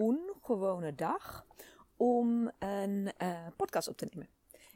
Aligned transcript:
ongewone 0.00 0.94
dag 0.94 1.46
om 1.96 2.50
een 2.58 3.12
uh, 3.22 3.46
podcast 3.56 3.88
op 3.88 3.96
te 3.96 4.08
nemen. 4.10 4.28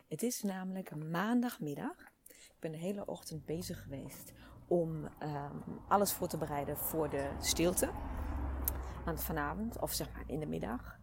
Het 0.09 0.23
is 0.23 0.43
namelijk 0.43 0.97
maandagmiddag. 0.97 2.13
Ik 2.29 2.57
ben 2.59 2.73
de 2.73 2.79
hele 2.79 3.07
ochtend 3.07 3.45
bezig 3.45 3.83
geweest 3.83 4.33
om 4.69 5.05
um, 5.05 5.81
alles 5.89 6.13
voor 6.13 6.29
te 6.29 6.39
bereiden 6.39 6.77
voor 6.77 7.11
de 7.11 7.31
stilte. 7.41 7.91
Aan 9.05 9.19
vanavond, 9.19 9.81
of 9.81 9.93
zeg 9.93 10.13
maar 10.13 10.25
in 10.27 10.41
de 10.41 10.47
middag, 10.47 10.99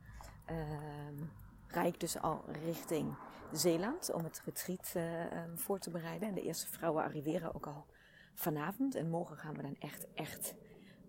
um, 1.75 1.85
ik 1.85 1.99
dus 1.99 2.21
al 2.21 2.43
richting 2.65 3.15
Zeeland 3.51 4.13
om 4.13 4.23
het 4.23 4.41
retreat 4.45 4.93
uh, 4.97 5.43
um, 5.43 5.59
voor 5.59 5.79
te 5.79 5.89
bereiden. 5.89 6.27
En 6.27 6.35
de 6.35 6.41
eerste 6.41 6.67
vrouwen 6.67 7.03
arriveren 7.03 7.55
ook 7.55 7.67
al 7.67 7.85
vanavond. 8.33 8.95
En 8.95 9.09
morgen 9.09 9.37
gaan 9.37 9.55
we 9.55 9.61
dan 9.61 9.75
echt, 9.79 10.07
echt 10.13 10.55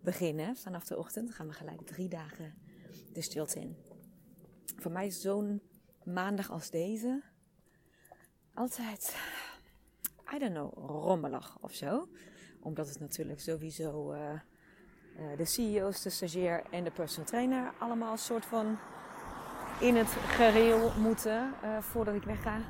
beginnen. 0.00 0.56
Vanaf 0.56 0.84
de 0.84 0.98
ochtend 0.98 1.34
gaan 1.34 1.47
we 1.47 1.53
gelijk 1.53 1.87
drie 1.87 2.09
dagen 2.09 2.55
de 3.12 3.23
stilte 3.23 3.61
in. 3.61 3.77
Voor 4.77 4.93
mij 4.93 5.07
is 5.07 5.21
zo'n 5.21 5.62
maandag 6.05 6.51
als 6.51 6.71
deze 6.71 7.23
altijd, 8.55 9.17
I 10.34 10.39
don't 10.39 10.53
know, 10.53 10.73
rommelig 10.75 11.57
of 11.61 11.75
zo. 11.75 12.09
Omdat 12.61 12.89
het 12.89 13.01
natuurlijk 13.01 13.41
sowieso 13.41 14.12
uh, 14.12 14.21
uh, 14.21 15.37
de 15.37 15.45
CEO's, 15.45 16.03
de 16.03 16.11
stagiair 16.11 16.62
en 16.71 16.84
de 16.84 16.91
personal 16.91 17.29
trainer 17.29 17.73
allemaal 17.79 18.12
een 18.12 18.19
soort 18.19 18.45
van 18.45 18.79
in 19.81 19.97
het 19.97 20.09
gereel 20.09 20.93
moeten 20.99 21.55
uh, 21.65 21.79
voordat 21.79 22.15
ik 22.15 22.23
wegga. 22.23 22.61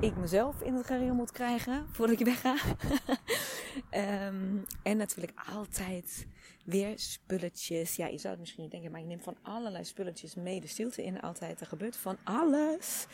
Ik 0.00 0.16
mezelf 0.16 0.60
in 0.60 0.74
het 0.74 0.86
gereel 0.86 1.14
moet 1.14 1.32
krijgen 1.32 1.86
voordat 1.90 2.20
ik 2.20 2.26
wegga. 2.26 2.54
um, 3.90 4.64
en 4.82 4.96
natuurlijk 4.96 5.32
altijd 5.54 6.26
weer 6.64 6.98
spulletjes. 6.98 7.96
Ja, 7.96 8.06
je 8.06 8.18
zou 8.18 8.30
het 8.30 8.40
misschien 8.40 8.62
niet 8.62 8.70
denken, 8.70 8.90
maar 8.90 9.00
je 9.00 9.06
neemt 9.06 9.24
van 9.24 9.36
allerlei 9.42 9.84
spulletjes 9.84 10.34
mee 10.34 10.60
de 10.60 10.66
stilte 10.66 11.04
in. 11.04 11.20
Altijd, 11.20 11.60
er 11.60 11.66
gebeurt 11.66 11.96
van 11.96 12.16
alles. 12.24 13.06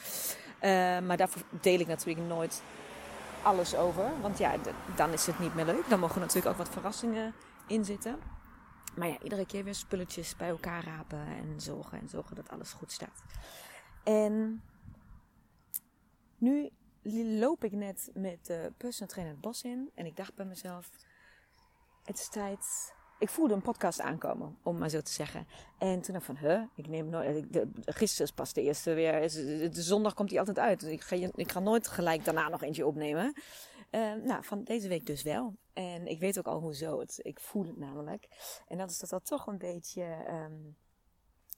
Uh, 0.57 0.71
maar 1.01 1.17
daarvoor 1.17 1.43
deel 1.61 1.81
ik 1.81 1.87
natuurlijk 1.87 2.27
nooit 2.27 2.63
alles 3.43 3.75
over. 3.75 4.21
Want 4.21 4.39
ja, 4.39 4.55
dan 4.97 5.13
is 5.13 5.27
het 5.27 5.39
niet 5.39 5.55
meer 5.55 5.65
leuk. 5.65 5.89
Dan 5.89 6.01
mogen 6.01 6.21
natuurlijk 6.21 6.47
ook 6.47 6.57
wat 6.57 6.73
verrassingen 6.73 7.35
in 7.67 7.85
zitten. 7.85 8.19
Maar 8.97 9.09
ja, 9.09 9.19
iedere 9.23 9.47
keer 9.47 9.65
weer 9.65 9.75
spulletjes 9.75 10.37
bij 10.37 10.49
elkaar 10.49 10.85
rapen 10.85 11.27
en 11.27 11.61
zorgen. 11.61 12.01
En 12.01 12.09
zorgen 12.09 12.37
dat 12.37 12.49
alles 12.49 12.73
goed 12.73 12.93
staat. 12.93 13.23
En 14.05 14.63
nu 16.39 16.71
loop 17.39 17.65
ik 17.65 17.73
net 17.73 18.11
met 18.15 18.47
de 18.47 18.73
personal 18.77 19.09
trainer 19.09 19.35
het 19.35 19.43
bos 19.43 19.63
in. 19.63 19.91
En 19.95 20.07
ik 20.07 20.17
dacht 20.17 20.35
bij 20.35 20.47
mezelf, 20.47 20.91
het 22.05 22.19
is 22.19 22.29
tijd 22.29 22.95
ik 23.19 23.29
voelde 23.29 23.55
een 23.55 23.63
podcast 23.63 24.01
aankomen, 24.01 24.59
om 24.63 24.79
maar 24.79 24.89
zo 24.89 25.01
te 25.01 25.13
zeggen. 25.13 25.47
En 25.79 26.01
toen 26.01 26.15
dacht 26.15 26.29
ik 26.29 26.37
van, 26.37 26.49
huh, 26.49 26.63
ik 26.75 26.89
neem 26.89 27.09
nooit... 27.09 27.53
De, 27.53 27.69
gisteren 27.85 28.27
is 28.27 28.33
pas 28.33 28.53
de 28.53 28.63
eerste 28.63 28.93
weer... 28.95 29.21
De 29.73 29.83
zondag 29.83 30.15
komt 30.15 30.29
die 30.29 30.39
altijd 30.39 30.59
uit. 30.59 30.83
Ik 30.83 31.01
ga, 31.01 31.17
ik 31.35 31.53
ga 31.53 31.61
nooit 31.61 31.89
gelijk 31.89 32.25
daarna 32.25 32.49
nog 32.49 32.63
eentje 32.63 32.87
opnemen. 32.87 33.33
Uh, 33.91 34.15
nou, 34.15 34.45
van 34.45 34.65
deze 34.65 34.89
week 34.89 35.07
dus 35.07 35.23
wel. 35.23 35.57
En 35.73 36.07
ik 36.07 36.21
weet 36.21 36.39
ook 36.39 36.47
al 36.47 36.61
hoezo. 36.61 37.01
Het, 37.01 37.19
ik 37.23 37.41
voel 37.41 37.65
het 37.65 37.77
namelijk. 37.77 38.29
En 38.69 38.79
dat 38.79 38.91
is 38.91 38.99
dat 38.99 39.11
dat 39.11 39.27
toch 39.27 39.47
een 39.47 39.59
beetje... 39.59 40.27
Um, 40.29 40.77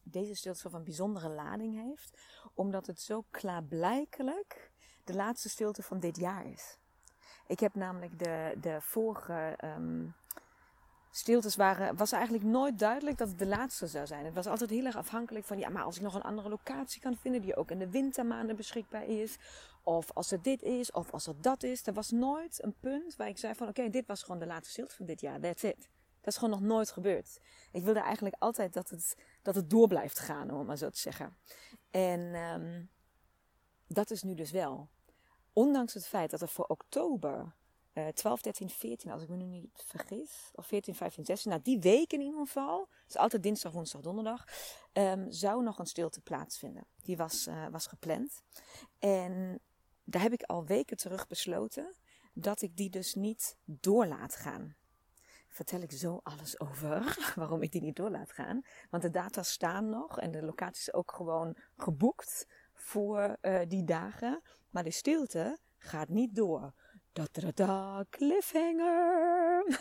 deze 0.03 0.35
stilte 0.35 0.71
van 0.71 0.85
bijzondere 0.85 1.29
lading 1.29 1.83
heeft. 1.87 2.21
Omdat 2.55 2.87
het 2.87 3.01
zo 3.01 3.25
klaarblijkelijk 3.31 4.73
de 5.09 5.15
laatste 5.15 5.49
stilte 5.49 5.83
van 5.83 6.01
dit 6.01 6.17
jaar 6.17 6.47
is. 6.47 6.79
Ik 7.47 7.61
heb 7.61 7.75
namelijk 7.75 8.19
de, 8.19 8.55
de 8.61 8.79
vorige... 8.81 9.59
Um, 9.65 10.15
stiltes 11.11 11.57
waren, 11.57 11.97
was 11.97 12.13
eigenlijk 12.13 12.45
nooit 12.45 12.79
duidelijk 12.79 13.19
dat 13.19 13.29
het 13.29 13.39
de 13.39 13.47
laatste 13.47 13.87
zou 13.87 14.07
zijn. 14.07 14.25
Het 14.25 14.35
was 14.35 14.47
altijd 14.47 14.71
heel 14.71 14.85
erg 14.85 14.97
afhankelijk 14.97 15.45
van, 15.45 15.59
ja, 15.59 15.69
maar 15.69 15.83
als 15.83 15.97
ik 15.97 16.03
nog 16.03 16.15
een 16.15 16.23
andere 16.23 16.49
locatie 16.49 17.01
kan 17.01 17.17
vinden 17.17 17.43
die 17.43 17.57
ook 17.57 17.71
in 17.71 17.79
de 17.79 17.91
wintermaanden 17.91 18.57
beschikbaar 18.57 19.05
is, 19.05 19.39
of 19.83 20.13
als 20.13 20.31
er 20.31 20.43
dit 20.43 20.63
is, 20.63 20.91
of 20.91 21.11
als 21.11 21.27
er 21.27 21.41
dat 21.41 21.63
is. 21.63 21.87
Er 21.87 21.93
was 21.93 22.11
nooit 22.11 22.63
een 22.63 22.75
punt 22.81 23.17
waar 23.17 23.29
ik 23.29 23.39
zei 23.39 23.55
van, 23.55 23.69
oké, 23.69 23.89
dit 23.89 24.07
was 24.07 24.23
gewoon 24.23 24.39
de 24.39 24.47
laatste 24.47 24.71
stilte 24.71 24.97
van 24.97 25.07
dit 25.07 25.21
jaar, 25.21 25.41
that's 25.41 25.63
it. 25.63 25.89
Dat 26.21 26.33
is 26.33 26.37
gewoon 26.37 26.61
nog 26.61 26.69
nooit 26.69 26.91
gebeurd. 26.91 27.41
Ik 27.73 27.85
wilde 27.85 28.01
eigenlijk 28.01 28.37
altijd 28.39 28.73
dat 28.73 28.91
het, 28.91 29.17
dat 29.43 29.55
het 29.55 29.71
door 29.71 29.89
blijft 29.89 30.19
gaan, 30.19 30.51
om 30.51 30.67
maar 30.67 30.77
zo 30.77 30.91
te 30.91 30.99
zeggen. 30.99 31.37
En 31.91 32.21
um, 32.21 32.91
dat 33.87 34.11
is 34.11 34.23
nu 34.23 34.35
dus 34.35 34.51
wel. 34.51 34.89
Ondanks 35.59 35.95
het 35.95 36.07
feit 36.07 36.31
dat 36.31 36.41
er 36.41 36.49
voor 36.49 36.65
oktober 36.67 37.55
12, 38.15 38.41
13, 38.41 38.71
14, 38.71 39.11
als 39.11 39.23
ik 39.23 39.29
me 39.29 39.37
nu 39.37 39.45
niet 39.45 39.83
vergis. 39.87 40.51
Of 40.55 40.67
14, 40.67 40.95
15, 40.95 41.25
16. 41.25 41.51
Nou, 41.51 41.63
die 41.63 41.79
week 41.79 42.13
in 42.13 42.21
ieder 42.21 42.39
geval. 42.39 42.81
Het 42.81 43.09
is 43.09 43.17
altijd 43.17 43.43
dinsdag, 43.43 43.73
woensdag, 43.73 44.01
donderdag. 44.01 44.45
Um, 44.93 45.33
zou 45.33 45.63
nog 45.63 45.79
een 45.79 45.87
stilte 45.87 46.21
plaatsvinden. 46.21 46.87
Die 47.03 47.17
was, 47.17 47.47
uh, 47.47 47.67
was 47.71 47.87
gepland. 47.87 48.43
En 48.99 49.61
daar 50.05 50.23
heb 50.23 50.33
ik 50.33 50.43
al 50.43 50.67
weken 50.67 50.97
terug 50.97 51.27
besloten. 51.27 51.95
Dat 52.33 52.63
ik 52.63 52.77
die 52.77 52.91
dus 52.91 53.15
niet 53.15 53.57
door 53.65 54.07
laat 54.07 54.37
gaan. 54.37 54.77
Vertel 55.49 55.81
ik 55.81 55.93
zo 55.93 56.21
alles 56.23 56.61
over 56.61 57.19
waarom 57.37 57.63
ik 57.63 57.73
die 57.73 57.83
niet 57.83 57.97
door 57.97 58.11
laat 58.11 58.33
gaan. 58.33 58.63
Want 58.91 59.03
de 59.03 59.11
data 59.11 59.43
staan 59.43 59.89
nog 59.89 60.21
en 60.21 60.31
de 60.31 60.43
locatie 60.43 60.81
is 60.81 60.93
ook 60.93 61.13
gewoon 61.13 61.57
geboekt 61.77 62.47
voor 62.81 63.37
uh, 63.43 63.61
die 63.69 63.85
dagen. 63.85 64.43
Maar 64.71 64.85
de 64.85 64.91
stilte 64.91 65.59
gaat 65.79 66.09
niet 66.09 66.35
door. 66.35 66.75
Da, 67.13 67.27
da, 67.33 67.51
da, 67.55 68.05
cliffhanger. 68.11 69.79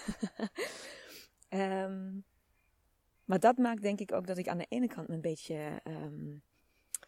um, 1.50 2.24
maar 3.30 3.40
dat 3.40 3.57
maakt 3.57 3.81
denk 3.81 4.00
ik 4.00 4.12
ook 4.12 4.28
dat 4.28 4.38
ik 4.38 4.47
aan 4.47 4.57
de 4.57 4.66
ene 4.69 4.88
kant 4.88 5.09
een 5.09 5.22
beetje 5.22 5.81
um, 5.84 6.44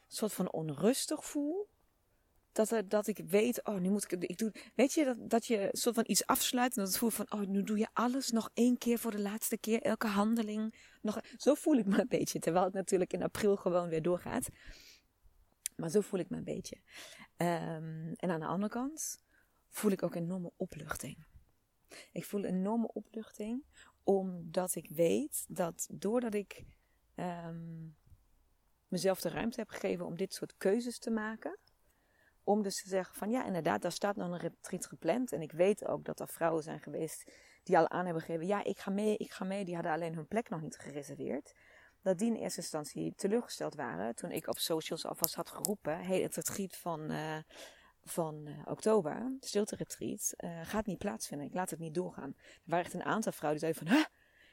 soort 0.07 0.33
van 0.33 0.51
onrustig 0.51 1.25
voel. 1.25 1.67
Dat, 2.51 2.71
er, 2.71 2.89
dat 2.89 3.07
ik 3.07 3.17
weet, 3.27 3.65
oh, 3.65 3.79
nu 3.79 3.89
moet 3.89 4.11
ik, 4.11 4.23
ik 4.23 4.37
doen. 4.37 4.53
Weet 4.75 4.93
je, 4.93 5.05
dat, 5.05 5.29
dat 5.29 5.45
je 5.45 5.69
soort 5.71 5.95
van 5.95 6.03
iets 6.07 6.25
afsluit 6.25 6.75
en 6.75 6.81
dat 6.81 6.87
het 6.87 6.97
voelt 6.97 7.13
van, 7.13 7.31
oh, 7.31 7.39
nu 7.39 7.63
doe 7.63 7.77
je 7.77 7.87
alles 7.93 8.29
nog 8.29 8.49
één 8.53 8.77
keer 8.77 8.99
voor 8.99 9.11
de 9.11 9.19
laatste 9.19 9.57
keer, 9.57 9.81
elke 9.81 10.07
handeling. 10.07 10.75
Nog, 11.01 11.19
zo 11.37 11.53
voel 11.53 11.75
ik 11.75 11.85
me 11.85 11.99
een 11.99 12.07
beetje, 12.07 12.39
terwijl 12.39 12.65
het 12.65 12.73
natuurlijk 12.73 13.13
in 13.13 13.23
april 13.23 13.55
gewoon 13.55 13.89
weer 13.89 14.01
doorgaat. 14.01 14.49
Maar 15.79 15.89
zo 15.89 16.01
voel 16.01 16.19
ik 16.19 16.29
me 16.29 16.37
een 16.37 16.43
beetje. 16.43 16.75
Um, 17.37 18.13
en 18.13 18.29
aan 18.29 18.39
de 18.39 18.45
andere 18.45 18.71
kant 18.71 19.23
voel 19.69 19.91
ik 19.91 20.03
ook 20.03 20.15
enorme 20.15 20.51
opluchting. 20.55 21.25
Ik 22.11 22.25
voel 22.25 22.43
enorme 22.43 22.93
opluchting 22.93 23.63
omdat 24.03 24.75
ik 24.75 24.89
weet 24.89 25.45
dat 25.47 25.87
doordat 25.91 26.33
ik 26.33 26.65
um, 27.15 27.97
mezelf 28.87 29.21
de 29.21 29.29
ruimte 29.29 29.59
heb 29.59 29.69
gegeven 29.69 30.05
om 30.05 30.15
dit 30.17 30.33
soort 30.33 30.57
keuzes 30.57 30.99
te 30.99 31.11
maken. 31.11 31.59
Om 32.43 32.61
dus 32.61 32.81
te 32.81 32.89
zeggen 32.89 33.15
van 33.15 33.29
ja, 33.29 33.45
inderdaad, 33.45 33.81
daar 33.81 33.91
staat 33.91 34.15
nog 34.15 34.31
een 34.31 34.37
retreat 34.37 34.85
gepland. 34.85 35.31
En 35.31 35.41
ik 35.41 35.51
weet 35.51 35.85
ook 35.85 36.05
dat 36.05 36.19
er 36.19 36.27
vrouwen 36.27 36.63
zijn 36.63 36.79
geweest 36.79 37.31
die 37.63 37.77
al 37.77 37.89
aan 37.89 38.05
hebben 38.05 38.23
gegeven. 38.23 38.47
Ja, 38.47 38.63
ik 38.63 38.79
ga 38.79 38.91
mee, 38.91 39.17
ik 39.17 39.31
ga 39.31 39.45
mee. 39.45 39.65
Die 39.65 39.73
hadden 39.73 39.91
alleen 39.91 40.15
hun 40.15 40.27
plek 40.27 40.49
nog 40.49 40.61
niet 40.61 40.77
gereserveerd. 40.77 41.53
Dat 42.01 42.17
die 42.17 42.27
in 42.27 42.35
eerste 42.35 42.61
instantie 42.61 43.13
teleurgesteld 43.15 43.75
waren. 43.75 44.15
Toen 44.15 44.31
ik 44.31 44.47
op 44.47 44.57
socials 44.57 45.05
alvast 45.05 45.35
had 45.35 45.49
geroepen. 45.49 45.99
Hey, 45.99 46.21
het 46.21 46.35
retreat 46.35 46.75
van... 46.75 47.11
Uh, 47.11 47.37
van 48.03 48.47
uh, 48.47 48.61
oktober, 48.65 49.35
de 49.39 49.47
stilte 49.47 49.75
retreat, 49.75 50.33
uh, 50.37 50.59
gaat 50.63 50.85
niet 50.85 50.97
plaatsvinden. 50.97 51.47
Ik 51.47 51.53
laat 51.53 51.69
het 51.69 51.79
niet 51.79 51.93
doorgaan. 51.93 52.33
Er 52.37 52.61
waren 52.63 52.85
echt 52.85 52.93
een 52.93 53.03
aantal 53.03 53.31
vrouwen 53.31 53.61
die 53.61 53.71
zeiden 53.71 53.87
van, 53.87 53.97
huh, 53.97 54.05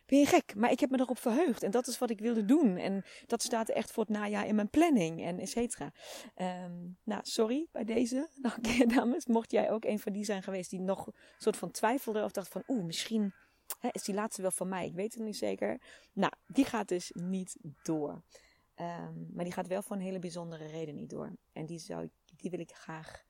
ben 0.07 0.19
je 0.19 0.27
gek? 0.27 0.55
Maar 0.55 0.71
ik 0.71 0.81
heb 0.81 0.91
me 0.91 1.01
erop 1.01 1.19
verheugd 1.19 1.63
en 1.63 1.71
dat 1.71 1.87
is 1.87 1.99
wat 1.99 2.11
ik 2.11 2.21
wilde 2.21 2.45
doen. 2.45 2.77
En 2.77 3.05
dat 3.27 3.43
staat 3.43 3.69
echt 3.69 3.91
voor 3.91 4.05
het 4.05 4.13
najaar 4.13 4.47
in 4.47 4.55
mijn 4.55 4.71
planning 4.71 5.25
en 5.25 5.39
et 5.39 5.49
cetera. 5.49 5.93
Ehm, 6.35 6.73
nou, 7.05 7.21
sorry 7.23 7.69
bij 7.73 7.85
deze, 7.85 8.29
keer 8.63 8.89
dames. 8.89 9.27
Mocht 9.27 9.51
jij 9.51 9.71
ook 9.71 9.85
een 9.85 9.99
van 9.99 10.13
die 10.13 10.25
zijn 10.25 10.43
geweest 10.43 10.71
die 10.71 10.81
nog 10.81 11.07
een 11.07 11.15
soort 11.39 11.57
van 11.57 11.71
twijfelde 11.71 12.25
of 12.25 12.33
dacht 12.33 12.49
van, 12.49 12.63
oeh, 12.69 12.85
misschien 12.85 13.35
hè, 13.79 13.89
is 13.93 14.03
die 14.03 14.15
laatste 14.15 14.43
wel 14.43 14.51
van 14.51 14.69
mij. 14.69 14.87
Ik 14.87 14.95
weet 14.95 15.15
het 15.15 15.23
niet 15.23 15.37
zeker. 15.37 15.81
Nou, 16.13 16.33
die 16.47 16.65
gaat 16.65 16.89
dus 16.89 17.11
niet 17.15 17.57
door. 17.83 18.23
Ehm, 18.75 19.35
maar 19.35 19.45
die 19.45 19.53
gaat 19.53 19.67
wel 19.67 19.83
voor 19.83 19.97
een 19.97 20.03
hele 20.03 20.19
bijzondere 20.19 20.67
reden 20.67 20.95
niet 20.95 21.11
door. 21.11 21.37
En 21.53 21.67
die, 21.67 21.79
zou, 21.79 22.11
die 22.37 22.51
wil 22.51 22.61
ik 22.61 22.73
graag 22.73 23.25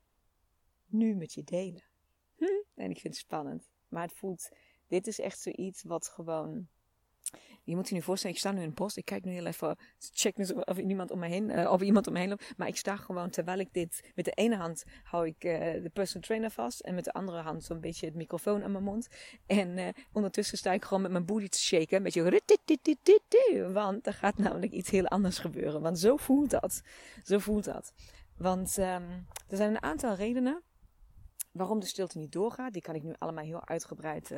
nu 0.86 1.14
met 1.14 1.32
je 1.32 1.44
delen. 1.44 1.84
Hm? 2.36 2.44
En 2.74 2.90
ik 2.90 2.98
vind 3.00 3.14
het 3.14 3.22
spannend. 3.22 3.70
Maar 3.88 4.02
het 4.02 4.16
voelt, 4.16 4.48
dit 4.86 5.06
is 5.06 5.20
echt 5.20 5.40
zoiets 5.40 5.82
wat 5.82 6.08
gewoon 6.08 6.68
je 7.62 7.74
moet 7.76 7.88
je 7.88 7.94
nu 7.94 8.02
voorstellen, 8.02 8.34
ik 8.36 8.40
sta 8.40 8.50
nu 8.50 8.60
in 8.60 8.66
het 8.66 8.74
bos. 8.74 8.96
Ik 8.96 9.04
kijk 9.04 9.24
nu 9.24 9.32
heel 9.32 9.46
even, 9.46 9.76
check 9.98 10.36
nu 10.36 10.44
of 10.44 10.78
iemand 10.78 11.10
om 11.10 11.18
me 11.18 11.26
heen, 11.26 11.68
of 11.68 11.80
iemand 11.80 12.06
om 12.06 12.12
me 12.12 12.18
heen 12.18 12.28
loopt. 12.28 12.56
Maar 12.56 12.68
ik 12.68 12.76
sta 12.76 12.96
gewoon, 12.96 13.30
terwijl 13.30 13.58
ik 13.58 13.72
dit, 13.72 14.12
met 14.14 14.24
de 14.24 14.30
ene 14.30 14.56
hand 14.56 14.84
hou 15.02 15.26
ik 15.26 15.44
uh, 15.44 15.82
de 15.82 15.90
personal 15.92 16.22
trainer 16.22 16.50
vast. 16.50 16.80
En 16.80 16.94
met 16.94 17.04
de 17.04 17.12
andere 17.12 17.40
hand 17.40 17.64
zo'n 17.64 17.80
beetje 17.80 18.06
het 18.06 18.14
microfoon 18.14 18.62
aan 18.62 18.72
mijn 18.72 18.84
mond. 18.84 19.08
En 19.46 19.78
uh, 19.78 19.88
ondertussen 20.12 20.58
sta 20.58 20.72
ik 20.72 20.84
gewoon 20.84 21.02
met 21.02 21.10
mijn 21.10 21.24
booty 21.24 21.48
te 21.48 21.58
shaken. 21.58 21.96
Een 21.96 22.02
beetje, 22.02 22.22
want 23.72 24.06
er 24.06 24.12
gaat 24.12 24.38
namelijk 24.38 24.72
iets 24.72 24.90
heel 24.90 25.06
anders 25.06 25.38
gebeuren. 25.38 25.80
Want 25.80 25.98
zo 25.98 26.16
voelt 26.16 26.50
dat. 26.50 26.82
Zo 27.24 27.38
voelt 27.38 27.64
dat. 27.64 27.92
Want 28.36 28.76
um, 28.76 29.26
er 29.48 29.56
zijn 29.56 29.70
een 29.70 29.82
aantal 29.82 30.14
redenen 30.14 30.62
waarom 31.52 31.80
de 31.80 31.86
stilte 31.86 32.18
niet 32.18 32.32
doorgaat. 32.32 32.72
Die 32.72 32.82
kan 32.82 32.94
ik 32.94 33.02
nu 33.02 33.14
allemaal 33.18 33.44
heel 33.44 33.66
uitgebreid 33.66 34.34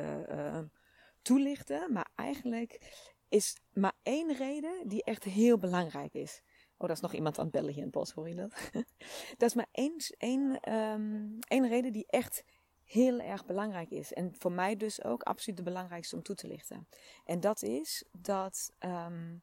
toelichten. 1.29 1.93
Maar 1.93 2.09
eigenlijk 2.15 2.79
is 3.27 3.55
maar 3.73 3.93
één 4.03 4.33
reden 4.33 4.87
die 4.87 5.03
echt 5.03 5.23
heel 5.23 5.57
belangrijk 5.57 6.13
is. 6.13 6.41
Oh, 6.77 6.87
dat 6.87 6.95
is 6.95 7.01
nog 7.01 7.13
iemand 7.13 7.37
aan 7.37 7.43
het 7.43 7.53
bellen 7.53 7.69
hier 7.69 7.77
in 7.77 7.83
het 7.83 7.91
bos, 7.91 8.11
hoor 8.11 8.29
je 8.29 8.35
dat? 8.35 8.53
dat 9.37 9.49
is 9.49 9.53
maar 9.53 9.67
één, 9.71 9.95
één, 10.17 10.73
um, 10.73 11.39
één 11.39 11.67
reden 11.67 11.91
die 11.91 12.05
echt 12.07 12.43
heel 12.83 13.19
erg 13.19 13.45
belangrijk 13.45 13.89
is. 13.89 14.13
En 14.13 14.35
voor 14.37 14.51
mij 14.51 14.75
dus 14.75 15.03
ook 15.03 15.23
absoluut 15.23 15.57
de 15.57 15.63
belangrijkste 15.63 16.15
om 16.15 16.23
toe 16.23 16.35
te 16.35 16.47
lichten. 16.47 16.87
En 17.25 17.39
dat 17.39 17.63
is 17.63 18.03
dat 18.11 18.71
um, 18.79 19.41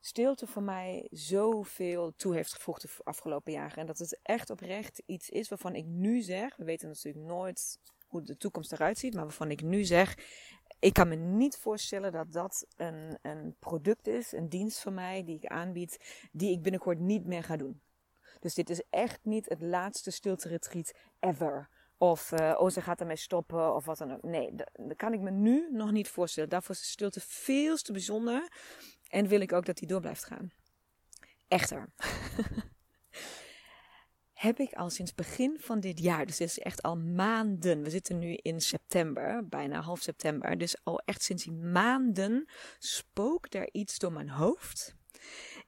stilte 0.00 0.46
voor 0.46 0.62
mij 0.62 1.06
zoveel 1.10 2.12
toe 2.16 2.34
heeft 2.34 2.54
gevoegd 2.54 2.82
de 2.82 2.88
afgelopen 3.04 3.52
jaren. 3.52 3.76
En 3.76 3.86
dat 3.86 3.98
het 3.98 4.18
echt 4.22 4.50
oprecht 4.50 5.02
iets 5.06 5.28
is 5.28 5.48
waarvan 5.48 5.74
ik 5.74 5.84
nu 5.84 6.20
zeg, 6.20 6.56
we 6.56 6.64
weten 6.64 6.88
natuurlijk 6.88 7.26
nooit 7.26 7.78
hoe 8.08 8.22
de 8.22 8.36
toekomst 8.36 8.72
eruit 8.72 8.98
ziet, 8.98 9.14
maar 9.14 9.24
waarvan 9.24 9.50
ik 9.50 9.62
nu 9.62 9.84
zeg, 9.84 10.14
ik 10.78 10.92
kan 10.92 11.08
me 11.08 11.14
niet 11.14 11.56
voorstellen 11.56 12.12
dat 12.12 12.32
dat 12.32 12.66
een, 12.76 13.18
een 13.22 13.56
product 13.58 14.06
is, 14.06 14.32
een 14.32 14.48
dienst 14.48 14.80
van 14.80 14.94
mij 14.94 15.24
die 15.24 15.36
ik 15.36 15.46
aanbied, 15.46 16.28
die 16.32 16.52
ik 16.52 16.62
binnenkort 16.62 16.98
niet 16.98 17.26
meer 17.26 17.44
ga 17.44 17.56
doen. 17.56 17.80
Dus 18.40 18.54
dit 18.54 18.70
is 18.70 18.82
echt 18.90 19.18
niet 19.22 19.48
het 19.48 19.60
laatste 19.60 20.10
stilte 20.10 20.48
retreat 20.48 20.92
ever. 21.18 21.68
Of, 21.96 22.32
uh, 22.32 22.54
oh, 22.58 22.70
ze 22.70 22.80
gaat 22.80 23.00
ermee 23.00 23.16
stoppen 23.16 23.74
of 23.74 23.84
wat 23.84 23.98
dan 23.98 24.12
ook. 24.12 24.22
Nee, 24.22 24.54
dat, 24.54 24.70
dat, 24.72 24.96
kan 24.96 25.12
ik 25.12 25.20
me 25.20 25.30
nu 25.30 25.68
nog 25.70 25.90
niet 25.90 26.08
voorstellen. 26.08 26.48
Daarvoor 26.48 26.74
is 26.74 26.80
de 26.80 26.86
stilte 26.86 27.20
veel 27.20 27.76
te 27.76 27.92
bijzonder. 27.92 28.52
En 29.08 29.26
wil 29.26 29.40
ik 29.40 29.52
ook 29.52 29.66
dat 29.66 29.76
die 29.76 29.88
door 29.88 30.00
blijft 30.00 30.24
gaan. 30.24 30.52
Echter. 31.48 31.88
heb 34.38 34.58
ik 34.58 34.72
al 34.72 34.90
sinds 34.90 35.14
begin 35.14 35.56
van 35.60 35.80
dit 35.80 35.98
jaar, 36.00 36.26
dus 36.26 36.38
het 36.38 36.48
is 36.48 36.58
echt 36.58 36.82
al 36.82 36.96
maanden, 36.96 37.82
we 37.82 37.90
zitten 37.90 38.18
nu 38.18 38.34
in 38.34 38.60
september, 38.60 39.48
bijna 39.48 39.80
half 39.80 40.00
september, 40.00 40.58
dus 40.58 40.76
al 40.82 41.00
echt 41.04 41.22
sinds 41.22 41.44
die 41.44 41.52
maanden 41.52 42.48
spookt 42.78 43.54
er 43.54 43.68
iets 43.72 43.98
door 43.98 44.12
mijn 44.12 44.28
hoofd. 44.28 44.94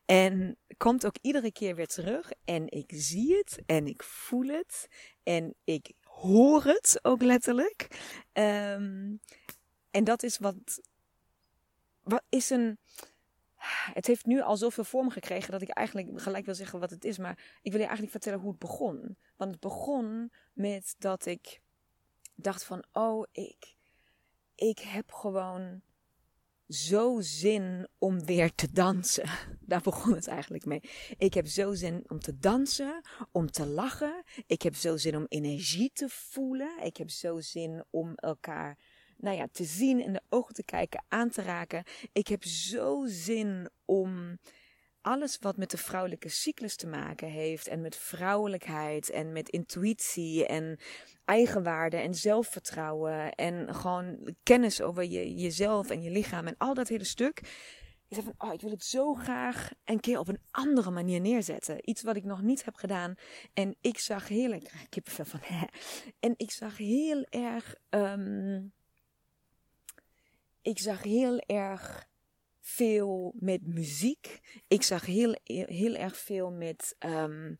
En 0.05 0.58
komt 0.76 1.06
ook 1.06 1.17
iedere 1.20 1.52
keer 1.52 1.75
weer 1.75 1.87
terug 1.87 2.31
en 2.44 2.70
ik 2.70 2.93
zie 2.94 3.37
het 3.37 3.62
en 3.67 3.87
ik 3.87 4.02
voel 4.02 4.46
het 4.46 4.88
en 5.23 5.55
ik 5.64 5.93
hoor 6.02 6.64
het 6.64 6.99
ook 7.02 7.23
letterlijk. 7.23 7.87
Um, 8.32 9.20
en 9.90 10.05
dat 10.05 10.23
is 10.23 10.38
wat, 10.38 10.81
wat 12.02 12.23
is 12.28 12.50
een, 12.50 12.78
het 13.93 14.07
heeft 14.07 14.27
nu 14.27 14.41
al 14.41 14.57
zoveel 14.57 14.85
vorm 14.85 15.11
gekregen 15.11 15.53
dat 15.53 15.62
ik 15.62 15.69
eigenlijk 15.69 16.21
gelijk 16.21 16.45
wil 16.45 16.55
zeggen 16.55 16.81
wat 16.81 16.91
het 16.91 17.05
is. 17.05 17.19
Maar 17.19 17.39
ik 17.62 17.71
wil 17.71 17.81
je 17.81 17.87
eigenlijk 17.87 18.11
vertellen 18.11 18.41
hoe 18.41 18.51
het 18.51 18.59
begon. 18.59 19.17
Want 19.37 19.51
het 19.51 19.61
begon 19.61 20.33
met 20.53 20.95
dat 20.99 21.27
ik 21.27 21.61
dacht 22.35 22.65
van, 22.65 22.85
oh, 22.93 23.27
ik, 23.33 23.77
ik 24.55 24.79
heb 24.79 25.12
gewoon 25.12 25.83
zo 26.69 27.21
zin 27.21 27.89
om 27.99 28.25
weer 28.25 28.55
te 28.55 28.73
dansen. 28.73 29.29
Daar 29.61 29.81
begon 29.81 30.15
het 30.15 30.27
eigenlijk 30.27 30.65
mee. 30.65 30.83
Ik 31.19 31.35
heb 31.35 31.47
zo 31.47 31.75
zin 31.75 32.05
om 32.09 32.21
te 32.21 32.39
dansen, 32.39 33.01
om 33.31 33.51
te 33.51 33.67
lachen. 33.67 34.23
Ik 34.47 34.62
heb 34.62 34.75
zo 34.75 34.97
zin 34.97 35.17
om 35.17 35.27
energie 35.29 35.91
te 35.93 36.09
voelen. 36.09 36.85
Ik 36.85 36.97
heb 36.97 37.11
zo 37.11 37.41
zin 37.41 37.85
om 37.91 38.15
elkaar 38.15 38.79
nou 39.20 39.37
ja, 39.37 39.46
te 39.52 39.64
zien, 39.64 40.00
in 40.00 40.12
de 40.12 40.22
ogen 40.28 40.55
te 40.55 40.64
kijken, 40.64 41.05
aan 41.08 41.31
te 41.31 41.43
raken. 41.43 41.84
Ik 42.12 42.28
heb 42.28 42.44
zo 42.44 43.05
zin 43.06 43.70
om 43.84 44.38
alles 45.00 45.38
wat 45.40 45.56
met 45.56 45.70
de 45.70 45.76
vrouwelijke 45.76 46.28
cyclus 46.28 46.76
te 46.76 46.87
maken 46.87 47.28
heeft 47.28 47.69
en 47.69 47.81
met 47.81 47.96
vrouwelijkheid 47.96 49.11
en 49.11 49.32
met 49.32 49.49
intuïtie 49.49 50.46
en 50.46 50.78
eigenwaarde 51.25 51.96
en 51.96 52.14
zelfvertrouwen 52.14 53.34
en 53.34 53.75
gewoon 53.75 54.34
kennis 54.43 54.82
over 54.82 55.05
je, 55.05 55.34
jezelf 55.34 55.90
en 55.90 56.02
je 56.02 56.11
lichaam 56.11 56.46
en 56.46 56.56
al 56.58 56.75
dat 56.75 56.88
hele 56.88 57.05
stuk. 57.05 57.38
Ik 58.08 58.16
zei 58.16 58.32
van, 58.37 58.49
oh, 58.49 58.55
ik 58.55 58.61
wil 58.61 58.70
het 58.70 58.84
zo 58.84 59.14
graag 59.14 59.70
een 59.84 60.00
keer 60.00 60.19
op 60.19 60.28
een 60.28 60.43
andere 60.50 60.90
manier 60.90 61.20
neerzetten. 61.20 61.88
Iets 61.88 62.02
wat 62.02 62.16
ik 62.16 62.25
nog 62.25 62.43
niet 62.43 62.64
heb 62.64 62.75
gedaan. 62.75 63.14
En 63.55 63.76
ik 63.81 63.99
zag 63.99 64.28
heel 64.28 64.52
ik 64.52 64.70
er 65.19 65.26
van, 65.26 65.40
hè. 65.43 65.64
En 66.20 66.34
ik 66.37 66.50
zag 66.50 66.76
heel 66.76 67.25
erg, 67.25 67.75
um, 67.90 68.73
ik 70.62 70.79
zag 70.79 71.03
heel 71.03 71.39
erg 71.39 72.09
veel 72.61 73.35
met 73.39 73.67
muziek. 73.67 74.41
Ik 74.69 74.83
zag 74.83 75.07
heel, 75.07 75.37
heel 75.45 75.95
erg 75.95 76.17
veel 76.17 76.51
met, 76.51 76.97
um, 76.99 77.59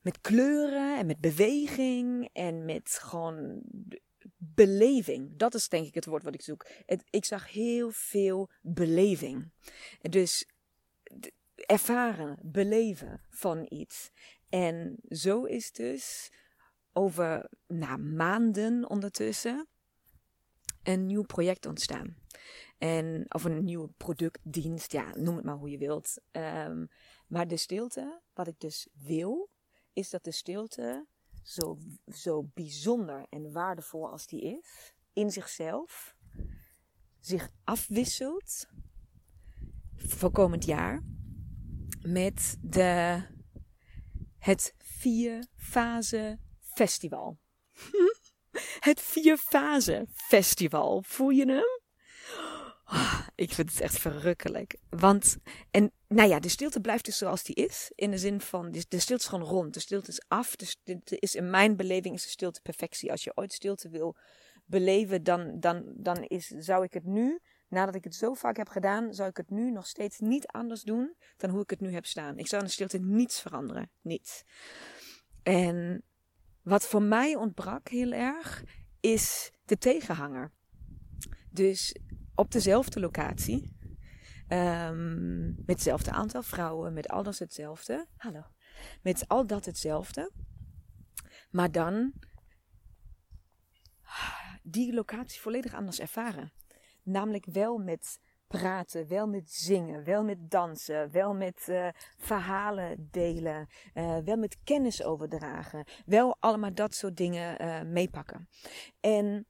met 0.00 0.20
kleuren 0.20 0.98
en 0.98 1.06
met 1.06 1.20
beweging 1.20 2.28
en 2.32 2.64
met 2.64 2.98
gewoon 3.02 3.62
beleving. 4.36 5.36
Dat 5.36 5.54
is 5.54 5.68
denk 5.68 5.86
ik 5.86 5.94
het 5.94 6.06
woord 6.06 6.22
wat 6.22 6.34
ik 6.34 6.42
zoek. 6.42 6.66
Ik 7.10 7.24
zag 7.24 7.52
heel 7.52 7.90
veel 7.90 8.50
beleving. 8.62 9.52
Dus 10.00 10.46
ervaren, 11.54 12.38
beleven 12.42 13.20
van 13.30 13.66
iets. 13.68 14.10
En 14.48 14.96
zo 15.08 15.44
is 15.44 15.72
dus 15.72 16.32
over 16.92 17.50
nou, 17.66 17.98
maanden 17.98 18.88
ondertussen 18.88 19.68
een 20.82 21.06
nieuw 21.06 21.22
project 21.22 21.66
ontstaan. 21.66 22.16
En, 22.78 23.24
of 23.28 23.44
een 23.44 23.64
nieuw 23.64 23.92
product, 23.96 24.38
dienst, 24.42 24.92
ja, 24.92 25.16
noem 25.16 25.36
het 25.36 25.44
maar 25.44 25.56
hoe 25.56 25.70
je 25.70 25.78
wilt. 25.78 26.20
Um, 26.32 26.88
maar 27.26 27.48
de 27.48 27.56
stilte, 27.56 28.20
wat 28.34 28.46
ik 28.46 28.60
dus 28.60 28.88
wil, 28.92 29.50
is 29.92 30.10
dat 30.10 30.24
de 30.24 30.32
stilte 30.32 31.06
zo, 31.42 31.78
zo 32.06 32.42
bijzonder 32.54 33.26
en 33.28 33.52
waardevol 33.52 34.10
als 34.10 34.26
die 34.26 34.40
is, 34.40 34.94
in 35.12 35.30
zichzelf, 35.30 36.16
zich 37.20 37.50
afwisselt 37.64 38.68
voor 39.96 40.30
komend 40.30 40.64
jaar 40.64 41.02
met 42.00 42.56
de, 42.60 43.22
het 44.38 44.74
vier 44.78 45.46
fase 45.56 46.38
festival. 46.60 47.38
Het 48.78 49.00
Vierfase 49.00 50.06
Festival. 50.14 51.02
Voel 51.06 51.28
je 51.28 51.46
hem? 51.46 51.80
Oh, 52.92 53.20
ik 53.34 53.52
vind 53.52 53.70
het 53.70 53.80
echt 53.80 53.98
verrukkelijk. 53.98 54.76
Want, 54.90 55.36
en 55.70 55.92
nou 56.08 56.28
ja, 56.28 56.40
de 56.40 56.48
stilte 56.48 56.80
blijft 56.80 57.04
dus 57.04 57.18
zoals 57.18 57.42
die 57.42 57.54
is. 57.54 57.92
In 57.94 58.10
de 58.10 58.18
zin 58.18 58.40
van, 58.40 58.70
de 58.70 58.98
stilte 58.98 59.22
is 59.22 59.28
gewoon 59.28 59.48
rond. 59.48 59.74
De 59.74 59.80
stilte 59.80 60.10
is 60.10 60.22
af. 60.28 60.56
De 60.56 61.00
is, 61.04 61.34
in 61.34 61.50
mijn 61.50 61.76
beleving 61.76 62.14
is 62.14 62.22
de 62.22 62.28
stilte 62.28 62.60
perfectie. 62.60 63.10
Als 63.10 63.24
je 63.24 63.32
ooit 63.36 63.52
stilte 63.52 63.88
wil 63.88 64.16
beleven, 64.64 65.22
dan, 65.22 65.60
dan, 65.60 65.92
dan 65.96 66.22
is, 66.22 66.46
zou 66.46 66.84
ik 66.84 66.92
het 66.92 67.04
nu, 67.04 67.40
nadat 67.68 67.94
ik 67.94 68.04
het 68.04 68.14
zo 68.14 68.34
vaak 68.34 68.56
heb 68.56 68.68
gedaan, 68.68 69.14
zou 69.14 69.28
ik 69.28 69.36
het 69.36 69.50
nu 69.50 69.70
nog 69.70 69.86
steeds 69.86 70.18
niet 70.18 70.46
anders 70.46 70.82
doen 70.82 71.14
dan 71.36 71.50
hoe 71.50 71.62
ik 71.62 71.70
het 71.70 71.80
nu 71.80 71.92
heb 71.92 72.06
staan. 72.06 72.38
Ik 72.38 72.46
zou 72.46 72.60
in 72.60 72.66
de 72.66 72.74
stilte 72.74 72.98
niets 72.98 73.40
veranderen. 73.40 73.90
Niets. 74.00 74.44
En 75.42 76.02
wat 76.68 76.86
voor 76.86 77.02
mij 77.02 77.34
ontbrak 77.34 77.88
heel 77.88 78.12
erg, 78.12 78.64
is 79.00 79.52
de 79.64 79.78
tegenhanger. 79.78 80.52
Dus 81.50 81.96
op 82.34 82.50
dezelfde 82.50 83.00
locatie, 83.00 83.76
um, 84.48 85.46
met 85.56 85.66
hetzelfde 85.66 86.10
aantal 86.10 86.42
vrouwen, 86.42 86.92
met 86.92 87.08
al 87.08 87.22
dat 87.22 87.38
hetzelfde. 87.38 88.06
Hallo. 88.16 88.42
Met 89.02 89.28
al 89.28 89.46
dat 89.46 89.64
hetzelfde. 89.64 90.32
Maar 91.50 91.72
dan 91.72 92.12
die 94.62 94.94
locatie 94.94 95.40
volledig 95.40 95.74
anders 95.74 96.00
ervaren. 96.00 96.52
Namelijk 97.02 97.46
wel 97.46 97.78
met 97.78 98.20
praten, 98.48 99.08
wel 99.08 99.26
met 99.26 99.50
zingen, 99.50 100.04
wel 100.04 100.24
met 100.24 100.50
dansen, 100.50 101.10
wel 101.10 101.34
met 101.34 101.66
uh, 101.68 101.88
verhalen 102.16 103.08
delen, 103.10 103.68
uh, 103.94 104.18
wel 104.18 104.36
met 104.36 104.56
kennis 104.64 105.02
overdragen, 105.02 105.84
wel 106.06 106.36
allemaal 106.40 106.74
dat 106.74 106.94
soort 106.94 107.16
dingen 107.16 107.62
uh, 107.62 107.82
meepakken. 107.82 108.48
En 109.00 109.46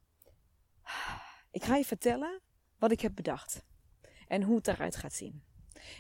ik 1.51 1.65
ga 1.65 1.77
je 1.77 1.85
vertellen 1.85 2.41
wat 2.79 2.91
ik 2.91 3.01
heb 3.01 3.15
bedacht 3.15 3.65
en 4.27 4.43
hoe 4.43 4.57
het 4.57 4.69
eruit 4.69 4.97
gaat 4.97 5.15
zien. 5.15 5.43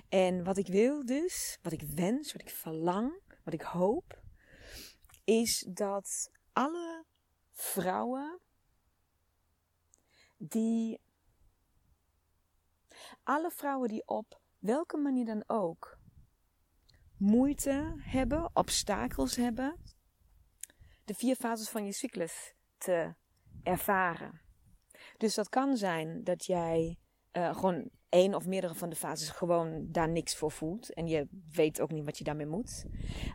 En 0.08 0.44
wat 0.44 0.56
ik 0.56 0.66
wil 0.66 1.06
dus, 1.06 1.58
wat 1.62 1.72
ik 1.72 1.82
wens, 1.94 2.32
wat 2.32 2.40
ik 2.42 2.50
verlang, 2.50 3.20
wat 3.44 3.54
ik 3.54 3.62
hoop, 3.62 4.22
is 5.24 5.66
dat 5.68 6.30
alle 6.52 7.04
vrouwen 7.52 8.40
die 10.36 11.00
alle 13.22 13.50
vrouwen 13.50 13.88
die 13.88 14.06
op 14.06 14.40
welke 14.58 14.96
manier 14.96 15.24
dan 15.24 15.42
ook 15.46 15.98
moeite 17.16 17.94
hebben, 17.98 18.50
obstakels 18.52 19.36
hebben, 19.36 19.76
de 21.04 21.14
vier 21.14 21.36
fases 21.36 21.68
van 21.68 21.84
je 21.84 21.92
cyclus 21.92 22.54
te 22.78 23.14
ervaren. 23.62 24.40
Dus 25.16 25.34
dat 25.34 25.48
kan 25.48 25.76
zijn 25.76 26.24
dat 26.24 26.44
jij 26.44 26.98
uh, 27.32 27.56
gewoon 27.56 27.90
één 28.08 28.34
of 28.34 28.46
meerdere 28.46 28.74
van 28.74 28.88
de 28.88 28.96
fases 28.96 29.30
gewoon 29.30 29.86
daar 29.90 30.08
niks 30.08 30.36
voor 30.36 30.50
voelt. 30.50 30.92
En 30.94 31.06
je 31.06 31.28
weet 31.52 31.80
ook 31.80 31.90
niet 31.90 32.04
wat 32.04 32.18
je 32.18 32.24
daarmee 32.24 32.46
moet. 32.46 32.86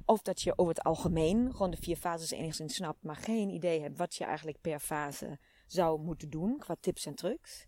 Of 0.06 0.22
dat 0.22 0.42
je 0.42 0.58
over 0.58 0.74
het 0.74 0.84
algemeen 0.84 1.52
gewoon 1.52 1.72
de 1.72 1.78
vier 1.78 1.96
fases 1.96 2.32
enigszins 2.32 2.76
snapt, 2.76 3.04
maar 3.04 3.16
geen 3.16 3.50
idee 3.50 3.82
hebt 3.82 3.98
wat 3.98 4.16
je 4.16 4.24
eigenlijk 4.24 4.62
per 4.62 4.80
fase 4.80 5.40
zou 5.66 6.02
moeten 6.02 6.30
doen 6.30 6.58
qua 6.58 6.76
tips 6.80 7.06
en 7.06 7.16
trucs. 7.16 7.68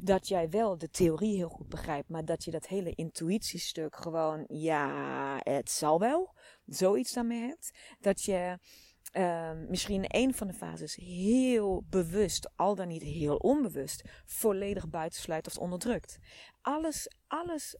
Dat 0.00 0.28
jij 0.28 0.48
wel 0.48 0.78
de 0.78 0.90
theorie 0.90 1.36
heel 1.36 1.48
goed 1.48 1.68
begrijpt, 1.68 2.08
maar 2.08 2.24
dat 2.24 2.44
je 2.44 2.50
dat 2.50 2.66
hele 2.66 2.94
intuïtiestuk 2.94 3.96
gewoon, 3.96 4.44
ja, 4.48 5.38
het 5.42 5.70
zal 5.70 5.98
wel, 5.98 6.34
zoiets 6.66 7.12
daarmee 7.12 7.40
hebt. 7.40 7.70
Dat 8.00 8.22
je 8.22 8.58
uh, 9.12 9.50
misschien 9.68 10.04
een 10.06 10.34
van 10.34 10.46
de 10.46 10.52
fases 10.52 10.94
heel 10.94 11.84
bewust, 11.90 12.50
al 12.56 12.74
dan 12.74 12.88
niet 12.88 13.02
heel 13.02 13.36
onbewust, 13.36 14.02
volledig 14.24 14.88
buitensluit 14.88 15.46
of 15.46 15.58
onderdrukt. 15.58 16.18
Alles, 16.60 17.10
alles 17.26 17.76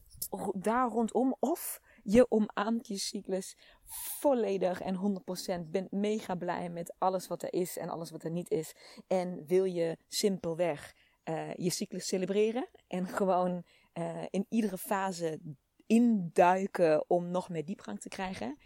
daar 0.51 0.89
rondom 0.89 1.35
of 1.39 1.81
je 2.09 2.31
omarmt 2.31 2.87
je 2.87 2.97
cyclus 2.97 3.57
volledig 4.19 4.81
en 4.81 5.21
100% 5.65 5.69
bent 5.69 5.91
mega 5.91 6.35
blij 6.35 6.69
met 6.69 6.95
alles 6.97 7.27
wat 7.27 7.43
er 7.43 7.53
is 7.53 7.77
en 7.77 7.89
alles 7.89 8.11
wat 8.11 8.23
er 8.23 8.31
niet 8.31 8.49
is. 8.49 8.73
En 9.07 9.45
wil 9.45 9.63
je 9.63 9.97
simpelweg 10.07 10.95
uh, 11.25 11.53
je 11.53 11.69
cyclus 11.69 12.07
celebreren 12.07 12.69
en 12.87 13.07
gewoon 13.07 13.63
uh, 13.93 14.25
in 14.29 14.45
iedere 14.49 14.77
fase 14.77 15.39
induiken 15.85 17.09
om 17.09 17.31
nog 17.31 17.49
meer 17.49 17.65
diepgang 17.65 17.99
te 17.99 18.09
krijgen. 18.09 18.57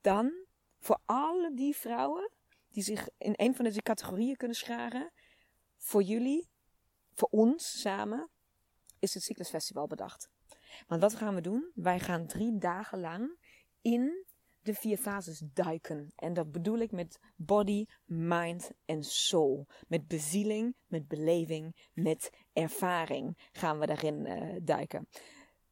Dan 0.00 0.32
voor 0.78 1.00
alle 1.04 1.54
die 1.54 1.76
vrouwen 1.76 2.30
die 2.68 2.82
zich 2.82 3.08
in 3.18 3.32
een 3.36 3.54
van 3.54 3.64
deze 3.64 3.82
categorieën 3.82 4.36
kunnen 4.36 4.56
scharen, 4.56 5.12
voor 5.76 6.02
jullie, 6.02 6.48
voor 7.12 7.28
ons 7.30 7.80
samen, 7.80 8.30
is 8.98 9.14
het 9.14 9.22
Cyclusfestival 9.22 9.86
bedacht. 9.86 10.30
Want 10.86 11.00
wat 11.00 11.14
gaan 11.14 11.34
we 11.34 11.40
doen? 11.40 11.70
Wij 11.74 12.00
gaan 12.00 12.26
drie 12.26 12.58
dagen 12.58 13.00
lang 13.00 13.38
in 13.82 14.26
de 14.60 14.74
vier 14.74 14.96
fases 14.96 15.42
duiken. 15.52 16.12
En 16.16 16.32
dat 16.32 16.50
bedoel 16.50 16.78
ik 16.78 16.92
met 16.92 17.18
body, 17.36 17.86
mind 18.04 18.70
en 18.84 19.02
soul. 19.02 19.66
Met 19.86 20.06
bezieling, 20.06 20.76
met 20.86 21.08
beleving, 21.08 21.88
met 21.92 22.30
ervaring 22.52 23.48
gaan 23.52 23.78
we 23.78 23.86
daarin 23.86 24.26
uh, 24.26 24.56
duiken. 24.62 25.08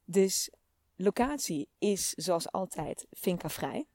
Dus 0.05 0.51
locatie 0.95 1.69
is 1.79 2.11
zoals 2.11 2.53
altijd 2.53 3.07
vinkervrij. 3.11 3.87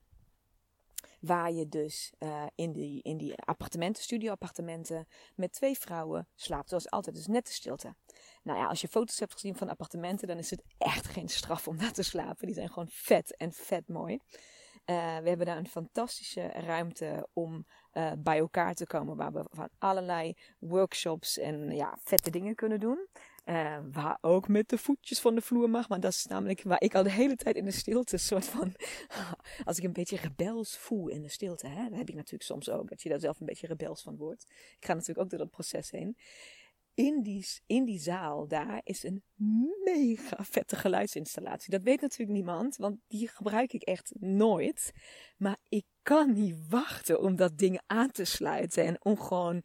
Waar 1.22 1.52
je 1.52 1.68
dus 1.68 2.12
uh, 2.18 2.46
in, 2.54 2.72
die, 2.72 3.02
in 3.02 3.16
die 3.16 3.34
appartementen, 3.34 4.02
studio-appartementen, 4.02 5.06
met 5.34 5.52
twee 5.52 5.78
vrouwen 5.78 6.28
slaapt. 6.34 6.68
Zoals 6.68 6.90
altijd, 6.90 7.16
dus 7.16 7.26
net 7.26 7.46
de 7.46 7.52
stilte. 7.52 7.94
Nou 8.42 8.58
ja, 8.58 8.66
als 8.66 8.80
je 8.80 8.88
foto's 8.88 9.18
hebt 9.18 9.32
gezien 9.32 9.56
van 9.56 9.68
appartementen, 9.68 10.28
dan 10.28 10.38
is 10.38 10.50
het 10.50 10.62
echt 10.78 11.06
geen 11.06 11.28
straf 11.28 11.68
om 11.68 11.78
daar 11.78 11.92
te 11.92 12.02
slapen. 12.02 12.46
Die 12.46 12.54
zijn 12.54 12.68
gewoon 12.68 12.88
vet 12.90 13.36
en 13.36 13.52
vet 13.52 13.88
mooi. 13.88 14.14
Uh, 14.14 15.16
we 15.18 15.28
hebben 15.28 15.46
daar 15.46 15.56
een 15.56 15.68
fantastische 15.68 16.46
ruimte 16.46 17.28
om 17.32 17.66
uh, 17.92 18.12
bij 18.18 18.38
elkaar 18.38 18.74
te 18.74 18.86
komen. 18.86 19.16
Waar 19.16 19.32
we 19.32 19.44
van 19.50 19.68
allerlei 19.78 20.36
workshops 20.58 21.38
en 21.38 21.70
ja, 21.70 21.98
vette 22.04 22.30
dingen 22.30 22.54
kunnen 22.54 22.80
doen. 22.80 23.08
Uh, 23.44 23.78
waar 23.92 24.18
ook 24.20 24.48
met 24.48 24.68
de 24.68 24.78
voetjes 24.78 25.20
van 25.20 25.34
de 25.34 25.40
vloer 25.40 25.70
mag. 25.70 25.88
Maar 25.88 26.00
dat 26.00 26.12
is 26.12 26.26
namelijk 26.26 26.62
waar 26.62 26.82
ik 26.82 26.94
al 26.94 27.02
de 27.02 27.10
hele 27.10 27.36
tijd 27.36 27.56
in 27.56 27.64
de 27.64 27.70
stilte 27.70 28.16
soort 28.28 28.44
van... 28.44 28.74
als 29.64 29.78
ik 29.78 29.84
een 29.84 29.92
beetje 29.92 30.16
rebels 30.16 30.76
voel 30.76 31.08
in 31.08 31.22
de 31.22 31.28
stilte. 31.28 31.66
Hè, 31.66 31.88
dat 31.88 31.98
heb 31.98 32.08
ik 32.08 32.14
natuurlijk 32.14 32.42
soms 32.42 32.70
ook. 32.70 32.88
Dat 32.88 33.02
je 33.02 33.08
daar 33.08 33.20
zelf 33.20 33.40
een 33.40 33.46
beetje 33.46 33.66
rebels 33.66 34.02
van 34.02 34.16
wordt. 34.16 34.42
Ik 34.78 34.86
ga 34.86 34.92
natuurlijk 34.92 35.20
ook 35.20 35.30
door 35.30 35.38
dat 35.38 35.50
proces 35.50 35.90
heen 35.90 36.16
in 36.94 37.22
die, 37.22 37.46
in 37.66 37.84
die 37.84 37.98
zaal 37.98 38.48
daar 38.48 38.80
is 38.84 39.02
een 39.02 39.22
mega 39.84 40.44
vette 40.44 40.76
geluidsinstallatie. 40.76 41.70
Dat 41.70 41.82
weet 41.82 42.00
natuurlijk 42.00 42.38
niemand, 42.38 42.76
want 42.76 42.96
die 43.08 43.28
gebruik 43.28 43.72
ik 43.72 43.82
echt 43.82 44.12
nooit. 44.18 44.92
Maar 45.36 45.56
ik 45.68 45.84
kan 46.02 46.32
niet 46.32 46.68
wachten 46.68 47.20
om 47.20 47.36
dat 47.36 47.58
ding 47.58 47.80
aan 47.86 48.10
te 48.10 48.24
sluiten 48.24 48.84
en 48.84 49.04
om 49.04 49.18
gewoon, 49.18 49.62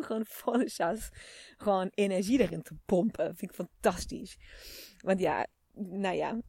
gewoon 0.00 0.24
volle 0.26 0.68
chas, 0.68 1.10
gewoon 1.56 1.88
energie 1.94 2.40
erin 2.40 2.62
te 2.62 2.74
pompen. 2.84 3.36
Vind 3.36 3.50
ik 3.50 3.56
fantastisch. 3.56 4.38
Want 5.00 5.20
ja, 5.20 5.46
nou 5.74 6.16
ja, 6.16 6.40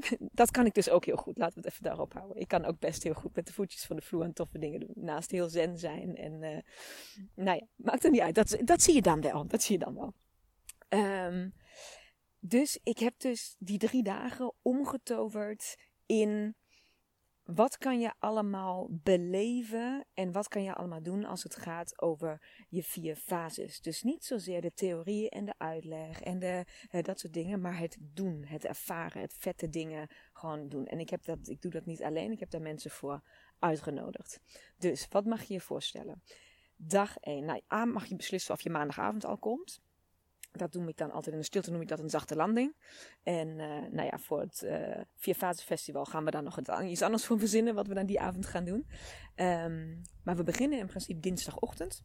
dat 0.40 0.50
kan 0.50 0.66
ik 0.66 0.74
dus 0.74 0.90
ook 0.90 1.04
heel 1.04 1.16
goed. 1.16 1.36
Laten 1.36 1.54
we 1.54 1.60
het 1.60 1.70
even 1.70 1.84
daarop 1.84 2.12
houden. 2.12 2.36
Ik 2.36 2.48
kan 2.48 2.64
ook 2.64 2.78
best 2.78 3.02
heel 3.02 3.14
goed 3.14 3.34
met 3.34 3.46
de 3.46 3.52
voetjes 3.52 3.84
van 3.84 3.96
de 3.96 4.02
vloer 4.02 4.24
en 4.24 4.32
toffe 4.32 4.58
dingen 4.58 4.80
doen. 4.80 4.92
Naast 4.94 5.30
heel 5.30 5.48
zen 5.48 5.78
zijn. 5.78 6.16
En 6.16 6.32
uh, 6.32 6.58
nou 7.34 7.58
ja, 7.58 7.66
maakt 7.76 8.04
er 8.04 8.10
niet 8.10 8.20
uit. 8.20 8.34
Dat, 8.34 8.56
dat 8.64 8.82
zie 8.82 8.94
je 8.94 9.02
dan 9.02 9.20
wel. 9.20 9.46
Dat 9.46 9.62
zie 9.62 9.78
je 9.78 9.84
dan 9.84 9.94
wel. 9.94 10.14
Um, 11.28 11.54
dus 12.38 12.78
ik 12.82 12.98
heb 12.98 13.14
dus 13.18 13.56
die 13.58 13.78
drie 13.78 14.02
dagen 14.02 14.54
omgetoverd 14.62 15.76
in 16.06 16.54
wat 17.54 17.78
kan 17.78 18.00
je 18.00 18.12
allemaal 18.18 18.88
beleven 18.90 20.06
en 20.14 20.32
wat 20.32 20.48
kan 20.48 20.62
je 20.62 20.74
allemaal 20.74 21.02
doen 21.02 21.24
als 21.24 21.42
het 21.42 21.56
gaat 21.56 22.00
over 22.02 22.42
je 22.68 22.82
vier 22.82 23.16
fases? 23.16 23.80
Dus 23.80 24.02
niet 24.02 24.24
zozeer 24.24 24.60
de 24.60 24.72
theorie 24.72 25.30
en 25.30 25.44
de 25.44 25.54
uitleg 25.58 26.20
en 26.20 26.38
de, 26.38 26.64
dat 27.02 27.20
soort 27.20 27.32
dingen, 27.32 27.60
maar 27.60 27.78
het 27.78 27.96
doen, 28.00 28.44
het 28.44 28.64
ervaren, 28.64 29.20
het 29.20 29.34
vette 29.38 29.68
dingen 29.68 30.08
gewoon 30.32 30.68
doen. 30.68 30.86
En 30.86 31.00
ik, 31.00 31.10
heb 31.10 31.24
dat, 31.24 31.48
ik 31.48 31.62
doe 31.62 31.70
dat 31.70 31.86
niet 31.86 32.02
alleen, 32.02 32.32
ik 32.32 32.40
heb 32.40 32.50
daar 32.50 32.62
mensen 32.62 32.90
voor 32.90 33.22
uitgenodigd. 33.58 34.40
Dus 34.78 35.06
wat 35.08 35.24
mag 35.24 35.42
je 35.42 35.54
je 35.54 35.60
voorstellen? 35.60 36.22
Dag 36.76 37.16
1. 37.16 37.44
Nou, 37.44 37.60
A 37.72 37.84
mag 37.84 38.06
je 38.06 38.16
beslissen 38.16 38.54
of 38.54 38.60
je 38.60 38.70
maandagavond 38.70 39.24
al 39.24 39.38
komt. 39.38 39.80
Dat 40.52 40.74
noem 40.74 40.88
ik 40.88 40.96
dan 40.96 41.10
altijd 41.10 41.34
in 41.34 41.40
de 41.40 41.46
stilte, 41.46 41.70
noem 41.70 41.80
ik 41.80 41.88
dat 41.88 41.98
een 41.98 42.10
zachte 42.10 42.36
landing. 42.36 42.76
En 43.22 43.48
uh, 43.48 43.66
nou 43.90 44.02
ja, 44.02 44.18
voor 44.18 44.40
het 44.40 44.62
uh, 44.64 45.00
Vier 45.16 45.34
Fases 45.34 45.64
Festival 45.64 46.04
gaan 46.04 46.24
we 46.24 46.30
dan 46.30 46.44
nog 46.44 46.58
iets 46.82 47.02
anders 47.02 47.24
voor 47.24 47.38
verzinnen 47.38 47.74
wat 47.74 47.86
we 47.86 47.94
dan 47.94 48.06
die 48.06 48.20
avond 48.20 48.46
gaan 48.46 48.64
doen. 48.64 48.86
Um, 49.36 50.02
maar 50.24 50.36
we 50.36 50.42
beginnen 50.42 50.78
in 50.78 50.86
principe 50.86 51.20
dinsdagochtend. 51.20 52.04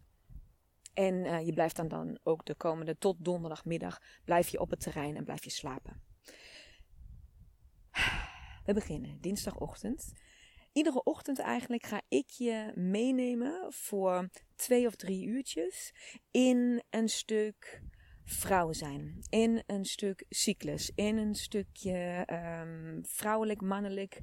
En 0.94 1.14
uh, 1.14 1.46
je 1.46 1.54
blijft 1.54 1.76
dan, 1.76 1.88
dan 1.88 2.20
ook 2.24 2.46
de 2.46 2.56
komende 2.56 2.98
tot 2.98 3.26
donderdagmiddag 3.26 4.02
blijf 4.24 4.48
je 4.48 4.60
op 4.60 4.70
het 4.70 4.80
terrein 4.80 5.16
en 5.16 5.24
blijf 5.24 5.44
je 5.44 5.50
slapen. 5.50 6.02
We 8.66 8.74
beginnen 8.74 9.22
dinsdagochtend. 9.22 10.14
Iedere 10.72 11.04
ochtend 11.04 11.40
eigenlijk 11.40 11.86
ga 11.86 12.02
ik 12.08 12.30
je 12.30 12.72
meenemen 12.76 13.74
voor 13.74 14.30
twee 14.56 14.88
of 14.88 14.96
drie 14.96 15.26
uurtjes 15.26 15.94
in 16.32 16.84
een 16.90 17.10
stuk 17.10 17.82
vrouw 18.26 18.74
zijn. 18.74 19.18
In 19.30 19.64
een 19.66 19.86
stuk 19.86 20.26
cyclus. 20.30 20.92
In 20.96 21.18
een 21.18 21.36
stukje 21.36 22.28
um, 22.32 23.06
vrouwelijk, 23.06 23.62
mannelijk 23.62 24.20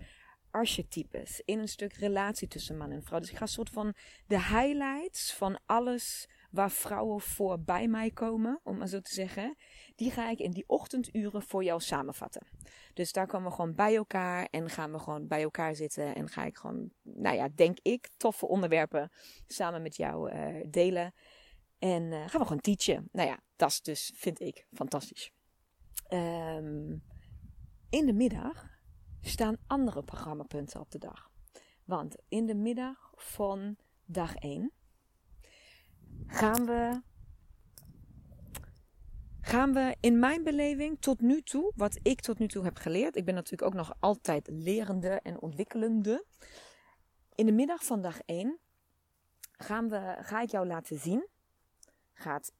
archetypes. 0.50 1.42
In 1.44 1.58
een 1.58 1.68
stuk 1.68 1.92
relatie 1.92 2.48
tussen 2.48 2.76
man 2.76 2.90
en 2.90 3.02
vrouw. 3.02 3.18
Dus 3.18 3.30
ik 3.30 3.36
ga 3.36 3.42
een 3.42 3.48
soort 3.48 3.70
van 3.70 3.94
de 4.26 4.38
highlights 4.38 5.34
van 5.34 5.58
alles 5.66 6.28
waar 6.50 6.70
vrouwen 6.70 7.20
voor 7.20 7.60
bij 7.60 7.88
mij 7.88 8.10
komen, 8.10 8.60
om 8.62 8.76
maar 8.76 8.88
zo 8.88 9.00
te 9.00 9.14
zeggen, 9.14 9.56
die 9.94 10.10
ga 10.10 10.30
ik 10.30 10.38
in 10.38 10.50
die 10.50 10.64
ochtenduren 10.66 11.42
voor 11.42 11.64
jou 11.64 11.80
samenvatten. 11.80 12.46
Dus 12.94 13.12
daar 13.12 13.26
komen 13.26 13.48
we 13.48 13.54
gewoon 13.54 13.74
bij 13.74 13.96
elkaar 13.96 14.48
en 14.50 14.70
gaan 14.70 14.92
we 14.92 14.98
gewoon 14.98 15.26
bij 15.26 15.42
elkaar 15.42 15.74
zitten 15.74 16.14
en 16.14 16.28
ga 16.28 16.44
ik 16.44 16.56
gewoon, 16.56 16.90
nou 17.02 17.36
ja, 17.36 17.48
denk 17.54 17.78
ik, 17.82 18.08
toffe 18.16 18.46
onderwerpen 18.46 19.10
samen 19.46 19.82
met 19.82 19.96
jou 19.96 20.32
uh, 20.32 20.64
delen. 20.68 21.14
En 21.82 22.02
uh, 22.02 22.28
gaan 22.28 22.40
we 22.40 22.46
gewoon 22.46 22.60
teachen. 22.60 23.08
Nou 23.12 23.28
ja, 23.28 23.40
dat 23.56 23.70
is 23.70 23.82
dus, 23.82 24.12
vind 24.14 24.40
ik, 24.40 24.66
fantastisch. 24.72 25.32
Um, 26.08 27.02
in 27.90 28.06
de 28.06 28.12
middag 28.12 28.66
staan 29.20 29.56
andere 29.66 30.02
programmapunten 30.02 30.80
op 30.80 30.90
de 30.90 30.98
dag. 30.98 31.30
Want 31.84 32.16
in 32.28 32.46
de 32.46 32.54
middag 32.54 33.12
van 33.16 33.76
dag 34.04 34.34
1 34.34 34.72
gaan 36.26 36.66
we 36.66 37.02
gaan 39.40 39.72
we 39.72 39.96
in 40.00 40.18
mijn 40.18 40.42
beleving 40.42 41.00
tot 41.00 41.20
nu 41.20 41.42
toe, 41.42 41.72
wat 41.76 41.98
ik 42.02 42.20
tot 42.20 42.38
nu 42.38 42.48
toe 42.48 42.64
heb 42.64 42.76
geleerd. 42.76 43.16
Ik 43.16 43.24
ben 43.24 43.34
natuurlijk 43.34 43.62
ook 43.62 43.74
nog 43.74 43.94
altijd 44.00 44.48
lerende 44.52 45.20
en 45.22 45.40
ontwikkelende. 45.40 46.24
In 47.34 47.46
de 47.46 47.52
middag 47.52 47.84
van 47.84 48.02
dag 48.02 48.20
1 48.20 48.58
gaan 49.52 49.88
we, 49.88 50.16
ga 50.20 50.40
ik 50.40 50.50
jou 50.50 50.66
laten 50.66 50.98
zien. 50.98 51.30
Gaat 52.12 52.52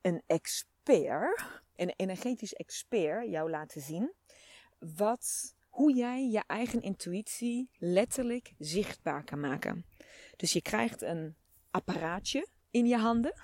een 0.00 0.22
expert, 0.26 1.62
een 1.76 1.92
energetisch 1.96 2.54
expert, 2.54 3.30
jou 3.30 3.50
laten 3.50 3.80
zien. 3.80 4.12
Wat, 4.78 5.54
hoe 5.68 5.94
jij 5.94 6.28
je 6.28 6.42
eigen 6.46 6.82
intuïtie 6.82 7.70
letterlijk 7.78 8.54
zichtbaar 8.58 9.24
kan 9.24 9.40
maken. 9.40 9.86
Dus 10.36 10.52
je 10.52 10.62
krijgt 10.62 11.02
een 11.02 11.36
apparaatje 11.70 12.48
in 12.70 12.86
je 12.86 12.96
handen. 12.96 13.34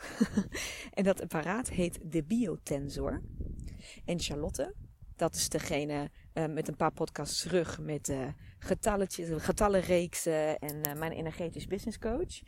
en 0.98 1.04
dat 1.04 1.22
apparaat 1.22 1.68
heet 1.68 1.98
de 2.02 2.24
Biotensor. 2.24 3.22
En 4.04 4.20
Charlotte, 4.20 4.74
dat 5.16 5.34
is 5.34 5.48
degene 5.48 6.10
uh, 6.34 6.46
met 6.46 6.68
een 6.68 6.76
paar 6.76 6.92
podcasts 6.92 7.42
terug 7.42 7.80
met 7.80 8.08
uh, 8.08 8.28
getalletjes, 8.58 9.42
getallenreeksen 9.42 10.58
en 10.58 10.88
uh, 10.88 10.94
mijn 10.94 11.12
energetisch 11.12 11.66
business 11.66 11.98
coach. 11.98 12.40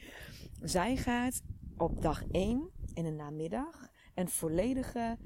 Zij 0.60 0.96
gaat 0.96 1.42
op 1.76 2.02
dag 2.02 2.22
1 2.30 2.70
in 2.94 3.04
de 3.04 3.10
namiddag 3.10 3.88
een 4.14 4.28
volledige 4.28 5.16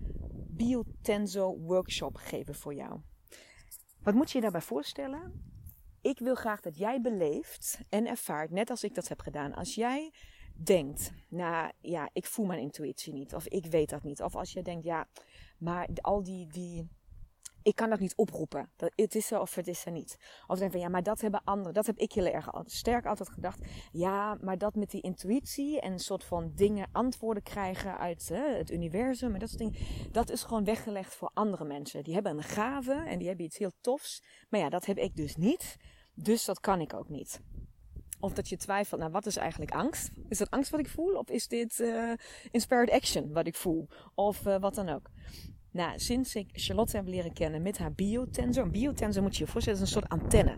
Biotenso 0.48 1.58
workshop 1.58 2.16
geven 2.16 2.54
voor 2.54 2.74
jou. 2.74 3.00
Wat 4.02 4.14
moet 4.14 4.30
je 4.30 4.36
je 4.36 4.42
daarbij 4.42 4.60
voorstellen? 4.60 5.42
Ik 6.00 6.18
wil 6.18 6.34
graag 6.34 6.60
dat 6.60 6.78
jij 6.78 7.00
beleeft 7.00 7.80
en 7.88 8.06
ervaart, 8.06 8.50
net 8.50 8.70
als 8.70 8.84
ik 8.84 8.94
dat 8.94 9.08
heb 9.08 9.20
gedaan. 9.20 9.54
Als 9.54 9.74
jij 9.74 10.12
denkt, 10.52 11.12
nou 11.28 11.72
ja, 11.80 12.10
ik 12.12 12.26
voel 12.26 12.46
mijn 12.46 12.60
intuïtie 12.60 13.12
niet, 13.12 13.34
of 13.34 13.46
ik 13.46 13.66
weet 13.66 13.88
dat 13.88 14.02
niet. 14.02 14.22
Of 14.22 14.36
als 14.36 14.52
je 14.52 14.62
denkt, 14.62 14.84
ja, 14.84 15.08
maar 15.58 15.88
al 16.00 16.22
die, 16.22 16.46
die 16.46 16.88
ik 17.62 17.74
kan 17.74 17.90
dat 17.90 18.00
niet 18.00 18.16
oproepen. 18.16 18.70
Dat, 18.76 18.92
het 18.94 19.14
is 19.14 19.30
er 19.30 19.40
of 19.40 19.54
het 19.54 19.68
is 19.68 19.84
er 19.84 19.92
niet. 19.92 20.18
Of 20.46 20.58
denk 20.58 20.70
van 20.70 20.80
ja, 20.80 20.88
maar 20.88 21.02
dat 21.02 21.20
hebben 21.20 21.44
anderen. 21.44 21.74
Dat 21.74 21.86
heb 21.86 21.98
ik 21.98 22.12
heel 22.12 22.26
erg 22.26 22.48
sterk 22.64 23.06
altijd 23.06 23.28
gedacht. 23.28 23.60
Ja, 23.92 24.38
maar 24.40 24.58
dat 24.58 24.74
met 24.74 24.90
die 24.90 25.00
intuïtie 25.00 25.80
en 25.80 25.92
een 25.92 25.98
soort 25.98 26.24
van 26.24 26.52
dingen, 26.54 26.88
antwoorden 26.92 27.42
krijgen 27.42 27.98
uit 27.98 28.28
hè, 28.28 28.56
het 28.56 28.70
universum 28.70 29.34
en 29.34 29.40
dat 29.40 29.48
soort 29.48 29.60
dingen. 29.60 30.10
Dat 30.12 30.30
is 30.30 30.42
gewoon 30.42 30.64
weggelegd 30.64 31.14
voor 31.14 31.30
andere 31.34 31.64
mensen. 31.64 32.04
Die 32.04 32.14
hebben 32.14 32.36
een 32.36 32.42
gave 32.42 32.92
en 32.92 33.18
die 33.18 33.28
hebben 33.28 33.46
iets 33.46 33.58
heel 33.58 33.72
tofs. 33.80 34.22
Maar 34.48 34.60
ja, 34.60 34.68
dat 34.68 34.86
heb 34.86 34.98
ik 34.98 35.16
dus 35.16 35.36
niet. 35.36 35.76
Dus 36.14 36.44
dat 36.44 36.60
kan 36.60 36.80
ik 36.80 36.94
ook 36.94 37.08
niet. 37.08 37.40
Of 38.20 38.32
dat 38.32 38.48
je 38.48 38.56
twijfelt, 38.56 39.00
nou 39.00 39.12
wat 39.12 39.26
is 39.26 39.36
eigenlijk 39.36 39.70
angst? 39.70 40.10
Is 40.28 40.38
dat 40.38 40.50
angst 40.50 40.70
wat 40.70 40.80
ik 40.80 40.88
voel? 40.88 41.14
Of 41.14 41.28
is 41.30 41.48
dit 41.48 41.78
uh, 41.78 42.12
inspired 42.50 42.90
action 42.90 43.32
wat 43.32 43.46
ik 43.46 43.56
voel? 43.56 43.88
Of 44.14 44.46
uh, 44.46 44.60
wat 44.60 44.74
dan 44.74 44.88
ook. 44.88 45.10
Nou, 45.70 45.98
sinds 45.98 46.34
ik 46.34 46.48
Charlotte 46.52 46.96
heb 46.96 47.06
leren 47.06 47.32
kennen 47.32 47.62
met 47.62 47.78
haar 47.78 47.92
biotensor. 47.92 48.64
Een 48.64 48.70
biotensor 48.70 49.22
moet 49.22 49.36
je 49.36 49.44
je 49.44 49.50
voorstellen, 49.50 49.80
is 49.80 49.86
een 49.86 50.00
soort 50.00 50.08
antenne. 50.08 50.56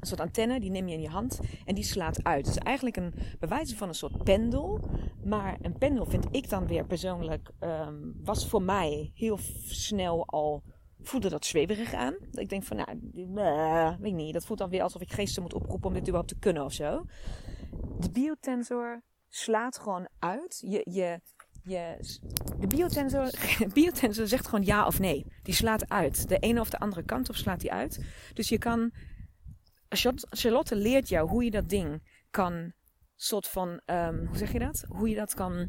Een 0.00 0.08
soort 0.08 0.20
antenne, 0.20 0.60
die 0.60 0.70
neem 0.70 0.88
je 0.88 0.94
in 0.94 1.00
je 1.00 1.08
hand 1.08 1.40
en 1.64 1.74
die 1.74 1.84
slaat 1.84 2.24
uit. 2.24 2.46
Het 2.46 2.56
is 2.56 2.62
eigenlijk 2.62 2.96
een 2.96 3.14
bewijzen 3.38 3.76
van 3.76 3.88
een 3.88 3.94
soort 3.94 4.24
pendel. 4.24 4.80
Maar 5.24 5.58
een 5.60 5.78
pendel 5.78 6.06
vind 6.06 6.26
ik 6.30 6.48
dan 6.48 6.66
weer 6.66 6.86
persoonlijk, 6.86 7.50
um, 7.60 8.14
was 8.24 8.48
voor 8.48 8.62
mij 8.62 9.10
heel 9.14 9.38
snel 9.64 10.26
al, 10.26 10.62
voelde 11.00 11.28
dat 11.28 11.44
zweverig 11.44 11.94
aan. 11.94 12.16
Ik 12.30 12.48
denk 12.48 12.62
van, 12.62 12.76
nou, 12.76 13.98
weet 14.00 14.12
ik 14.12 14.18
niet. 14.18 14.32
Dat 14.32 14.44
voelt 14.44 14.58
dan 14.58 14.70
weer 14.70 14.82
alsof 14.82 15.02
ik 15.02 15.12
geesten 15.12 15.42
moet 15.42 15.54
oproepen 15.54 15.88
om 15.88 15.92
dit 15.92 16.02
überhaupt 16.02 16.28
te 16.28 16.38
kunnen 16.38 16.64
of 16.64 16.72
zo. 16.72 17.04
De 17.98 18.10
biotensor 18.10 19.02
slaat 19.28 19.78
gewoon 19.78 20.08
uit. 20.18 20.62
Je, 20.66 20.86
je 20.90 21.20
je, 21.64 21.96
de 22.58 22.66
biotensor, 22.66 23.30
biotensor 23.74 24.26
zegt 24.26 24.48
gewoon 24.48 24.64
ja 24.64 24.86
of 24.86 24.98
nee. 24.98 25.26
Die 25.42 25.54
slaat 25.54 25.88
uit. 25.88 26.28
De 26.28 26.38
ene 26.38 26.60
of 26.60 26.70
de 26.70 26.78
andere 26.78 27.04
kant 27.04 27.28
op 27.28 27.36
slaat 27.36 27.60
die 27.60 27.72
uit. 27.72 28.04
Dus 28.34 28.48
je 28.48 28.58
kan. 28.58 28.92
Charlotte 30.30 30.76
leert 30.76 31.08
jou 31.08 31.28
hoe 31.28 31.44
je 31.44 31.50
dat 31.50 31.68
ding 31.68 32.02
kan. 32.30 32.72
soort 33.16 33.48
van. 33.48 33.80
Um, 33.86 34.26
hoe 34.26 34.36
zeg 34.36 34.52
je 34.52 34.58
dat? 34.58 34.84
Hoe 34.88 35.08
je 35.08 35.16
dat 35.16 35.34
kan 35.34 35.68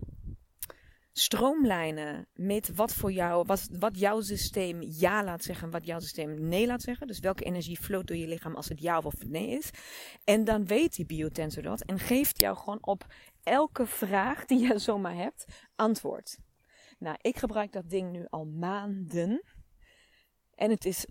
stroomlijnen 1.13 2.27
met 2.33 2.75
wat 2.75 2.93
voor 2.93 3.11
jou, 3.11 3.45
wat, 3.45 3.67
wat 3.79 3.99
jouw 3.99 4.21
systeem 4.21 4.81
ja 4.81 5.23
laat 5.23 5.43
zeggen, 5.43 5.71
wat 5.71 5.85
jouw 5.85 5.99
systeem 5.99 6.47
nee 6.47 6.67
laat 6.67 6.81
zeggen. 6.81 7.07
Dus 7.07 7.19
welke 7.19 7.43
energie 7.43 7.77
floot 7.77 8.07
door 8.07 8.17
je 8.17 8.27
lichaam 8.27 8.55
als 8.55 8.69
het 8.69 8.81
ja 8.81 8.99
of 8.99 9.13
nee 9.27 9.49
is. 9.49 9.69
En 10.23 10.43
dan 10.43 10.65
weet 10.65 10.95
die 10.95 11.05
biotensor 11.05 11.63
dat 11.63 11.81
en 11.81 11.99
geeft 11.99 12.39
jou 12.39 12.57
gewoon 12.57 12.77
op 12.81 13.05
elke 13.43 13.85
vraag 13.85 14.45
die 14.45 14.67
je 14.67 14.79
zomaar 14.89 15.15
hebt 15.15 15.45
antwoord. 15.75 16.37
Nou, 16.99 17.17
ik 17.21 17.37
gebruik 17.37 17.71
dat 17.71 17.89
ding 17.89 18.11
nu 18.11 18.25
al 18.29 18.45
maanden 18.45 19.43
en 20.55 20.69
het 20.69 20.85
is 20.85 21.05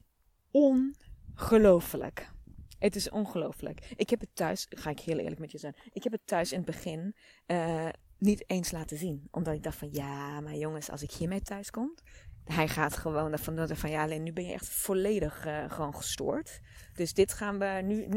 ongelooflijk. 0.50 2.30
Het 2.78 2.96
is 2.96 3.10
ongelooflijk. 3.10 3.92
Ik 3.96 4.10
heb 4.10 4.20
het 4.20 4.34
thuis, 4.34 4.66
ga 4.68 4.90
ik 4.90 5.00
heel 5.00 5.18
eerlijk 5.18 5.40
met 5.40 5.52
je 5.52 5.58
zijn. 5.58 5.76
Ik 5.92 6.02
heb 6.02 6.12
het 6.12 6.26
thuis 6.26 6.52
in 6.52 6.56
het 6.56 6.66
begin 6.66 7.16
uh, 7.46 7.88
niet 8.18 8.50
eens 8.50 8.70
laten 8.70 8.96
zien. 8.96 9.28
Omdat 9.30 9.54
ik 9.54 9.62
dacht 9.62 9.76
van 9.76 9.88
ja, 9.92 10.40
maar 10.40 10.54
jongens, 10.54 10.90
als 10.90 11.02
ik 11.02 11.10
hiermee 11.10 11.40
thuis 11.40 11.70
kom. 11.70 11.94
Hij 12.44 12.68
gaat 12.68 12.96
gewoon 12.96 13.32
ervan 13.32 13.68
van 13.76 13.90
ja, 13.90 14.02
alleen 14.02 14.22
nu 14.22 14.32
ben 14.32 14.44
je 14.44 14.52
echt 14.52 14.68
volledig 14.68 15.46
uh, 15.46 15.70
gewoon 15.70 15.94
gestoord. 15.94 16.60
Dus 16.94 17.14
dit 17.14 17.32
gaan 17.32 17.58
we 17.58 17.80
nu 17.84 18.08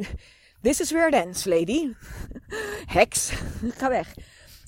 this 0.62 0.80
is 0.80 0.92
ends, 0.92 1.46
lady. 1.46 1.94
Heks, 2.98 3.30
ga 3.80 3.90
weg. 3.90 4.14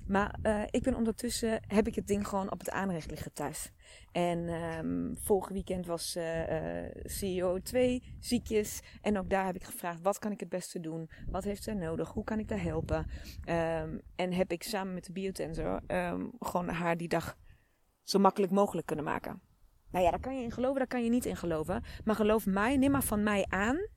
Maar 0.08 0.40
uh, 0.44 0.64
ik 0.70 0.84
ben 0.84 0.96
ondertussen, 0.96 1.62
heb 1.68 1.88
ik 1.88 1.96
het 1.96 2.08
ding 2.08 2.28
gewoon 2.28 2.52
op 2.52 2.60
het 2.60 2.70
aanrecht 2.70 3.10
liggen 3.10 3.34
thuis. 3.34 3.72
En 4.12 4.50
um, 4.50 5.18
vorig 5.22 5.50
weekend 5.50 5.86
was 5.86 6.16
uh, 6.16 6.84
uh, 6.84 6.90
CEO 7.04 7.60
2 7.60 8.04
ziekjes. 8.20 8.80
En 9.02 9.18
ook 9.18 9.30
daar 9.30 9.46
heb 9.46 9.56
ik 9.56 9.64
gevraagd, 9.64 10.02
wat 10.02 10.20
kan 10.20 10.32
ik 10.32 10.40
het 10.40 10.50
beste 10.50 10.80
doen? 10.80 11.10
Wat 11.30 11.44
heeft 11.44 11.64
zij 11.64 11.74
nodig? 11.74 12.10
Hoe 12.10 12.24
kan 12.24 12.40
ik 12.40 12.50
haar 12.50 12.62
helpen? 12.62 12.98
Um, 13.50 14.02
en 14.16 14.34
heb 14.34 14.52
ik 14.52 14.64
samen 14.64 14.94
met 14.94 15.06
de 15.06 15.12
biotensor 15.12 15.82
um, 15.88 16.32
gewoon 16.40 16.70
haar 16.70 16.98
die 16.98 17.08
dag 17.08 17.38
zo 18.04 18.20
makkelijk 18.20 18.52
mogelijk 18.52 18.88
kunnen 18.88 19.06
maken. 19.06 19.42
Nou 19.92 20.06
ja, 20.06 20.12
daar 20.12 20.20
kan 20.20 20.38
je 20.38 20.44
in 20.44 20.52
geloven, 20.52 20.78
daar 20.78 20.88
kan 20.88 21.04
je 21.04 21.10
niet 21.10 21.26
in 21.26 21.38
geloven. 21.38 21.84
Maar 22.04 22.16
geloof 22.16 22.46
mij, 22.46 22.78
neem 22.78 22.92
maar 22.92 23.04
van 23.04 23.24
mij 23.24 23.46
aan 23.50 23.88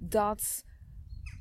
dat 0.00 0.64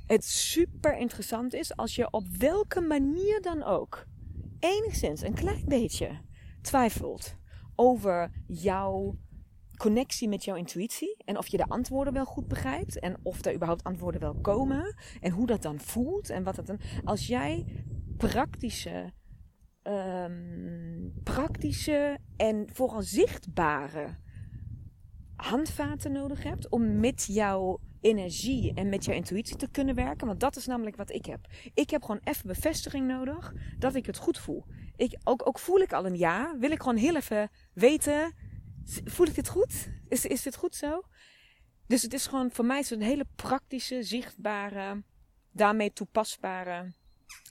het 0.05 0.25
super 0.25 0.97
interessant 0.97 1.53
is 1.53 1.75
als 1.75 1.95
je 1.95 2.11
op 2.11 2.27
welke 2.37 2.81
manier 2.81 3.41
dan 3.41 3.63
ook 3.63 4.05
enigszins 4.59 5.21
een 5.21 5.33
klein 5.33 5.65
beetje 5.65 6.21
twijfelt 6.61 7.35
over 7.75 8.31
jouw 8.47 9.17
connectie 9.77 10.27
met 10.27 10.43
jouw 10.43 10.55
intuïtie 10.55 11.17
en 11.25 11.37
of 11.37 11.47
je 11.47 11.57
de 11.57 11.67
antwoorden 11.67 12.13
wel 12.13 12.25
goed 12.25 12.47
begrijpt 12.47 12.99
en 12.99 13.17
of 13.23 13.45
er 13.45 13.53
überhaupt 13.53 13.83
antwoorden 13.83 14.21
wel 14.21 14.35
komen 14.41 14.95
en 15.21 15.31
hoe 15.31 15.47
dat 15.47 15.61
dan 15.61 15.79
voelt 15.79 16.29
en 16.29 16.43
wat 16.43 16.55
dat 16.55 16.65
dan. 16.65 16.79
Als 17.03 17.27
jij 17.27 17.65
praktische, 18.17 19.13
um, 19.83 21.13
praktische 21.23 22.17
en 22.37 22.67
vooral 22.73 23.01
zichtbare 23.01 24.17
handvaten 25.35 26.11
nodig 26.11 26.43
hebt 26.43 26.69
om 26.69 26.99
met 26.99 27.25
jouw 27.25 27.79
energie 28.03 28.73
en 28.73 28.89
met 28.89 29.05
jouw 29.05 29.15
intuïtie 29.15 29.55
te 29.55 29.67
kunnen 29.71 29.95
werken. 29.95 30.27
Want 30.27 30.39
dat 30.39 30.55
is 30.55 30.65
namelijk 30.65 30.95
wat 30.95 31.11
ik 31.11 31.25
heb. 31.25 31.47
Ik 31.73 31.89
heb 31.89 32.03
gewoon 32.03 32.21
even 32.23 32.47
bevestiging 32.47 33.07
nodig 33.07 33.53
dat 33.79 33.95
ik 33.95 34.05
het 34.05 34.17
goed 34.17 34.37
voel. 34.37 34.65
Ik, 34.95 35.19
ook, 35.23 35.47
ook 35.47 35.59
voel 35.59 35.79
ik 35.79 35.93
al 35.93 36.05
een 36.05 36.17
ja, 36.17 36.57
wil 36.59 36.71
ik 36.71 36.79
gewoon 36.79 36.97
heel 36.97 37.15
even 37.15 37.49
weten. 37.73 38.33
Voel 39.03 39.27
ik 39.27 39.35
dit 39.35 39.49
goed? 39.49 39.89
Is, 40.07 40.25
is 40.25 40.41
dit 40.41 40.55
goed 40.55 40.75
zo? 40.75 41.01
Dus 41.87 42.01
het 42.01 42.13
is 42.13 42.27
gewoon 42.27 42.51
voor 42.51 42.65
mij 42.65 42.83
zo'n 42.83 43.01
hele 43.01 43.25
praktische, 43.35 44.03
zichtbare, 44.03 45.03
daarmee 45.51 45.93
toepasbare 45.93 46.93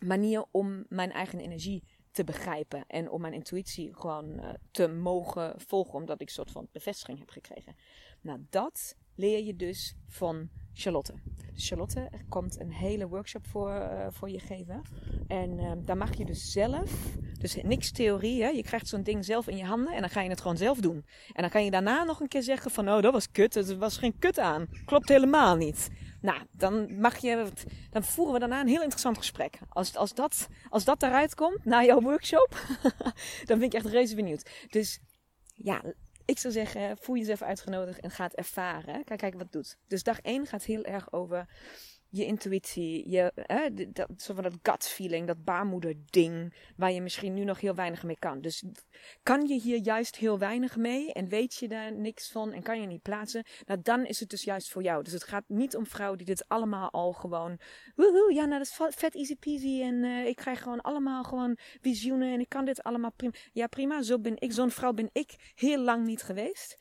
manier 0.05 0.45
om 0.51 0.85
mijn 0.89 1.13
eigen 1.13 1.41
energie 1.41 1.85
te 2.11 2.25
begrijpen. 2.25 2.85
En 2.87 3.11
om 3.11 3.21
mijn 3.21 3.33
intuïtie 3.33 3.95
gewoon 3.95 4.31
uh, 4.31 4.51
te 4.71 4.89
mogen 4.89 5.55
volgen, 5.61 5.95
omdat 5.95 6.21
ik 6.21 6.27
een 6.27 6.35
soort 6.35 6.51
van 6.51 6.69
bevestiging 6.73 7.19
heb 7.19 7.31
gekregen. 7.31 7.77
Nou, 8.21 8.47
dat 8.51 8.97
leer 9.23 9.45
je 9.45 9.57
dus 9.57 9.97
van 10.09 10.49
Charlotte. 10.73 11.15
Charlotte 11.55 12.11
komt 12.29 12.61
een 12.61 12.73
hele 12.73 13.09
workshop 13.09 13.47
voor, 13.47 13.71
uh, 13.71 14.07
voor 14.11 14.31
je 14.31 14.39
geven. 14.39 14.83
En 15.29 15.59
uh, 15.59 15.73
daar 15.85 15.97
mag 15.97 16.17
je 16.17 16.25
dus 16.25 16.53
zelf, 16.53 17.17
dus 17.39 17.57
niks 17.63 17.91
theorie, 17.91 18.43
hè? 18.43 18.49
je 18.49 18.63
krijgt 18.63 18.89
zo'n 18.89 19.03
ding 19.03 19.25
zelf 19.25 19.49
in 19.49 19.57
je 19.57 19.65
handen 19.65 19.95
en 19.95 20.01
dan 20.01 20.11
ga 20.11 20.21
je 20.21 20.29
het 20.29 20.41
gewoon 20.41 20.57
zelf 20.57 20.79
doen. 20.79 21.05
En 21.33 21.43
dan 21.43 21.51
kan 21.51 21.65
je 21.65 21.71
daarna 21.71 22.05
nog 22.05 22.21
een 22.21 22.29
keer 22.29 22.43
zeggen 22.43 22.71
van, 22.71 22.89
oh 22.89 23.03
dat 23.03 23.13
was 23.13 23.31
kut, 23.31 23.57
er 23.57 23.79
was 23.79 23.97
geen 23.97 24.19
kut 24.19 24.39
aan. 24.39 24.67
Klopt 24.85 25.09
helemaal 25.09 25.57
niet. 25.57 25.89
Nou, 26.21 26.43
dan 26.51 27.01
mag 27.01 27.19
je, 27.19 27.49
dan 27.91 28.05
voeren 28.05 28.35
we 28.35 28.41
daarna 28.41 28.61
een 28.61 28.69
heel 28.69 28.83
interessant 28.83 29.19
gesprek. 29.19 29.59
Als, 29.69 29.97
als, 29.97 30.15
dat, 30.15 30.49
als 30.69 30.85
dat 30.85 31.03
eruit 31.03 31.35
komt, 31.35 31.65
na 31.65 31.85
jouw 31.85 32.01
workshop, 32.01 32.57
dan 33.49 33.59
ben 33.59 33.63
ik 33.63 33.75
echt 33.75 33.87
reuze 33.87 34.15
benieuwd. 34.15 34.51
Dus 34.71 35.01
ja, 35.55 35.83
ik 36.25 36.39
zou 36.39 36.53
zeggen, 36.53 36.99
voel 36.99 37.17
jezelf 37.17 37.43
uitgenodigd 37.43 38.01
en 38.01 38.11
ga 38.11 38.25
het 38.25 38.35
ervaren. 38.35 39.05
Kijk, 39.05 39.21
kijk 39.21 39.33
wat 39.33 39.43
het 39.43 39.53
doet. 39.53 39.77
Dus 39.87 40.03
dag 40.03 40.21
1 40.21 40.47
gaat 40.47 40.65
heel 40.65 40.85
erg 40.85 41.13
over 41.13 41.47
je 42.15 42.25
intuïtie, 42.25 43.11
je, 43.11 43.33
hè, 43.35 43.93
dat, 43.93 44.09
zo 44.17 44.35
van 44.35 44.43
dat 44.43 44.59
gut 44.63 44.85
feeling, 44.85 45.27
dat 45.27 45.45
baarmoeder 45.45 45.95
ding, 46.11 46.55
waar 46.77 46.93
je 46.93 47.01
misschien 47.01 47.35
nu 47.35 47.45
nog 47.45 47.61
heel 47.61 47.75
weinig 47.75 48.03
mee 48.03 48.19
kan. 48.19 48.41
Dus 48.41 48.65
kan 49.23 49.47
je 49.47 49.61
hier 49.61 49.79
juist 49.79 50.17
heel 50.17 50.39
weinig 50.39 50.77
mee 50.77 51.13
en 51.13 51.29
weet 51.29 51.55
je 51.55 51.69
daar 51.69 51.93
niks 51.93 52.31
van 52.31 52.53
en 52.53 52.63
kan 52.63 52.81
je 52.81 52.87
niet 52.87 53.03
plaatsen, 53.03 53.45
nou 53.67 53.81
dan 53.83 54.07
is 54.07 54.21
het 54.21 54.29
dus 54.29 54.45
juist 54.45 54.71
voor 54.71 54.83
jou. 54.83 55.03
Dus 55.03 55.13
het 55.13 55.25
gaat 55.25 55.45
niet 55.47 55.77
om 55.77 55.87
vrouwen 55.87 56.19
die 56.19 56.27
dit 56.27 56.49
allemaal 56.49 56.91
al 56.91 57.13
gewoon, 57.13 57.59
woehoe, 57.95 58.35
ja 58.35 58.45
nou 58.45 58.59
dat 58.59 58.89
is 58.89 58.97
vet 58.97 59.15
easy 59.15 59.37
peasy 59.37 59.83
en 59.83 59.95
uh, 59.95 60.27
ik 60.27 60.37
krijg 60.37 60.63
gewoon 60.63 60.81
allemaal 60.81 61.25
gewoon 61.25 61.59
visioenen 61.81 62.33
en 62.33 62.41
ik 62.41 62.49
kan 62.49 62.65
dit 62.65 62.83
allemaal 62.83 63.13
prima. 63.13 63.35
Ja 63.53 63.67
prima, 63.67 64.03
zo 64.03 64.19
ben 64.19 64.37
ik, 64.39 64.53
zo'n 64.53 64.71
vrouw 64.71 64.93
ben 64.93 65.11
ik 65.13 65.53
heel 65.55 65.79
lang 65.79 66.05
niet 66.05 66.23
geweest. 66.23 66.77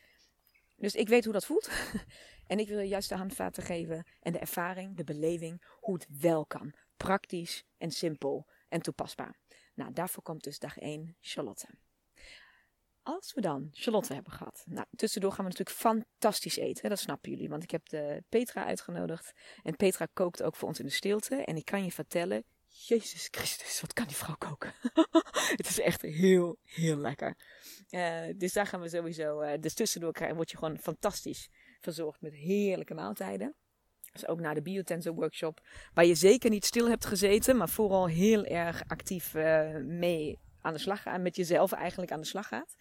Dus 0.76 0.96
ik 0.96 1.08
weet 1.08 1.24
hoe 1.24 1.34
dat 1.34 1.46
voelt. 1.46 1.70
En 2.51 2.59
ik 2.59 2.67
wil 2.67 2.79
je 2.79 2.87
juist 2.87 3.09
de 3.09 3.15
handvaten 3.15 3.63
geven 3.63 4.05
en 4.19 4.31
de 4.31 4.39
ervaring, 4.39 4.97
de 4.97 5.03
beleving, 5.03 5.61
hoe 5.79 5.93
het 5.93 6.07
wel 6.19 6.45
kan. 6.45 6.73
Praktisch 6.97 7.63
en 7.77 7.91
simpel 7.91 8.47
en 8.69 8.81
toepasbaar. 8.81 9.37
Nou, 9.73 9.93
daarvoor 9.93 10.23
komt 10.23 10.43
dus 10.43 10.59
dag 10.59 10.77
1 10.77 11.15
Charlotte. 11.19 11.67
Als 13.03 13.33
we 13.33 13.41
dan 13.41 13.69
Charlotte 13.71 14.13
hebben 14.13 14.31
gehad. 14.31 14.63
Nou, 14.67 14.85
tussendoor 14.95 15.31
gaan 15.31 15.45
we 15.45 15.51
natuurlijk 15.51 15.77
fantastisch 15.77 16.57
eten. 16.57 16.89
Dat 16.89 16.99
snappen 16.99 17.31
jullie. 17.31 17.49
Want 17.49 17.63
ik 17.63 17.71
heb 17.71 17.89
de 17.89 18.23
Petra 18.29 18.65
uitgenodigd. 18.65 19.31
En 19.63 19.75
Petra 19.75 20.07
kookt 20.13 20.43
ook 20.43 20.55
voor 20.55 20.67
ons 20.67 20.79
in 20.79 20.85
de 20.85 20.91
stilte. 20.91 21.35
En 21.35 21.55
ik 21.55 21.65
kan 21.65 21.83
je 21.83 21.91
vertellen. 21.91 22.43
Jezus 22.67 23.27
Christus, 23.31 23.81
wat 23.81 23.93
kan 23.93 24.07
die 24.07 24.15
vrouw 24.15 24.35
koken? 24.37 24.73
het 25.57 25.67
is 25.67 25.79
echt 25.79 26.01
heel, 26.01 26.57
heel 26.63 26.97
lekker. 26.97 27.37
Uh, 27.89 28.23
dus 28.35 28.53
daar 28.53 28.67
gaan 28.67 28.81
we 28.81 28.89
sowieso. 28.89 29.41
Uh, 29.41 29.53
dus 29.59 29.73
tussendoor 29.73 30.11
krijgen, 30.11 30.35
word 30.35 30.51
je 30.51 30.57
gewoon 30.57 30.77
fantastisch 30.77 31.49
verzorgd 31.82 32.22
met 32.22 32.34
heerlijke 32.34 32.94
maaltijden. 32.94 33.56
Dus 34.12 34.28
ook 34.28 34.39
na 34.39 34.54
de 34.54 34.62
Biotensor 34.62 35.13
workshop, 35.13 35.62
waar 35.94 36.06
je 36.06 36.15
zeker 36.15 36.50
niet 36.50 36.65
stil 36.65 36.89
hebt 36.89 37.06
gezeten, 37.06 37.58
maar 37.58 37.70
vooral 37.70 38.08
heel 38.08 38.46
erg 38.46 38.84
actief 38.88 39.34
uh, 39.34 39.78
mee 39.78 40.39
aan 40.62 40.74
de 40.74 40.80
slag 40.80 41.02
gaat, 41.02 41.22
met 41.22 41.36
jezelf 41.36 41.72
eigenlijk 41.72 42.12
aan 42.12 42.20
de 42.20 42.28
slag 42.28 42.48
gaat. 42.48 42.76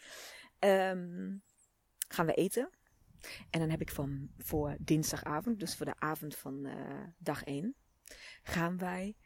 Um, 0.59 1.43
gaan 2.09 2.27
we 2.27 2.35
eten. 2.35 2.71
En 3.51 3.61
dan 3.61 3.71
heb 3.71 3.81
ik 3.81 3.91
van, 3.91 4.31
voor 4.39 4.77
dinsdagavond, 4.81 5.61
dus 5.61 5.77
voor 5.77 5.87
de 5.87 5.99
avond 5.99 6.37
van 6.37 6.67
uh, 6.67 6.75
dag 7.19 7.45
1, 7.45 7.75
gaan 8.43 8.79
wij 8.79 9.17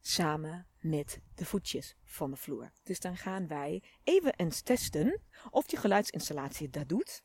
samen 0.00 0.66
met 0.80 1.20
de 1.34 1.44
voetjes 1.44 1.96
van 2.04 2.30
de 2.30 2.36
vloer. 2.36 2.70
Dus 2.82 3.00
dan 3.00 3.16
gaan 3.16 3.46
wij 3.46 3.82
even 4.04 4.34
eens 4.36 4.62
testen 4.62 5.20
of 5.50 5.66
die 5.66 5.78
geluidsinstallatie 5.78 6.70
dat 6.70 6.88
doet. 6.88 7.22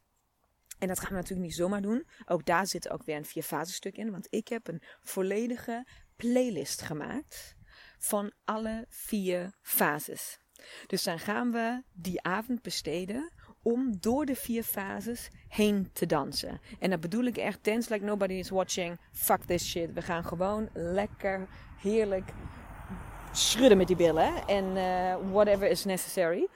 En 0.78 0.88
dat 0.88 1.00
gaan 1.00 1.10
we 1.10 1.16
natuurlijk 1.16 1.48
niet 1.48 1.56
zomaar 1.56 1.82
doen. 1.82 2.08
Ook 2.26 2.46
daar 2.46 2.68
zit 2.68 2.90
ook 2.90 3.04
weer 3.04 3.16
een 3.16 3.26
vier 3.26 3.46
stuk 3.64 3.98
in. 3.98 4.12
Want 4.12 4.28
ik 4.30 4.48
heb 4.48 4.68
een 4.68 4.82
volledige 5.02 5.88
playlist 6.16 6.82
gemaakt 6.82 7.56
van 7.98 8.32
alle 8.44 8.86
vier 8.90 9.52
fases. 9.62 10.40
Dus 10.88 11.04
dan 11.04 11.20
gaan 11.20 11.52
we 11.52 11.84
die 11.94 12.22
avond 12.22 12.62
besteden 12.62 13.32
om 13.62 13.98
door 14.00 14.26
de 14.26 14.36
vier 14.36 14.64
fases 14.64 15.30
heen 15.48 15.90
te 15.94 16.06
dansen. 16.06 16.62
En 16.80 16.90
dat 16.90 17.00
bedoel 17.00 17.24
ik 17.24 17.38
echt 17.38 17.64
dance 17.64 17.94
like 17.94 18.06
nobody 18.06 18.34
is 18.34 18.50
watching. 18.50 19.00
Fuck 19.12 19.44
this 19.44 19.70
shit. 19.70 19.94
We 19.94 20.02
gaan 20.02 20.24
gewoon 20.24 20.70
lekker, 20.74 21.48
heerlijk 21.82 22.32
schudden 23.32 23.78
met 23.78 23.88
die 23.88 23.96
billen. 23.96 24.48
En 24.48 24.66
uh, 24.76 25.32
whatever 25.32 25.70
is 25.70 25.86
necessary. 25.86 26.48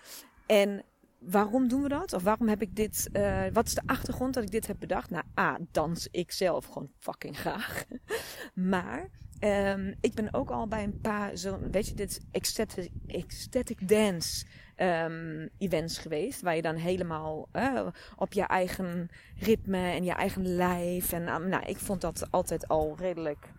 En 0.45 0.83
waarom 1.21 1.67
doen 1.67 1.81
we 1.81 1.89
dat? 1.89 2.13
Of 2.13 2.23
waarom 2.23 2.47
heb 2.47 2.61
ik 2.61 2.75
dit? 2.75 3.09
Uh, 3.13 3.43
wat 3.53 3.67
is 3.67 3.73
de 3.73 3.81
achtergrond 3.85 4.33
dat 4.33 4.43
ik 4.43 4.51
dit 4.51 4.67
heb 4.67 4.79
bedacht? 4.79 5.09
Nou, 5.09 5.23
A, 5.39 5.57
dans 5.71 6.07
ik 6.11 6.31
zelf 6.31 6.65
gewoon 6.65 6.91
fucking 6.99 7.37
graag. 7.37 7.83
maar 8.73 9.09
um, 9.39 9.95
ik 10.01 10.13
ben 10.13 10.33
ook 10.33 10.49
al 10.49 10.67
bij 10.67 10.83
een 10.83 10.99
paar 11.01 11.37
zo'n, 11.37 11.71
weet 11.71 11.87
je, 11.87 11.93
dit 11.93 12.21
ecstatic, 12.31 12.91
ecstatic 13.07 13.87
dance 13.87 14.45
um, 14.77 15.49
events 15.57 15.97
geweest. 15.97 16.41
Waar 16.41 16.55
je 16.55 16.61
dan 16.61 16.75
helemaal 16.75 17.49
uh, 17.53 17.87
op 18.15 18.33
je 18.33 18.43
eigen 18.43 19.09
ritme 19.37 19.91
en 19.91 20.03
je 20.03 20.13
eigen 20.13 20.55
lijf. 20.55 21.11
En 21.11 21.33
um, 21.33 21.49
nou, 21.49 21.65
ik 21.65 21.77
vond 21.77 22.01
dat 22.01 22.31
altijd 22.31 22.67
al 22.67 22.95
redelijk. 22.97 23.51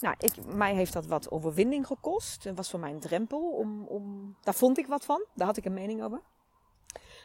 Nou, 0.00 0.14
ik, 0.18 0.54
mij 0.54 0.74
heeft 0.74 0.92
dat 0.92 1.06
wat 1.06 1.30
overwinning 1.30 1.86
gekost. 1.86 2.44
Het 2.44 2.56
was 2.56 2.70
voor 2.70 2.80
mij 2.80 2.90
een 2.90 3.00
drempel. 3.00 3.50
Om, 3.50 3.86
om, 3.86 4.36
daar 4.40 4.54
vond 4.54 4.78
ik 4.78 4.86
wat 4.86 5.04
van. 5.04 5.24
Daar 5.34 5.46
had 5.46 5.56
ik 5.56 5.64
een 5.64 5.74
mening 5.74 6.02
over. 6.02 6.20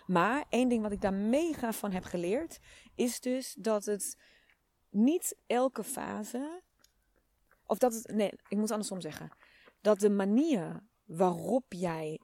Maar 0.09 0.45
één 0.49 0.69
ding 0.69 0.81
wat 0.81 0.91
ik 0.91 1.01
daar 1.01 1.13
mega 1.13 1.73
van 1.73 1.91
heb 1.91 2.03
geleerd, 2.03 2.59
is 2.95 3.19
dus 3.19 3.55
dat 3.59 3.85
het 3.85 4.17
niet 4.89 5.35
elke 5.47 5.83
fase. 5.83 6.61
Of 7.65 7.77
dat 7.77 7.93
het. 7.93 8.07
Nee, 8.13 8.31
ik 8.47 8.57
moet 8.57 8.71
andersom 8.71 9.01
zeggen. 9.01 9.29
Dat 9.81 9.99
de 9.99 10.09
manier 10.09 10.83
waarop 11.05 11.65
jij 11.73 12.19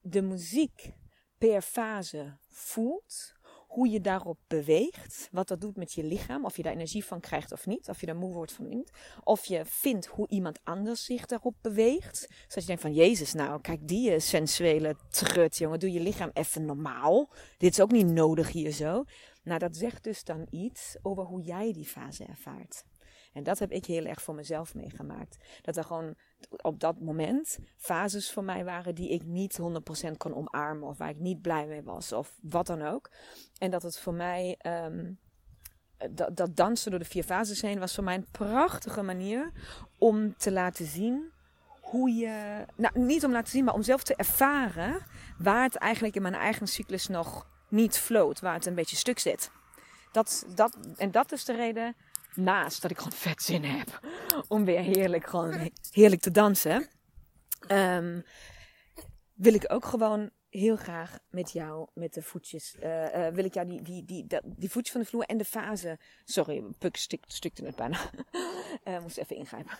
de 0.00 0.22
muziek 0.22 0.92
per 1.38 1.62
fase 1.62 2.38
voelt, 2.48 3.32
hoe 3.70 3.88
je 3.88 4.00
daarop 4.00 4.38
beweegt, 4.46 5.28
wat 5.32 5.48
dat 5.48 5.60
doet 5.60 5.76
met 5.76 5.92
je 5.92 6.04
lichaam, 6.04 6.44
of 6.44 6.56
je 6.56 6.62
daar 6.62 6.72
energie 6.72 7.04
van 7.04 7.20
krijgt 7.20 7.52
of 7.52 7.66
niet, 7.66 7.88
of 7.88 8.00
je 8.00 8.06
daar 8.06 8.16
moe 8.16 8.32
wordt 8.32 8.52
van 8.52 8.68
niet, 8.68 8.92
of 9.24 9.44
je 9.44 9.64
vindt 9.64 10.06
hoe 10.06 10.28
iemand 10.28 10.60
anders 10.64 11.04
zich 11.04 11.26
daarop 11.26 11.54
beweegt. 11.60 12.18
Zodat 12.18 12.54
je 12.54 12.66
denkt 12.66 12.82
van, 12.82 12.94
Jezus, 12.94 13.32
nou, 13.32 13.60
kijk 13.60 13.88
die 13.88 14.10
eh, 14.10 14.20
sensuele 14.20 14.96
trut, 15.08 15.56
jongen, 15.56 15.78
doe 15.78 15.92
je 15.92 16.00
lichaam 16.00 16.30
even 16.32 16.64
normaal. 16.64 17.30
Dit 17.56 17.72
is 17.72 17.80
ook 17.80 17.92
niet 17.92 18.06
nodig 18.06 18.52
hier 18.52 18.72
zo. 18.72 19.04
Nou, 19.42 19.58
dat 19.58 19.76
zegt 19.76 20.04
dus 20.04 20.24
dan 20.24 20.46
iets 20.50 20.96
over 21.02 21.24
hoe 21.24 21.42
jij 21.42 21.72
die 21.72 21.86
fase 21.86 22.24
ervaart. 22.24 22.84
En 23.32 23.42
dat 23.42 23.58
heb 23.58 23.70
ik 23.70 23.86
heel 23.86 24.04
erg 24.04 24.22
voor 24.22 24.34
mezelf 24.34 24.74
meegemaakt. 24.74 25.36
Dat 25.62 25.76
er 25.76 25.84
gewoon 25.84 26.14
op 26.62 26.80
dat 26.80 27.00
moment 27.00 27.58
fases 27.76 28.32
voor 28.32 28.44
mij 28.44 28.64
waren 28.64 28.94
die 28.94 29.10
ik 29.10 29.24
niet 29.24 29.58
100% 30.08 30.16
kon 30.16 30.34
omarmen. 30.34 30.88
Of 30.88 30.98
waar 30.98 31.08
ik 31.08 31.18
niet 31.18 31.42
blij 31.42 31.66
mee 31.66 31.82
was. 31.82 32.12
Of 32.12 32.38
wat 32.42 32.66
dan 32.66 32.82
ook. 32.82 33.10
En 33.58 33.70
dat 33.70 33.82
het 33.82 33.98
voor 33.98 34.14
mij. 34.14 34.58
Um, 34.66 35.18
dat, 36.10 36.36
dat 36.36 36.56
dansen 36.56 36.90
door 36.90 37.00
de 37.00 37.06
vier 37.06 37.22
fases 37.22 37.62
heen 37.62 37.78
was 37.78 37.94
voor 37.94 38.04
mij 38.04 38.14
een 38.14 38.30
prachtige 38.30 39.02
manier 39.02 39.52
om 39.98 40.36
te 40.36 40.52
laten 40.52 40.86
zien 40.86 41.32
hoe 41.80 42.14
je. 42.14 42.64
Nou, 42.76 43.00
niet 43.00 43.24
om 43.24 43.32
laten 43.32 43.50
zien, 43.50 43.64
maar 43.64 43.74
om 43.74 43.82
zelf 43.82 44.02
te 44.02 44.14
ervaren 44.14 45.02
waar 45.38 45.62
het 45.62 45.76
eigenlijk 45.76 46.14
in 46.14 46.22
mijn 46.22 46.34
eigen 46.34 46.66
cyclus 46.66 47.06
nog 47.06 47.46
niet 47.68 47.98
floot. 47.98 48.40
Waar 48.40 48.54
het 48.54 48.66
een 48.66 48.74
beetje 48.74 48.96
stuk 48.96 49.18
zit. 49.18 49.50
Dat, 50.12 50.46
dat, 50.54 50.76
en 50.96 51.10
dat 51.10 51.32
is 51.32 51.44
de 51.44 51.52
reden 51.52 51.96
naast 52.34 52.82
dat 52.82 52.90
ik 52.90 52.96
gewoon 52.96 53.12
vet 53.12 53.42
zin 53.42 53.64
heb 53.64 54.00
om 54.48 54.64
weer 54.64 54.80
heerlijk, 54.80 55.26
gewoon 55.26 55.70
heerlijk 55.90 56.22
te 56.22 56.30
dansen, 56.30 56.88
um, 57.68 58.24
wil 59.34 59.54
ik 59.54 59.72
ook 59.72 59.84
gewoon 59.84 60.30
heel 60.50 60.76
graag 60.76 61.18
met 61.28 61.52
jou, 61.52 61.88
met 61.94 62.14
de 62.14 62.22
voetjes, 62.22 62.76
uh, 62.82 63.14
uh, 63.14 63.28
wil 63.28 63.44
ik 63.44 63.54
jou 63.54 63.66
die, 63.68 63.82
die, 63.82 64.04
die, 64.04 64.26
die, 64.44 64.70
voetjes 64.70 64.92
van 64.92 65.00
de 65.00 65.06
vloer 65.06 65.22
en 65.22 65.36
de 65.36 65.44
fase, 65.44 65.98
sorry, 66.24 66.62
Puk 66.78 66.96
stuk, 66.96 67.24
stukte 67.26 67.64
het 67.64 67.76
bijna, 67.76 67.98
uh, 68.84 69.00
moest 69.02 69.18
even 69.18 69.36
ingrijpen. 69.36 69.78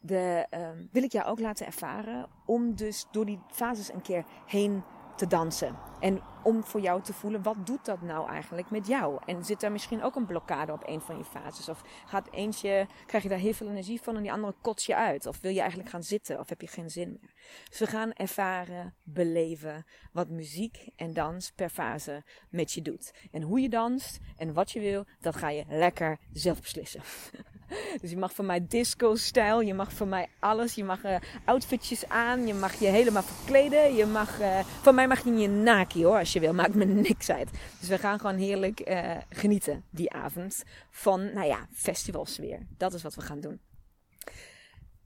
De, 0.00 0.46
um, 0.50 0.88
wil 0.92 1.02
ik 1.02 1.12
jou 1.12 1.26
ook 1.26 1.40
laten 1.40 1.66
ervaren 1.66 2.28
om 2.46 2.74
dus 2.74 3.06
door 3.10 3.26
die 3.26 3.40
fases 3.50 3.92
een 3.92 4.02
keer 4.02 4.24
heen 4.46 4.84
te 5.16 5.26
dansen. 5.26 5.76
En 6.00 6.22
om 6.42 6.64
voor 6.64 6.80
jou 6.80 7.02
te 7.02 7.12
voelen, 7.12 7.42
wat 7.42 7.66
doet 7.66 7.84
dat 7.84 8.02
nou 8.02 8.28
eigenlijk 8.28 8.70
met 8.70 8.86
jou? 8.86 9.20
En 9.26 9.44
zit 9.44 9.60
daar 9.60 9.72
misschien 9.72 10.02
ook 10.02 10.16
een 10.16 10.26
blokkade 10.26 10.72
op 10.72 10.82
een 10.86 11.00
van 11.00 11.18
je 11.18 11.24
fases? 11.24 11.68
Of 11.68 11.82
gaat 12.06 12.28
eentje, 12.30 12.86
krijg 13.06 13.22
je 13.22 13.28
daar 13.28 13.38
heel 13.38 13.52
veel 13.52 13.68
energie 13.68 14.00
van 14.02 14.16
en 14.16 14.22
die 14.22 14.32
andere 14.32 14.54
kots 14.60 14.86
je 14.86 14.96
uit? 14.96 15.26
Of 15.26 15.40
wil 15.40 15.52
je 15.52 15.60
eigenlijk 15.60 15.90
gaan 15.90 16.02
zitten 16.02 16.38
of 16.38 16.48
heb 16.48 16.60
je 16.60 16.66
geen 16.66 16.90
zin 16.90 17.08
meer? 17.08 17.32
Dus 17.68 17.78
we 17.78 17.86
gaan 17.86 18.12
ervaren, 18.12 18.94
beleven 19.02 19.86
wat 20.12 20.28
muziek 20.28 20.88
en 20.96 21.12
dans 21.12 21.50
per 21.50 21.68
fase 21.68 22.24
met 22.50 22.72
je 22.72 22.82
doet. 22.82 23.12
En 23.30 23.42
hoe 23.42 23.60
je 23.60 23.68
danst 23.68 24.18
en 24.36 24.52
wat 24.52 24.70
je 24.70 24.80
wil, 24.80 25.04
dat 25.20 25.36
ga 25.36 25.50
je 25.50 25.64
lekker 25.68 26.18
zelf 26.32 26.60
beslissen. 26.60 27.02
Dus 28.00 28.10
je 28.10 28.16
mag 28.16 28.34
van 28.34 28.46
mij 28.46 28.66
disco-stijl, 28.68 29.60
je 29.60 29.74
mag 29.74 29.92
van 29.92 30.08
mij 30.08 30.28
alles. 30.38 30.74
Je 30.74 30.84
mag 30.84 31.04
uh, 31.04 31.16
outfitjes 31.44 32.08
aan, 32.08 32.46
je 32.46 32.54
mag 32.54 32.74
je 32.74 32.86
helemaal 32.86 33.22
verkleden. 33.22 33.94
Je 33.94 34.06
mag, 34.06 34.40
uh, 34.40 34.58
van 34.82 34.94
mij 34.94 35.08
mag 35.08 35.24
je 35.24 35.32
je 35.32 35.48
naki 35.48 36.04
hoor, 36.04 36.18
als 36.18 36.32
je 36.32 36.40
wil. 36.40 36.54
Maakt 36.54 36.74
me 36.74 36.84
niks 36.84 37.30
uit. 37.30 37.50
Dus 37.80 37.88
we 37.88 37.98
gaan 37.98 38.20
gewoon 38.20 38.36
heerlijk 38.36 38.88
uh, 38.88 39.16
genieten 39.28 39.84
die 39.90 40.12
avond 40.12 40.62
van, 40.90 41.32
nou 41.32 41.46
ja, 41.46 41.66
festivalsfeer. 41.72 42.66
Dat 42.76 42.94
is 42.94 43.02
wat 43.02 43.14
we 43.14 43.20
gaan 43.20 43.40
doen. 43.40 43.60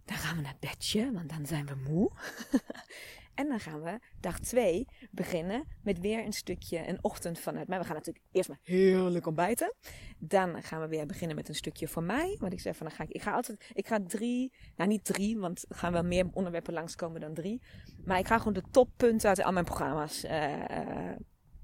Dan 0.04 0.16
gaan 0.16 0.36
we 0.36 0.42
naar 0.42 0.56
bedje, 0.60 1.12
want 1.12 1.28
dan 1.28 1.46
zijn 1.46 1.66
we 1.66 1.74
moe. 1.88 2.10
En 3.36 3.48
dan 3.48 3.60
gaan 3.60 3.82
we 3.82 3.98
dag 4.20 4.38
2 4.40 4.86
beginnen 5.10 5.64
met 5.82 6.00
weer 6.00 6.24
een 6.24 6.32
stukje, 6.32 6.88
een 6.88 6.98
ochtend 7.00 7.38
vanuit 7.38 7.68
mij. 7.68 7.78
We 7.78 7.84
gaan 7.84 7.94
natuurlijk 7.94 8.24
eerst 8.32 8.48
maar 8.48 8.58
heerlijk 8.62 9.26
ontbijten. 9.26 9.74
Dan 10.18 10.62
gaan 10.62 10.80
we 10.80 10.88
weer 10.88 11.06
beginnen 11.06 11.36
met 11.36 11.48
een 11.48 11.54
stukje 11.54 11.88
voor 11.88 12.02
mij. 12.02 12.36
Want 12.40 12.52
ik 12.52 12.60
zeg 12.60 12.76
van 12.76 12.86
dan 12.86 12.96
ga 12.96 13.02
ik, 13.02 13.10
ik 13.10 13.22
ga 13.22 13.32
altijd, 13.32 13.70
ik 13.72 13.86
ga 13.86 14.00
drie, 14.06 14.52
nou 14.76 14.90
niet 14.90 15.04
drie, 15.04 15.38
want 15.38 15.64
er 15.68 15.76
gaan 15.76 15.92
wel 15.92 16.02
meer 16.02 16.26
onderwerpen 16.32 16.72
langskomen 16.72 17.20
dan 17.20 17.34
drie. 17.34 17.62
Maar 18.04 18.18
ik 18.18 18.26
ga 18.26 18.38
gewoon 18.38 18.52
de 18.52 18.62
toppunten 18.70 19.28
uit 19.28 19.42
al 19.42 19.52
mijn 19.52 19.64
programma's. 19.64 20.24
Uh, 20.24 21.12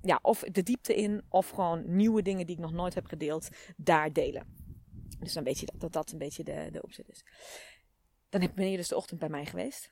ja, 0.03 0.19
of 0.23 0.41
de 0.41 0.63
diepte 0.63 0.95
in, 0.95 1.23
of 1.29 1.49
gewoon 1.49 1.83
nieuwe 1.87 2.23
dingen 2.23 2.47
die 2.47 2.57
ik 2.57 2.63
nog 2.63 2.73
nooit 2.73 2.95
heb 2.95 3.07
gedeeld, 3.07 3.49
daar 3.77 4.13
delen. 4.13 4.47
Dus 5.21 5.33
dan 5.33 5.45
weet 5.45 5.59
je 5.59 5.67
dat 5.67 5.81
dat, 5.81 5.93
dat 5.93 6.13
een 6.13 6.19
beetje 6.19 6.45
de, 6.45 6.69
de 6.73 6.83
opzet 6.83 7.09
is. 7.09 7.25
Dan 8.29 8.49
ben 8.55 8.71
je 8.71 8.77
dus 8.77 8.89
de 8.89 8.97
ochtend 8.97 9.21
bij 9.21 9.29
mij 9.29 9.47
geweest. 9.47 9.91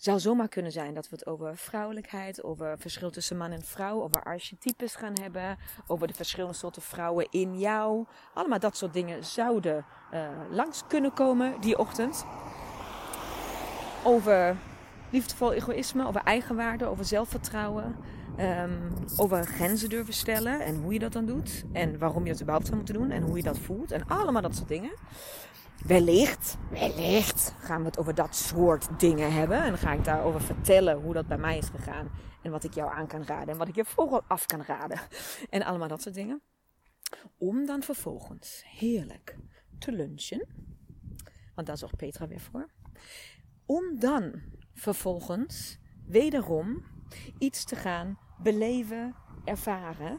Zou 0.00 0.20
zomaar 0.20 0.48
kunnen 0.48 0.72
zijn 0.72 0.94
dat 0.94 1.08
we 1.08 1.16
het 1.16 1.26
over 1.26 1.56
vrouwelijkheid, 1.56 2.42
over 2.44 2.78
verschil 2.78 3.10
tussen 3.10 3.36
man 3.36 3.50
en 3.50 3.62
vrouw, 3.62 4.02
over 4.02 4.22
archetypes 4.22 4.94
gaan 4.94 5.12
hebben, 5.20 5.58
over 5.86 6.06
de 6.06 6.14
verschillende 6.14 6.56
soorten 6.56 6.82
vrouwen 6.82 7.26
in 7.30 7.58
jou. 7.58 8.06
Allemaal 8.34 8.58
dat 8.58 8.76
soort 8.76 8.92
dingen 8.92 9.24
zouden 9.24 9.84
uh, 10.14 10.28
langs 10.50 10.82
kunnen 10.86 11.12
komen 11.12 11.60
die 11.60 11.78
ochtend. 11.78 12.24
Over 14.04 14.56
liefdevol 15.10 15.52
egoïsme, 15.52 16.06
over 16.06 16.20
eigenwaarde, 16.24 16.84
over 16.84 17.04
zelfvertrouwen. 17.04 17.96
Um, 18.38 18.92
over 19.16 19.44
grenzen 19.44 19.88
durven 19.88 20.14
stellen 20.14 20.60
en 20.60 20.82
hoe 20.82 20.92
je 20.92 20.98
dat 20.98 21.12
dan 21.12 21.26
doet. 21.26 21.64
En 21.72 21.98
waarom 21.98 22.22
je 22.24 22.30
dat 22.30 22.40
überhaupt 22.40 22.66
zou 22.66 22.76
moeten 22.76 22.94
doen 22.94 23.10
en 23.10 23.22
hoe 23.22 23.36
je 23.36 23.42
dat 23.42 23.58
voelt. 23.58 23.90
En 23.90 24.06
allemaal 24.06 24.42
dat 24.42 24.56
soort 24.56 24.68
dingen. 24.68 24.90
Wellicht, 25.86 26.56
wellicht 26.70 27.54
gaan 27.58 27.80
we 27.80 27.86
het 27.86 27.98
over 27.98 28.14
dat 28.14 28.36
soort 28.36 29.00
dingen 29.00 29.32
hebben. 29.32 29.62
En 29.62 29.68
dan 29.68 29.78
ga 29.78 29.92
ik 29.92 30.04
daarover 30.04 30.40
vertellen 30.40 31.00
hoe 31.00 31.12
dat 31.12 31.26
bij 31.26 31.38
mij 31.38 31.58
is 31.58 31.68
gegaan. 31.68 32.10
En 32.42 32.50
wat 32.50 32.64
ik 32.64 32.74
jou 32.74 32.92
aan 32.92 33.06
kan 33.06 33.24
raden. 33.24 33.48
En 33.48 33.58
wat 33.58 33.68
ik 33.68 33.74
je 33.74 33.84
vooral 33.84 34.22
af 34.26 34.46
kan 34.46 34.62
raden. 34.62 35.00
En 35.50 35.62
allemaal 35.62 35.88
dat 35.88 36.02
soort 36.02 36.14
dingen. 36.14 36.42
Om 37.38 37.66
dan 37.66 37.82
vervolgens 37.82 38.64
heerlijk 38.66 39.36
te 39.78 39.92
lunchen. 39.92 40.48
Want 41.54 41.66
daar 41.66 41.78
zorgt 41.78 41.96
Petra 41.96 42.28
weer 42.28 42.40
voor. 42.40 42.70
Om 43.66 43.98
dan 43.98 44.42
vervolgens 44.74 45.78
wederom 46.06 46.84
iets 47.38 47.64
te 47.64 47.76
gaan 47.76 48.18
beleven, 48.42 49.14
ervaren. 49.44 50.18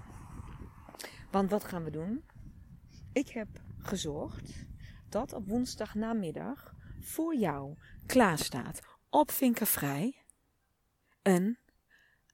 Want 1.32 1.50
wat 1.50 1.64
gaan 1.64 1.84
we 1.84 1.90
doen? 1.90 2.24
Ik 3.14 3.30
heb 3.30 3.48
gezorgd 3.78 4.70
dat 5.12 5.34
op 5.34 5.48
woensdagnamiddag 5.48 6.74
voor 7.00 7.36
jou 7.36 7.78
klaar 8.06 8.38
staat 8.38 8.80
op 9.10 9.32
Vinkervrij 9.32 10.24
een 11.22 11.58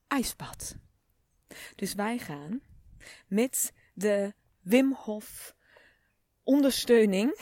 ijsbad. 0.08 0.76
Dus 1.76 1.94
wij 1.94 2.18
gaan 2.18 2.62
met 3.28 3.74
de 3.94 4.34
Wim 4.62 4.94
Hof 4.94 5.56
ondersteuning, 6.44 7.40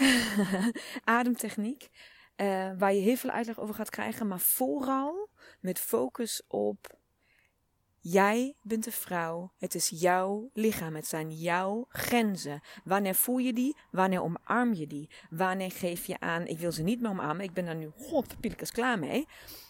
ademtechniek, 1.04 1.90
uh, 2.36 2.72
waar 2.78 2.94
je 2.94 3.02
heel 3.02 3.16
veel 3.16 3.30
uitleg 3.30 3.60
over 3.60 3.76
gaat 3.76 3.90
krijgen, 3.90 4.28
maar 4.28 4.40
vooral 4.40 5.30
met 5.60 5.80
focus 5.80 6.44
op 6.48 7.00
Jij 8.08 8.56
bent 8.62 8.84
de 8.84 8.92
vrouw. 8.92 9.52
Het 9.58 9.76
is 9.76 9.90
jouw 9.90 10.50
lichaam. 10.54 10.96
Het 10.96 11.08
zijn 11.08 11.32
jouw 11.32 11.86
grenzen. 11.90 12.62
Wanneer 12.84 13.16
voel 13.16 13.38
je 13.38 13.54
die? 13.54 13.78
Wanneer 13.92 14.22
omarm 14.22 14.74
je 14.74 14.88
die? 14.88 15.10
Wanneer 15.30 15.72
geef 15.72 16.06
je 16.06 16.20
aan, 16.20 16.48
ik 16.48 16.60
wil 16.60 16.72
ze 16.72 16.84
niet 16.84 17.02
meer 17.02 17.10
omarmen. 17.10 17.44
Ik 17.44 17.54
ben 17.54 17.66
daar 17.66 17.76
nu 17.76 17.92
godverpielekes 17.98 18.72
klaar 18.72 19.00
mee. 19.00 19.28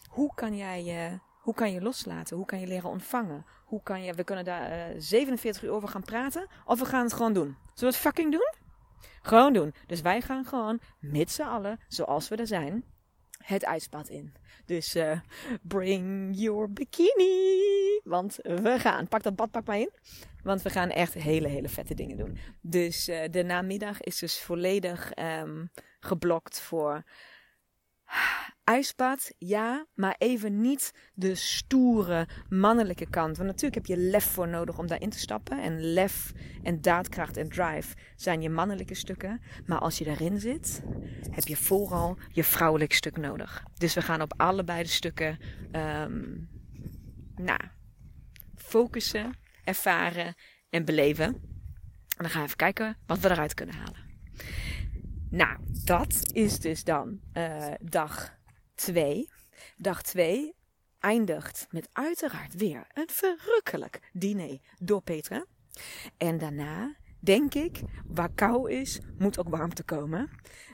Hoe 0.10 0.34
kan 0.34 0.58
jij 0.58 1.12
uh, 1.12 1.20
hoe 1.40 1.54
kan 1.54 1.72
je 1.72 1.82
loslaten? 1.82 2.38
Hoe 2.38 2.46
kan 2.46 2.60
je 2.60 2.68
leren 2.68 2.90
ontvangen? 2.90 3.46
Hoe 3.66 3.84
kan 3.84 4.04
je, 4.04 4.14
we 4.14 4.24
kunnen 4.24 4.46
daar 4.46 4.94
uh, 4.94 4.96
47 4.98 5.64
uur 5.64 5.72
over 5.72 5.90
gaan 5.90 6.04
praten. 6.04 6.48
Of 6.66 6.80
we 6.80 6.86
gaan 6.86 7.04
het 7.04 7.14
gewoon 7.14 7.34
doen. 7.34 7.58
Zullen 7.74 7.80
we 7.80 7.86
het 7.86 7.96
fucking 7.96 8.32
doen? 8.32 8.54
Gewoon 9.22 9.54
doen. 9.54 9.74
Dus 9.88 10.02
wij 10.02 10.22
gaan 10.22 10.46
gewoon 10.46 10.80
met 11.00 11.32
z'n 11.32 11.42
allen, 11.42 11.80
zoals 11.88 12.28
we 12.28 12.36
er 12.36 12.48
zijn, 12.48 12.84
het 13.46 13.64
ijsbad 13.64 14.10
in. 14.10 14.34
Dus 14.66 14.96
uh, 14.96 15.20
bring 15.62 16.30
your 16.32 16.72
bikini. 16.72 18.00
Want 18.04 18.38
we 18.42 18.76
gaan. 18.80 19.08
Pak 19.08 19.24
dat 19.24 19.36
badpak 19.36 19.66
maar 19.66 19.80
in. 19.80 19.92
Want 20.44 20.62
we 20.62 20.70
gaan 20.70 20.90
echt 20.90 21.14
hele, 21.14 21.48
hele 21.48 21.70
vette 21.70 21.94
dingen 21.94 22.18
doen. 22.18 22.38
Dus 22.62 23.10
uh, 23.10 23.20
de 23.32 23.44
namiddag 23.44 24.02
is 24.02 24.20
dus 24.20 24.40
volledig 24.40 25.12
um, 25.42 25.70
geblokt 26.00 26.60
voor 26.60 27.04
ijsbad, 28.66 29.32
ja, 29.38 29.86
maar 29.94 30.16
even 30.18 30.62
niet 30.62 30.94
de 31.14 31.36
stoere 31.36 32.28
mannelijke 32.50 33.10
kant. 33.10 33.38
Want 33.38 33.50
natuurlijk 33.50 33.76
heb 33.76 33.98
je 33.98 34.04
lef 34.04 34.26
voor 34.26 34.48
nodig 34.48 34.78
om 34.78 34.88
daarin 34.88 35.10
te 35.10 35.20
stappen. 35.20 35.62
En 35.62 35.94
lef 35.94 36.32
en 36.64 36.82
daadkracht 36.82 37.38
en 37.38 37.50
drive 37.50 37.96
zijn 38.16 38.42
je 38.42 38.50
mannelijke 38.50 38.96
stukken. 38.96 39.42
Maar 39.66 39.80
als 39.80 39.98
je 39.98 40.04
daarin 40.04 40.40
zit, 40.40 40.84
heb 41.30 41.48
je 41.48 41.58
vooral 41.58 42.18
je 42.32 42.44
vrouwelijk 42.44 42.94
stuk 42.94 43.18
nodig. 43.18 43.64
Dus 43.78 43.94
we 43.94 44.02
gaan 44.02 44.22
op 44.22 44.34
allebei 44.38 44.84
de 44.84 44.90
stukken 44.90 45.38
um, 45.72 46.50
nou, 47.36 47.60
focussen, 48.56 49.34
ervaren 49.64 50.36
en 50.70 50.86
beleven. 50.86 51.26
En 51.26 52.24
dan 52.24 52.30
gaan 52.30 52.40
we 52.40 52.46
even 52.46 52.58
kijken 52.58 52.98
wat 53.06 53.20
we 53.20 53.30
eruit 53.30 53.54
kunnen 53.54 53.76
halen. 53.76 54.05
Nou, 55.36 55.58
dat 55.84 56.22
is 56.32 56.60
dus 56.60 56.84
dan 56.84 57.20
uh, 57.34 57.74
dag 57.82 58.38
2. 58.76 59.30
Dag 59.78 60.02
2 60.02 60.56
eindigt 61.00 61.68
met 61.70 61.90
uiteraard 61.92 62.54
weer 62.54 62.88
een 62.94 63.10
verrukkelijk 63.12 64.00
diner 64.14 64.60
door 64.80 65.02
Petra. 65.02 65.46
En 66.18 66.38
daarna 66.38 66.96
denk 67.20 67.54
ik, 67.54 67.82
waar 68.06 68.34
kou 68.36 68.72
is, 68.72 69.00
moet 69.18 69.40
ook 69.40 69.50
warmte 69.50 69.84
komen. 69.84 70.30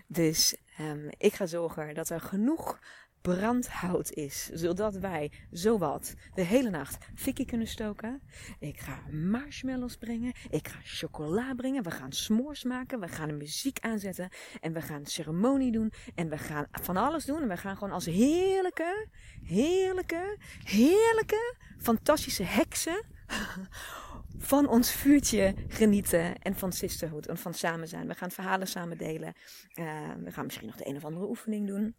Dus 0.08 0.58
um, 0.80 1.10
ik 1.18 1.34
ga 1.34 1.46
zorgen 1.46 1.94
dat 1.94 2.10
er 2.10 2.22
genoeg 2.22 2.80
brandhout 3.22 4.12
is. 4.12 4.50
Zodat 4.54 4.96
wij 4.96 5.32
zowat 5.52 6.14
de 6.34 6.42
hele 6.42 6.70
nacht 6.70 6.98
fikkie 7.16 7.46
kunnen 7.46 7.68
stoken. 7.68 8.22
Ik 8.60 8.80
ga 8.80 9.00
marshmallows 9.12 9.96
brengen. 9.96 10.34
Ik 10.50 10.68
ga 10.68 10.80
chocola 10.84 11.54
brengen. 11.54 11.84
We 11.84 11.92
gaan 11.92 12.12
s'mores 12.12 12.64
maken. 12.64 13.00
We 13.00 13.08
gaan 13.08 13.28
de 13.28 13.34
muziek 13.34 13.80
aanzetten. 13.80 14.30
En 14.60 14.74
we 14.74 14.82
gaan 14.82 15.06
ceremonie 15.06 15.72
doen. 15.72 15.92
En 16.16 16.30
we 16.30 16.38
gaan 16.38 16.68
van 16.72 16.98
alles 16.98 17.26
doen. 17.26 17.42
En 17.42 17.48
we 17.48 17.58
gaan 17.58 17.78
gewoon 17.78 17.94
als 17.94 18.06
heerlijke, 18.06 19.08
heerlijke, 19.44 20.38
heerlijke, 20.64 21.56
fantastische 21.78 22.44
heksen 22.44 23.04
van 24.38 24.68
ons 24.68 24.92
vuurtje 24.92 25.56
genieten 25.68 26.42
en 26.42 26.56
van 26.56 26.72
sisterhood 26.72 27.26
en 27.26 27.38
van 27.38 27.54
samen 27.54 27.88
zijn. 27.88 28.08
We 28.08 28.16
gaan 28.16 28.32
verhalen 28.32 28.68
samen 28.68 28.98
delen. 28.98 29.34
Uh, 29.76 29.86
we 30.24 30.32
gaan 30.32 30.46
misschien 30.46 30.68
nog 30.68 30.76
de 30.76 30.88
een 30.88 30.96
of 30.96 31.06
andere 31.06 31.28
oefening 31.28 31.68
doen. 31.68 31.96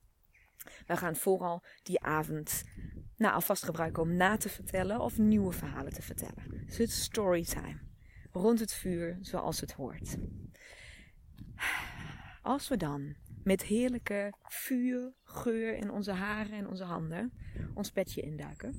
We 0.86 0.96
gaan 0.96 1.16
vooral 1.16 1.64
die 1.82 2.00
avond 2.00 2.64
nou, 3.16 3.34
alvast 3.34 3.64
gebruiken 3.64 4.02
om 4.02 4.16
na 4.16 4.36
te 4.36 4.48
vertellen 4.48 5.00
of 5.00 5.18
nieuwe 5.18 5.52
verhalen 5.52 5.92
te 5.92 6.02
vertellen. 6.02 6.64
Dus 6.66 6.78
het 6.78 6.88
is 6.88 7.02
storytime. 7.02 7.80
Rond 8.32 8.60
het 8.60 8.72
vuur 8.72 9.18
zoals 9.20 9.60
het 9.60 9.72
hoort. 9.72 10.16
Als 12.42 12.68
we 12.68 12.76
dan 12.76 13.14
met 13.44 13.62
heerlijke 13.62 14.34
vuurgeur 14.42 15.76
in 15.76 15.90
onze 15.90 16.12
haren 16.12 16.52
en 16.52 16.68
onze 16.68 16.84
handen 16.84 17.32
ons 17.74 17.92
bedje 17.92 18.20
induiken. 18.20 18.70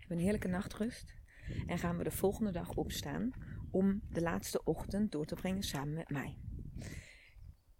Hebben 0.00 0.16
een 0.16 0.18
heerlijke 0.18 0.48
nachtrust. 0.48 1.14
En 1.66 1.78
gaan 1.78 1.96
we 1.96 2.04
de 2.04 2.10
volgende 2.10 2.50
dag 2.50 2.74
opstaan 2.74 3.30
om 3.70 4.02
de 4.10 4.20
laatste 4.20 4.64
ochtend 4.64 5.12
door 5.12 5.24
te 5.24 5.34
brengen 5.34 5.62
samen 5.62 5.94
met 5.94 6.10
mij. 6.10 6.38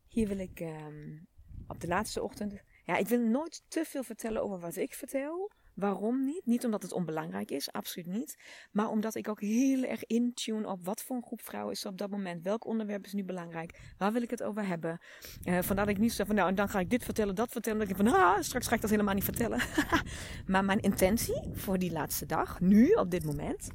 Hier 0.09 0.29
wil 0.29 0.39
ik 0.39 0.61
um, 0.61 1.27
op 1.67 1.81
de 1.81 1.87
laatste 1.87 2.23
ochtend 2.23 2.63
ja, 2.85 2.97
ik 2.97 3.09
wil 3.09 3.21
nooit 3.21 3.63
te 3.69 3.85
veel 3.85 4.03
vertellen 4.03 4.43
over 4.43 4.59
wat 4.59 4.77
ik 4.77 4.95
vertel. 4.95 5.51
Waarom 5.75 6.25
niet? 6.25 6.47
Niet 6.47 6.65
omdat 6.65 6.83
het 6.83 6.93
onbelangrijk 6.93 7.51
is, 7.51 7.73
absoluut 7.73 8.07
niet. 8.07 8.37
Maar 8.71 8.89
omdat 8.89 9.15
ik 9.15 9.29
ook 9.29 9.41
heel 9.41 9.83
erg 9.83 10.05
intune 10.05 10.69
op 10.69 10.85
wat 10.85 11.03
voor 11.03 11.17
een 11.17 11.23
groep 11.23 11.41
vrouwen 11.41 11.73
is 11.73 11.87
op 11.87 11.99
dat 11.99 12.11
moment. 12.11 12.43
Welk 12.43 12.67
onderwerp 12.67 13.05
is 13.05 13.13
nu 13.13 13.25
belangrijk? 13.25 13.95
Waar 13.99 14.13
wil 14.13 14.23
ik 14.23 14.31
het 14.31 14.43
over 14.43 14.67
hebben? 14.67 15.01
Uh, 15.45 15.59
vandaar 15.63 15.87
dat 15.87 15.95
ik 15.95 16.01
niet 16.01 16.13
zeg 16.13 16.27
van 16.27 16.35
nou, 16.35 16.49
en 16.49 16.55
dan 16.55 16.69
ga 16.69 16.79
ik 16.81 16.91
dit 16.91 17.05
vertellen, 17.05 17.35
dat 17.35 17.51
vertellen. 17.51 17.79
Dan 17.79 17.89
denk 17.89 18.01
ik 18.01 18.07
van, 18.07 18.21
ah, 18.21 18.41
straks 18.41 18.67
ga 18.67 18.75
ik 18.75 18.81
dat 18.81 18.91
helemaal 18.91 19.15
niet 19.15 19.25
vertellen. 19.25 19.63
maar 20.47 20.65
mijn 20.65 20.81
intentie 20.81 21.51
voor 21.53 21.79
die 21.79 21.93
laatste 21.93 22.27
dag, 22.27 22.61
nu, 22.61 22.91
op 22.91 23.11
dit 23.11 23.25
moment, 23.25 23.71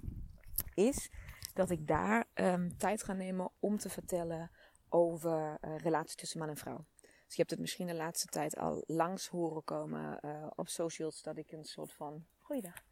is 0.73 1.09
dat 1.53 1.69
ik 1.69 1.87
daar 1.87 2.25
um, 2.33 2.77
tijd 2.77 3.03
ga 3.03 3.13
nemen 3.13 3.51
om 3.59 3.77
te 3.77 3.89
vertellen 3.89 4.51
over 4.89 5.57
uh, 5.61 5.77
relatie 5.77 6.15
tussen 6.15 6.39
man 6.39 6.49
en 6.49 6.57
vrouw. 6.57 6.85
Dus 7.27 7.35
je 7.35 7.41
hebt 7.41 7.51
het 7.51 7.59
misschien 7.59 7.87
de 7.87 7.95
laatste 7.95 8.27
tijd 8.27 8.57
al 8.57 8.83
langs 8.85 9.27
horen 9.27 9.63
komen 9.63 10.19
uh, 10.21 10.47
op 10.55 10.67
socials 10.67 11.21
dat 11.21 11.37
ik 11.37 11.51
een 11.51 11.65
soort 11.65 11.93
van. 11.93 12.25
Goeiedag. 12.39 12.83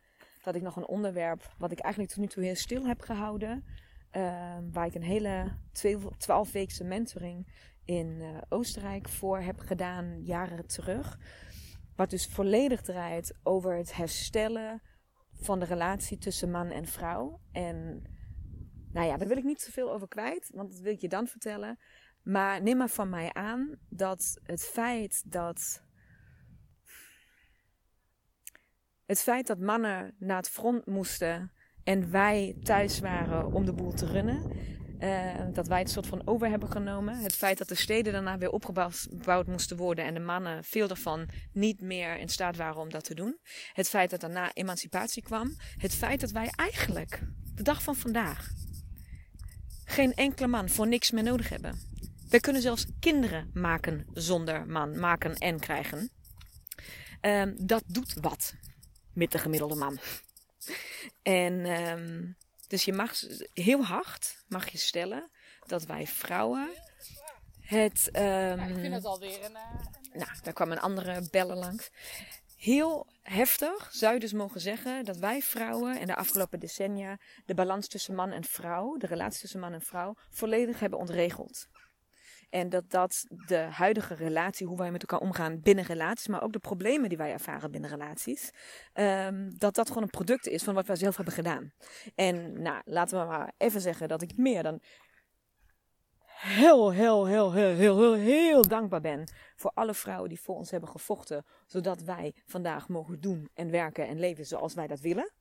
Dat 0.43 0.55
ik 0.55 0.61
nog 0.61 0.75
een 0.75 0.87
onderwerp 0.87 1.53
wat 1.57 1.71
ik 1.71 1.79
eigenlijk 1.79 2.13
tot 2.13 2.21
nu 2.21 2.27
toe 2.27 2.43
heel 2.43 2.55
stil 2.55 2.85
heb 2.85 3.01
gehouden. 3.01 3.65
Uh, 4.11 4.57
waar 4.71 4.85
ik 4.85 4.95
een 4.95 5.03
hele 5.03 5.57
12 6.17 6.51
weekse 6.51 6.83
mentoring 6.83 7.47
in 7.85 8.07
uh, 8.07 8.37
Oostenrijk 8.49 9.09
voor 9.09 9.39
heb 9.39 9.59
gedaan, 9.59 10.23
jaren 10.23 10.67
terug. 10.67 11.19
Wat 11.95 12.09
dus 12.09 12.27
volledig 12.27 12.81
draait 12.81 13.33
over 13.43 13.75
het 13.75 13.95
herstellen 13.95 14.81
van 15.33 15.59
de 15.59 15.65
relatie 15.65 16.17
tussen 16.17 16.51
man 16.51 16.69
en 16.69 16.85
vrouw. 16.85 17.39
En 17.51 18.03
nou 18.91 19.07
ja, 19.07 19.17
daar 19.17 19.27
wil 19.27 19.37
ik 19.37 19.43
niet 19.43 19.61
zoveel 19.61 19.91
over 19.91 20.07
kwijt, 20.07 20.49
want 20.53 20.71
dat 20.71 20.79
wil 20.79 20.93
ik 20.93 21.01
je 21.01 21.09
dan 21.09 21.27
vertellen. 21.27 21.79
Maar 22.25 22.61
neem 22.61 22.77
maar 22.77 22.89
van 22.89 23.09
mij 23.09 23.33
aan 23.33 23.75
dat 23.89 24.39
het 24.43 24.63
feit 24.63 25.23
dat. 25.25 25.83
Het 29.05 29.21
feit 29.21 29.47
dat 29.47 29.59
mannen 29.59 30.15
naar 30.19 30.37
het 30.37 30.49
front 30.49 30.85
moesten 30.85 31.51
en 31.83 32.11
wij 32.11 32.57
thuis 32.63 32.99
waren 32.99 33.53
om 33.53 33.65
de 33.65 33.73
boel 33.73 33.93
te 33.93 34.05
runnen, 34.05 34.73
Uh, 34.99 35.33
dat 35.53 35.67
wij 35.67 35.79
het 35.79 35.89
soort 35.89 36.07
van 36.07 36.27
over 36.27 36.49
hebben 36.49 36.71
genomen. 36.71 37.17
Het 37.17 37.35
feit 37.35 37.57
dat 37.57 37.67
de 37.67 37.75
steden 37.75 38.13
daarna 38.13 38.37
weer 38.37 38.51
opgebouwd 38.51 39.47
moesten 39.47 39.77
worden 39.77 40.05
en 40.05 40.13
de 40.13 40.19
mannen 40.19 40.63
veel 40.63 40.87
daarvan 40.87 41.29
niet 41.51 41.81
meer 41.81 42.17
in 42.17 42.29
staat 42.29 42.55
waren 42.55 42.81
om 42.81 42.89
dat 42.89 43.03
te 43.03 43.13
doen. 43.13 43.39
Het 43.73 43.89
feit 43.89 44.09
dat 44.09 44.19
daarna 44.19 44.53
emancipatie 44.53 45.23
kwam. 45.23 45.55
Het 45.77 45.95
feit 45.95 46.19
dat 46.19 46.31
wij 46.31 46.49
eigenlijk, 46.55 47.21
de 47.55 47.63
dag 47.63 47.83
van 47.83 47.95
vandaag, 47.95 48.49
geen 49.85 50.13
enkele 50.13 50.47
man 50.47 50.69
voor 50.69 50.87
niks 50.87 51.11
meer 51.11 51.23
nodig 51.23 51.49
hebben. 51.49 51.79
We 52.35 52.41
kunnen 52.41 52.61
zelfs 52.61 52.85
kinderen 52.99 53.49
maken 53.53 54.05
zonder 54.13 54.67
man, 54.67 54.99
maken 54.99 55.35
en 55.35 55.59
krijgen. 55.59 56.09
Uh, 57.21 57.43
dat 57.57 57.83
doet 57.85 58.13
wat 58.21 58.53
met 59.13 59.31
de 59.31 59.37
gemiddelde 59.37 59.75
man. 59.75 59.99
En 61.21 61.65
um, 61.65 62.37
dus 62.67 62.85
je 62.85 62.93
mag 62.93 63.13
heel 63.53 63.83
hard 63.83 64.43
mag 64.47 64.69
je 64.69 64.77
stellen 64.77 65.29
dat 65.65 65.85
wij 65.85 66.07
vrouwen 66.07 66.69
het. 67.59 68.09
Um, 68.13 68.23
ja, 68.23 68.65
ik 68.65 68.79
vind 68.79 68.93
het 68.93 69.05
alweer 69.05 69.43
een, 69.43 69.51
uh, 69.51 70.13
Nou, 70.13 70.29
daar 70.43 70.53
kwam 70.53 70.71
een 70.71 70.79
andere 70.79 71.27
bellen 71.31 71.57
langs. 71.57 71.89
Heel 72.55 73.07
heftig 73.21 73.89
zou 73.91 74.13
je 74.13 74.19
dus 74.19 74.33
mogen 74.33 74.61
zeggen 74.61 75.05
dat 75.05 75.17
wij 75.17 75.41
vrouwen 75.41 75.99
in 75.99 76.07
de 76.07 76.15
afgelopen 76.15 76.59
decennia 76.59 77.19
de 77.45 77.53
balans 77.53 77.87
tussen 77.87 78.15
man 78.15 78.31
en 78.31 78.43
vrouw, 78.43 78.97
de 78.97 79.07
relatie 79.07 79.39
tussen 79.39 79.59
man 79.59 79.73
en 79.73 79.81
vrouw, 79.81 80.15
volledig 80.29 80.79
hebben 80.79 80.99
ontregeld. 80.99 81.67
En 82.55 82.69
dat 82.69 82.89
dat 82.89 83.25
de 83.45 83.57
huidige 83.57 84.13
relatie, 84.13 84.67
hoe 84.67 84.77
wij 84.77 84.91
met 84.91 85.01
elkaar 85.01 85.27
omgaan 85.27 85.59
binnen 85.61 85.85
relaties, 85.85 86.27
maar 86.27 86.43
ook 86.43 86.53
de 86.53 86.59
problemen 86.59 87.09
die 87.09 87.17
wij 87.17 87.31
ervaren 87.31 87.71
binnen 87.71 87.89
relaties, 87.89 88.51
um, 88.93 89.57
dat 89.57 89.75
dat 89.75 89.87
gewoon 89.87 90.03
een 90.03 90.09
product 90.09 90.47
is 90.47 90.63
van 90.63 90.73
wat 90.73 90.87
wij 90.87 90.95
zelf 90.95 91.15
hebben 91.15 91.33
gedaan. 91.33 91.73
En 92.15 92.61
nou, 92.61 92.81
laten 92.85 93.19
we 93.19 93.25
maar 93.25 93.53
even 93.57 93.81
zeggen 93.81 94.07
dat 94.07 94.21
ik 94.21 94.37
meer 94.37 94.63
dan 94.63 94.81
heel, 96.25 96.91
heel, 96.91 97.25
heel, 97.25 97.53
heel, 97.53 97.73
heel, 97.73 97.97
heel, 97.97 98.13
heel 98.13 98.67
dankbaar 98.67 99.01
ben 99.01 99.31
voor 99.55 99.71
alle 99.73 99.93
vrouwen 99.93 100.29
die 100.29 100.41
voor 100.41 100.55
ons 100.55 100.71
hebben 100.71 100.89
gevochten, 100.89 101.45
zodat 101.65 102.01
wij 102.01 102.35
vandaag 102.45 102.87
mogen 102.87 103.19
doen 103.19 103.49
en 103.53 103.71
werken 103.71 104.07
en 104.07 104.19
leven 104.19 104.45
zoals 104.45 104.73
wij 104.73 104.87
dat 104.87 104.99
willen. 104.99 105.33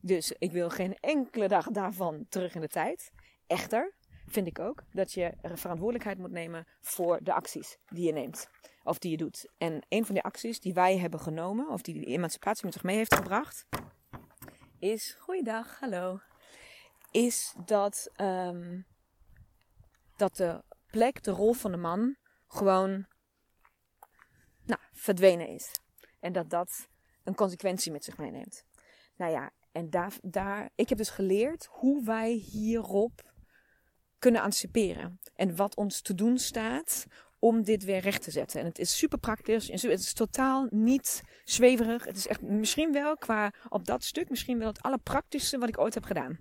Dus 0.00 0.32
ik 0.38 0.52
wil 0.52 0.70
geen 0.70 0.96
enkele 1.00 1.48
dag 1.48 1.66
daarvan 1.66 2.26
terug 2.28 2.54
in 2.54 2.60
de 2.60 2.68
tijd. 2.68 3.10
Echter, 3.46 3.94
vind 4.26 4.46
ik 4.46 4.58
ook 4.58 4.82
dat 4.92 5.12
je 5.12 5.32
verantwoordelijkheid 5.42 6.18
moet 6.18 6.30
nemen 6.30 6.66
voor 6.80 7.18
de 7.22 7.32
acties 7.32 7.78
die 7.88 8.06
je 8.06 8.12
neemt. 8.12 8.48
Of 8.84 8.98
die 8.98 9.10
je 9.10 9.16
doet. 9.16 9.48
En 9.58 9.86
een 9.88 10.04
van 10.04 10.14
die 10.14 10.24
acties 10.24 10.60
die 10.60 10.74
wij 10.74 10.98
hebben 10.98 11.20
genomen, 11.20 11.68
of 11.68 11.82
die 11.82 12.00
de 12.00 12.06
emancipatie 12.06 12.64
met 12.64 12.74
zich 12.74 12.82
mee 12.82 12.96
heeft 12.96 13.14
gebracht, 13.14 13.66
is. 14.78 15.16
Goeiedag, 15.18 15.80
hallo. 15.80 16.20
Is 17.10 17.54
dat, 17.64 18.10
um, 18.16 18.86
dat 20.16 20.36
de 20.36 20.62
plek, 20.90 21.22
de 21.22 21.30
rol 21.30 21.52
van 21.52 21.70
de 21.70 21.76
man, 21.76 22.16
gewoon 22.46 23.06
nou, 24.64 24.80
verdwenen 24.92 25.48
is. 25.48 25.70
En 26.20 26.32
dat 26.32 26.50
dat 26.50 26.88
een 27.24 27.34
consequentie 27.34 27.92
met 27.92 28.04
zich 28.04 28.16
meeneemt. 28.16 28.64
Nou 29.16 29.32
ja, 29.32 29.50
en 29.72 29.90
daar, 29.90 30.12
daar, 30.22 30.70
ik 30.74 30.88
heb 30.88 30.98
dus 30.98 31.10
geleerd 31.10 31.68
hoe 31.70 32.04
wij 32.04 32.32
hierop 32.32 33.31
kunnen 34.22 34.42
anticiperen. 34.42 35.20
En 35.34 35.56
wat 35.56 35.76
ons 35.76 36.00
te 36.00 36.14
doen 36.14 36.38
staat 36.38 37.06
om 37.38 37.62
dit 37.62 37.84
weer 37.84 37.98
recht 37.98 38.22
te 38.22 38.30
zetten. 38.30 38.60
En 38.60 38.66
het 38.66 38.78
is 38.78 38.96
super 38.96 39.18
praktisch. 39.18 39.68
Het 39.68 39.84
is 39.84 40.12
totaal 40.12 40.66
niet 40.70 41.22
zweverig. 41.44 42.04
Het 42.04 42.16
is 42.16 42.26
echt 42.26 42.42
misschien 42.42 42.92
wel 42.92 43.16
qua 43.16 43.52
op 43.68 43.84
dat 43.84 44.04
stuk 44.04 44.30
misschien 44.30 44.58
wel 44.58 44.68
het 44.68 44.82
allerpraktischste 44.82 45.58
wat 45.58 45.68
ik 45.68 45.78
ooit 45.78 45.94
heb 45.94 46.04
gedaan. 46.04 46.38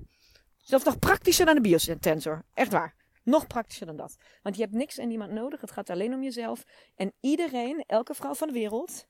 Zelfs 0.58 0.86
nog 0.86 1.00
praktischer 1.00 1.46
dan 1.46 1.56
de 1.56 1.62
biosensor. 1.62 2.44
Echt 2.54 2.72
waar. 2.72 2.96
Nog 3.24 3.48
praktischer 3.48 3.86
dan 3.86 3.98
dat. 3.98 4.17
Want 4.41 4.56
je 4.56 4.62
hebt 4.62 4.74
niks 4.74 4.98
en 4.98 5.08
niemand 5.08 5.32
nodig. 5.32 5.62
Het 5.62 5.72
gaat 5.72 5.89
alleen 5.89 6.13
om 6.13 6.24
jezelf. 6.24 6.63
En 6.96 7.13
iedereen, 7.20 7.84
elke 7.88 8.13
vrouw 8.13 8.34
van 8.34 8.48
de 8.48 8.54
wereld, 8.54 9.06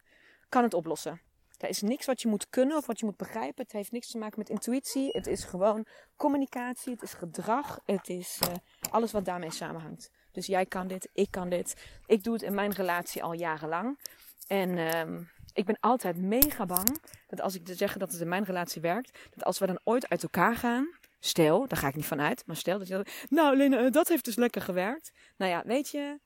kan 0.49 0.63
het 0.63 0.73
oplossen. 0.73 1.21
Er 1.61 1.69
is 1.69 1.81
niks 1.81 2.05
wat 2.05 2.21
je 2.21 2.27
moet 2.27 2.49
kunnen 2.49 2.77
of 2.77 2.85
wat 2.85 2.99
je 2.99 3.05
moet 3.05 3.17
begrijpen. 3.17 3.63
Het 3.63 3.71
heeft 3.71 3.91
niks 3.91 4.11
te 4.11 4.17
maken 4.17 4.39
met 4.39 4.49
intuïtie. 4.49 5.09
Het 5.11 5.27
is 5.27 5.43
gewoon 5.43 5.85
communicatie. 6.15 6.93
Het 6.93 7.01
is 7.01 7.13
gedrag. 7.13 7.79
Het 7.85 8.09
is 8.09 8.39
uh, 8.47 8.53
alles 8.91 9.11
wat 9.11 9.25
daarmee 9.25 9.51
samenhangt. 9.51 10.11
Dus 10.31 10.45
jij 10.45 10.65
kan 10.65 10.87
dit, 10.87 11.09
ik 11.13 11.31
kan 11.31 11.49
dit. 11.49 11.75
Ik 12.05 12.23
doe 12.23 12.33
het 12.33 12.41
in 12.41 12.53
mijn 12.53 12.71
relatie 12.71 13.23
al 13.23 13.33
jarenlang. 13.33 13.99
En 14.47 14.69
uh, 14.69 15.19
ik 15.53 15.65
ben 15.65 15.77
altijd 15.79 16.17
mega 16.17 16.65
bang 16.65 17.01
dat 17.27 17.41
als 17.41 17.55
ik 17.55 17.61
zeggen 17.65 17.99
dat 17.99 18.11
het 18.11 18.21
in 18.21 18.27
mijn 18.27 18.43
relatie 18.43 18.81
werkt, 18.81 19.19
dat 19.35 19.43
als 19.43 19.59
we 19.59 19.65
dan 19.65 19.79
ooit 19.83 20.09
uit 20.09 20.23
elkaar 20.23 20.55
gaan, 20.55 20.89
stel, 21.19 21.67
daar 21.67 21.77
ga 21.77 21.87
ik 21.87 21.95
niet 21.95 22.05
van 22.05 22.21
uit, 22.21 22.43
maar 22.45 22.55
stel 22.55 22.77
dat 22.77 22.87
je, 22.87 23.05
nou 23.29 23.57
Lena, 23.57 23.77
eh, 23.77 23.91
dat 23.91 24.07
heeft 24.07 24.25
dus 24.25 24.35
lekker 24.35 24.61
gewerkt. 24.61 25.11
Nou 25.37 25.51
ja, 25.51 25.63
weet 25.65 25.89
je, 25.89 26.19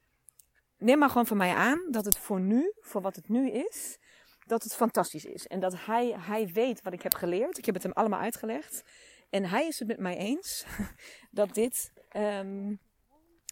neem 0.77 0.97
maar 0.97 1.09
gewoon 1.09 1.25
van 1.25 1.37
mij 1.37 1.53
aan 1.53 1.87
dat 1.91 2.05
het 2.05 2.17
voor 2.17 2.39
nu, 2.39 2.71
voor 2.79 3.01
wat 3.01 3.15
het 3.15 3.29
nu 3.29 3.51
is, 3.51 3.97
dat 4.45 4.63
het 4.63 4.75
fantastisch 4.75 5.25
is. 5.25 5.47
En 5.47 5.59
dat 5.59 5.85
hij, 5.85 6.15
hij 6.19 6.47
weet 6.47 6.81
wat 6.81 6.93
ik 6.93 7.01
heb 7.01 7.13
geleerd. 7.13 7.57
Ik 7.57 7.65
heb 7.65 7.73
het 7.73 7.83
hem 7.83 7.91
allemaal 7.91 8.19
uitgelegd. 8.19 8.83
En 9.29 9.45
hij 9.45 9.67
is 9.67 9.79
het 9.79 9.87
met 9.87 9.99
mij 9.99 10.17
eens 10.17 10.65
dat 11.31 11.53
dit 11.53 11.91
um, 12.15 12.79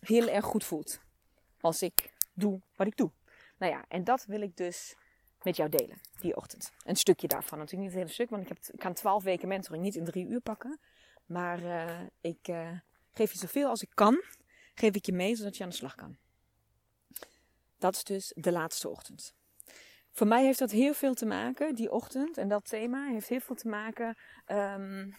heel 0.01 0.27
erg 0.27 0.45
goed 0.45 0.63
voelt. 0.63 0.99
Als 1.59 1.81
ik 1.81 2.13
doe 2.33 2.61
wat 2.75 2.87
ik 2.87 2.97
doe. 2.97 3.11
Nou 3.57 3.71
ja, 3.71 3.85
en 3.87 4.03
dat 4.03 4.25
wil 4.25 4.41
ik 4.41 4.57
dus 4.57 4.95
met 5.43 5.55
jou 5.55 5.69
delen, 5.69 6.01
die 6.19 6.35
ochtend. 6.35 6.71
Een 6.83 6.95
stukje 6.95 7.27
daarvan. 7.27 7.57
Natuurlijk 7.57 7.83
niet 7.83 7.91
het 7.91 8.01
hele 8.01 8.13
stuk, 8.13 8.29
want 8.29 8.41
ik, 8.41 8.47
heb, 8.47 8.79
kan 8.79 8.93
twaalf 8.93 9.23
weken 9.23 9.47
mentoring 9.47 9.83
niet 9.83 9.95
in 9.95 10.05
drie 10.05 10.27
uur 10.27 10.41
pakken. 10.41 10.79
Maar 11.25 11.59
uh, 11.63 11.99
ik 12.21 12.47
uh, 12.47 12.71
geef 13.11 13.31
je 13.31 13.37
zoveel 13.37 13.69
als 13.69 13.81
ik 13.81 13.91
kan, 13.93 14.23
geef 14.73 14.95
ik 14.95 15.05
je 15.05 15.13
mee, 15.13 15.35
zodat 15.35 15.57
je 15.57 15.63
aan 15.63 15.69
de 15.69 15.75
slag 15.75 15.95
kan. 15.95 16.17
Dat 17.77 17.95
is 17.95 18.03
dus 18.03 18.31
de 18.35 18.51
laatste 18.51 18.89
ochtend. 18.89 19.35
Voor 20.13 20.27
mij 20.27 20.43
heeft 20.43 20.59
dat 20.59 20.71
heel 20.71 20.93
veel 20.93 21.13
te 21.13 21.25
maken, 21.25 21.75
die 21.75 21.91
ochtend 21.91 22.37
en 22.37 22.47
dat 22.47 22.69
thema 22.69 23.05
heeft 23.05 23.27
heel 23.27 23.39
veel 23.39 23.55
te 23.55 23.67
maken. 23.67 24.17
Um, 24.47 25.15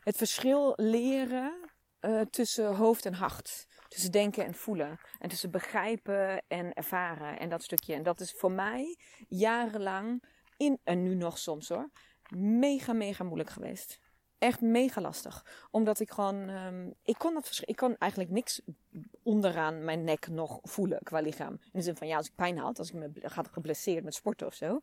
het 0.00 0.16
verschil 0.16 0.72
leren 0.76 1.70
uh, 2.00 2.20
tussen 2.20 2.74
hoofd 2.74 3.06
en 3.06 3.14
hart. 3.14 3.66
Tussen 3.88 4.12
denken 4.12 4.44
en 4.44 4.54
voelen. 4.54 4.98
En 5.18 5.28
tussen 5.28 5.50
begrijpen 5.50 6.42
en 6.48 6.72
ervaren. 6.72 7.38
En 7.38 7.48
dat 7.48 7.62
stukje. 7.62 7.94
En 7.94 8.02
dat 8.02 8.20
is 8.20 8.32
voor 8.32 8.52
mij 8.52 8.98
jarenlang, 9.28 10.22
in, 10.56 10.80
en 10.84 11.02
nu 11.02 11.14
nog 11.14 11.38
soms 11.38 11.68
hoor, 11.68 11.90
mega, 12.36 12.92
mega 12.92 13.24
moeilijk 13.24 13.50
geweest 13.50 13.98
echt 14.44 14.60
mega 14.60 15.00
lastig. 15.00 15.66
Omdat 15.70 16.00
ik 16.00 16.10
gewoon, 16.10 16.48
um, 16.48 16.94
ik 17.02 17.18
kon 17.18 17.34
dat 17.34 17.62
ik 17.64 17.76
kon 17.76 17.96
eigenlijk 17.96 18.30
niks 18.30 18.60
onderaan 19.22 19.84
mijn 19.84 20.04
nek 20.04 20.28
nog 20.28 20.58
voelen 20.62 20.98
qua 21.02 21.20
lichaam. 21.20 21.52
In 21.52 21.70
de 21.72 21.82
zin 21.82 21.96
van, 21.96 22.06
ja, 22.06 22.16
als 22.16 22.26
ik 22.26 22.34
pijn 22.34 22.58
had, 22.58 22.78
als 22.78 22.88
ik 22.88 22.94
me 22.94 23.10
ga 23.14 23.44
geblesseerd 23.50 24.04
met 24.04 24.14
sporten 24.14 24.46
of 24.46 24.54
zo. 24.54 24.80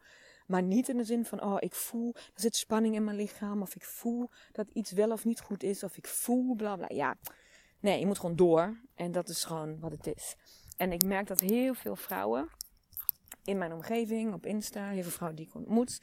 Maar 0.47 0.63
niet 0.63 0.89
in 0.89 0.97
de 0.97 1.04
zin 1.04 1.26
van, 1.26 1.43
oh, 1.43 1.58
ik 1.60 1.74
voel, 1.74 2.13
er 2.15 2.41
zit 2.41 2.56
spanning 2.56 2.95
in 2.95 3.04
mijn 3.04 3.17
lichaam. 3.17 3.62
Of 3.62 3.76
ik 3.76 3.84
voel 3.84 4.30
dat 4.52 4.69
iets 4.69 4.91
wel 4.91 5.12
of 5.12 5.26
niet 5.26 5.41
goed 5.41 5.63
is. 5.63 5.84
Of 5.84 5.97
ik 5.97 6.08
voel, 6.08 6.56
bla 6.56 6.76
bla. 6.76 6.88
Ja, 6.89 7.15
nee, 7.80 8.00
je 8.00 8.06
moet 8.06 8.19
gewoon 8.19 8.36
door. 8.36 8.80
En 8.95 9.12
dat 9.12 9.30
is 9.30 9.43
gewoon 9.43 9.80
wat 9.80 9.91
het 9.91 10.08
is. 10.15 10.36
En 10.78 10.91
ik 10.91 11.04
merk 11.04 11.28
dat 11.28 11.39
heel 11.39 11.74
veel 11.74 11.95
vrouwen 11.95 12.50
in 13.43 13.58
mijn 13.58 13.74
omgeving, 13.74 14.34
op 14.34 14.45
Insta, 14.45 14.89
heel 14.89 15.02
veel 15.02 15.12
vrouwen 15.12 15.38
die 15.38 15.47
ik 15.47 15.56
ontmoet, 15.56 16.02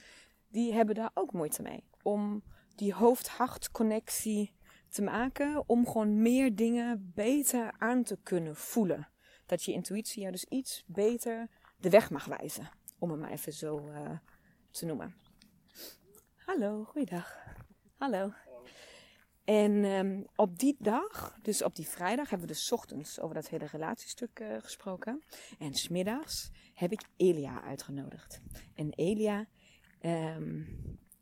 die 0.48 0.72
hebben 0.72 0.94
daar 0.94 1.10
ook 1.14 1.32
moeite 1.32 1.62
mee. 1.62 1.84
Om 2.02 2.42
die 2.78 2.94
hoofd-hart 2.94 3.70
connectie 3.70 4.54
te 4.88 5.02
maken 5.02 5.68
om 5.68 5.86
gewoon 5.86 6.22
meer 6.22 6.54
dingen 6.54 7.12
beter 7.14 7.74
aan 7.78 8.02
te 8.02 8.18
kunnen 8.22 8.56
voelen. 8.56 9.08
Dat 9.46 9.64
je 9.64 9.72
intuïtie 9.72 10.20
jou 10.20 10.32
dus 10.32 10.44
iets 10.44 10.84
beter 10.86 11.48
de 11.76 11.90
weg 11.90 12.10
mag 12.10 12.24
wijzen. 12.24 12.70
Om 12.98 13.10
het 13.10 13.20
maar 13.20 13.30
even 13.30 13.52
zo 13.52 13.88
uh, 13.88 14.10
te 14.70 14.86
noemen. 14.86 15.14
Hallo, 16.36 16.84
goeiedag. 16.84 17.36
Hallo. 17.96 18.32
En 19.44 19.84
um, 19.84 20.24
op 20.34 20.58
die 20.58 20.76
dag, 20.78 21.38
dus 21.42 21.62
op 21.62 21.76
die 21.76 21.86
vrijdag, 21.86 22.30
hebben 22.30 22.48
we 22.48 22.54
dus 22.54 22.72
ochtends 22.72 23.20
over 23.20 23.34
dat 23.34 23.48
hele 23.48 23.66
relatiestuk 23.66 24.40
uh, 24.40 24.56
gesproken. 24.60 25.22
En 25.58 25.74
smiddags 25.74 26.50
heb 26.74 26.92
ik 26.92 27.02
Elia 27.16 27.62
uitgenodigd. 27.62 28.40
En 28.74 28.92
Elia 28.92 29.46
um, 30.00 30.66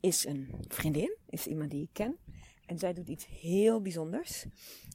is 0.07 0.25
een 0.25 0.55
vriendin, 0.67 1.17
is 1.29 1.47
iemand 1.47 1.71
die 1.71 1.83
ik 1.83 1.89
ken. 1.93 2.17
En 2.65 2.79
zij 2.79 2.93
doet 2.93 3.07
iets 3.07 3.27
heel 3.27 3.81
bijzonders. 3.81 4.45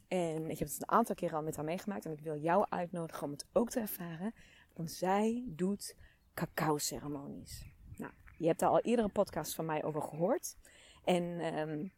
En 0.08 0.50
ik 0.50 0.58
heb 0.58 0.68
het 0.68 0.76
een 0.82 0.90
aantal 0.90 1.14
keer 1.14 1.34
al 1.34 1.42
met 1.42 1.56
haar 1.56 1.64
meegemaakt. 1.64 2.04
En 2.04 2.12
ik 2.12 2.20
wil 2.20 2.36
jou 2.36 2.66
uitnodigen 2.68 3.22
om 3.22 3.30
het 3.30 3.46
ook 3.52 3.70
te 3.70 3.80
ervaren. 3.80 4.34
Want 4.74 4.90
zij 4.90 5.44
doet 5.46 5.96
cacao-ceremonies. 6.34 7.64
Nou, 7.96 8.12
je 8.38 8.46
hebt 8.46 8.60
daar 8.60 8.68
al 8.68 8.80
eerder 8.80 9.04
een 9.04 9.12
podcast 9.12 9.54
van 9.54 9.64
mij 9.64 9.84
over 9.84 10.02
gehoord. 10.02 10.56
En 11.04 11.22
um, 11.58 11.92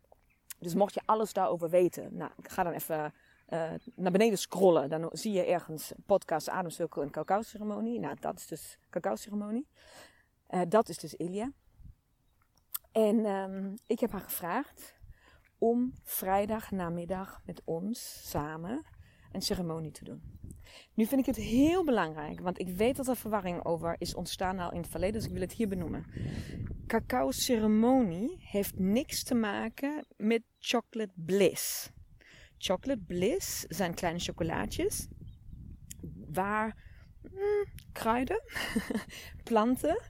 dus 0.58 0.74
mocht 0.74 0.94
je 0.94 1.00
alles 1.04 1.32
daarover 1.32 1.70
weten, 1.70 2.16
nou, 2.16 2.30
ga 2.42 2.62
dan 2.62 2.72
even 2.72 3.14
uh, 3.48 3.72
naar 3.94 4.12
beneden 4.12 4.38
scrollen. 4.38 4.88
Dan 4.88 5.08
zie 5.12 5.32
je 5.32 5.44
ergens 5.44 5.92
podcast 6.06 6.48
Ademcirkel 6.48 7.02
en 7.02 7.10
cacao-ceremonie. 7.10 8.00
Nou, 8.00 8.16
dat 8.20 8.38
is 8.38 8.46
dus 8.46 8.78
cacao-ceremonie. 8.90 9.66
Uh, 10.50 10.60
dat 10.68 10.88
is 10.88 10.98
dus 10.98 11.14
Ilia. 11.14 11.52
En 12.94 13.26
um, 13.26 13.74
ik 13.86 14.00
heb 14.00 14.10
haar 14.12 14.20
gevraagd 14.20 14.94
om 15.58 15.92
vrijdag 16.02 16.70
namiddag 16.70 17.40
met 17.46 17.62
ons 17.64 18.28
samen 18.30 18.84
een 19.32 19.42
ceremonie 19.42 19.90
te 19.90 20.04
doen. 20.04 20.22
Nu 20.94 21.06
vind 21.06 21.20
ik 21.20 21.26
het 21.26 21.44
heel 21.44 21.84
belangrijk, 21.84 22.40
want 22.40 22.58
ik 22.58 22.68
weet 22.68 22.96
dat 22.96 23.08
er 23.08 23.16
verwarring 23.16 23.64
over 23.64 23.96
is 23.98 24.14
ontstaan 24.14 24.58
al 24.58 24.72
in 24.72 24.80
het 24.80 24.88
verleden, 24.88 25.14
dus 25.14 25.24
ik 25.24 25.32
wil 25.32 25.40
het 25.40 25.52
hier 25.52 25.68
benoemen. 25.68 26.06
Cacao 26.86 27.30
ceremonie 27.30 28.36
heeft 28.40 28.78
niks 28.78 29.22
te 29.22 29.34
maken 29.34 30.06
met 30.16 30.42
chocolate 30.58 31.12
bliss. 31.14 31.90
Chocolate 32.58 33.02
bliss 33.06 33.60
zijn 33.60 33.94
kleine 33.94 34.18
chocolaatjes 34.18 35.08
waar 36.32 36.83
kruiden, 37.92 38.42
planten 39.44 40.00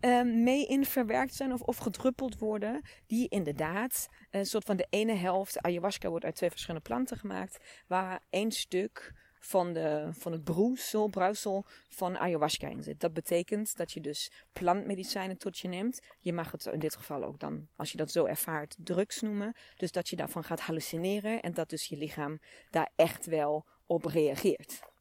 uh, 0.00 0.22
mee 0.22 0.66
in 0.66 0.84
verwerkt 0.84 1.34
zijn 1.34 1.52
of, 1.52 1.60
of 1.60 1.76
gedruppeld 1.76 2.38
worden. 2.38 2.82
Die 3.06 3.28
inderdaad 3.28 4.08
een 4.30 4.46
soort 4.46 4.64
van 4.64 4.76
de 4.76 4.86
ene 4.90 5.14
helft, 5.14 5.60
ayahuasca 5.60 6.08
wordt 6.08 6.24
uit 6.24 6.36
twee 6.36 6.50
verschillende 6.50 6.88
planten 6.88 7.16
gemaakt. 7.16 7.64
Waar 7.86 8.20
één 8.30 8.52
stuk 8.52 9.12
van, 9.38 9.72
de, 9.72 10.08
van 10.12 10.32
het 10.32 10.44
broesel, 10.44 11.08
bruisel 11.08 11.64
van 11.88 12.18
ayahuasca 12.18 12.68
in 12.68 12.82
zit. 12.82 13.00
Dat 13.00 13.12
betekent 13.12 13.76
dat 13.76 13.92
je 13.92 14.00
dus 14.00 14.30
plantmedicijnen 14.52 15.38
tot 15.38 15.58
je 15.58 15.68
neemt. 15.68 16.00
Je 16.18 16.32
mag 16.32 16.52
het 16.52 16.66
in 16.66 16.78
dit 16.78 16.96
geval 16.96 17.24
ook 17.24 17.40
dan, 17.40 17.68
als 17.76 17.90
je 17.90 17.96
dat 17.96 18.10
zo 18.10 18.24
ervaart, 18.24 18.76
drugs 18.78 19.20
noemen. 19.20 19.52
Dus 19.76 19.92
dat 19.92 20.08
je 20.08 20.16
daarvan 20.16 20.44
gaat 20.44 20.60
hallucineren 20.60 21.42
en 21.42 21.54
dat 21.54 21.68
dus 21.70 21.86
je 21.86 21.96
lichaam 21.96 22.38
daar 22.70 22.90
echt 22.96 23.26
wel 23.26 23.66
op 23.86 24.04
reageert. 24.04 24.92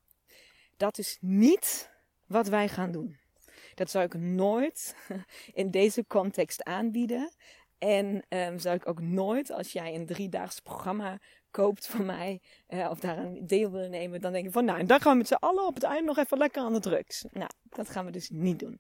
Dat 0.84 0.98
is 0.98 1.18
niet 1.22 1.92
wat 2.26 2.48
wij 2.48 2.70
gaan 2.70 2.92
doen. 2.92 3.18
Dat 3.76 3.90
zou 3.90 4.06
ik 4.06 4.14
nooit 4.14 4.96
in 5.62 5.72
deze 5.72 6.06
context 6.08 6.64
aanbieden. 6.64 7.34
En 7.78 8.26
um, 8.30 8.60
zou 8.60 8.76
ik 8.76 8.88
ook 8.88 9.02
nooit, 9.02 9.52
als 9.52 9.72
jij 9.72 9.96
een 9.96 10.06
driedaags 10.06 10.60
programma 10.60 11.20
koopt 11.52 11.88
van 11.88 12.06
mij, 12.06 12.42
uh, 12.70 12.90
of 12.90 13.00
daar 13.00 13.18
een 13.18 13.48
deel 13.48 13.72
wil 13.72 13.90
nemen, 13.90 14.22
dan 14.22 14.32
denk 14.32 14.46
ik 14.46 14.52
van, 14.52 14.66
nou, 14.66 14.80
en 14.80 14.88
dan 14.88 15.02
gaan 15.02 15.12
we 15.12 15.18
met 15.18 15.28
z'n 15.28 15.34
allen 15.34 15.66
op 15.66 15.74
het 15.74 15.84
eind 15.84 16.06
nog 16.06 16.18
even 16.18 16.38
lekker 16.38 16.62
aan 16.62 16.74
de 16.74 16.80
drugs. 16.80 17.26
Nou, 17.32 17.50
dat 17.64 17.90
gaan 17.90 18.06
we 18.06 18.12
dus 18.12 18.30
niet 18.30 18.60
doen. 18.60 18.80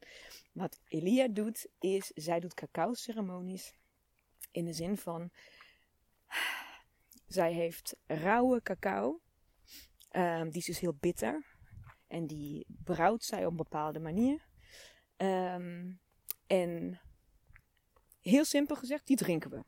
Wat 0.52 0.80
Elia 0.88 1.28
doet, 1.28 1.68
is, 1.80 2.12
zij 2.16 2.40
doet 2.40 2.54
cacao-ceremonies. 2.54 3.74
In 4.52 4.66
de 4.66 4.74
zin 4.74 4.98
van, 4.98 5.30
zij 7.28 7.54
heeft 7.54 7.96
rauwe 8.06 8.62
cacao. 8.62 9.20
Um, 10.12 10.50
die 10.50 10.60
is 10.60 10.66
dus 10.66 10.80
heel 10.80 10.98
bitter. 11.00 11.53
En 12.14 12.28
die 12.28 12.66
brouwt 12.68 13.24
zij 13.24 13.46
op 13.46 13.52
een 13.52 13.58
bepaalde 13.58 14.00
manier. 14.00 14.48
Um, 15.18 16.00
en 16.48 17.02
heel 18.22 18.46
simpel 18.46 18.76
gezegd, 18.76 19.08
die 19.08 19.18
drinken 19.18 19.50
we. 19.50 19.64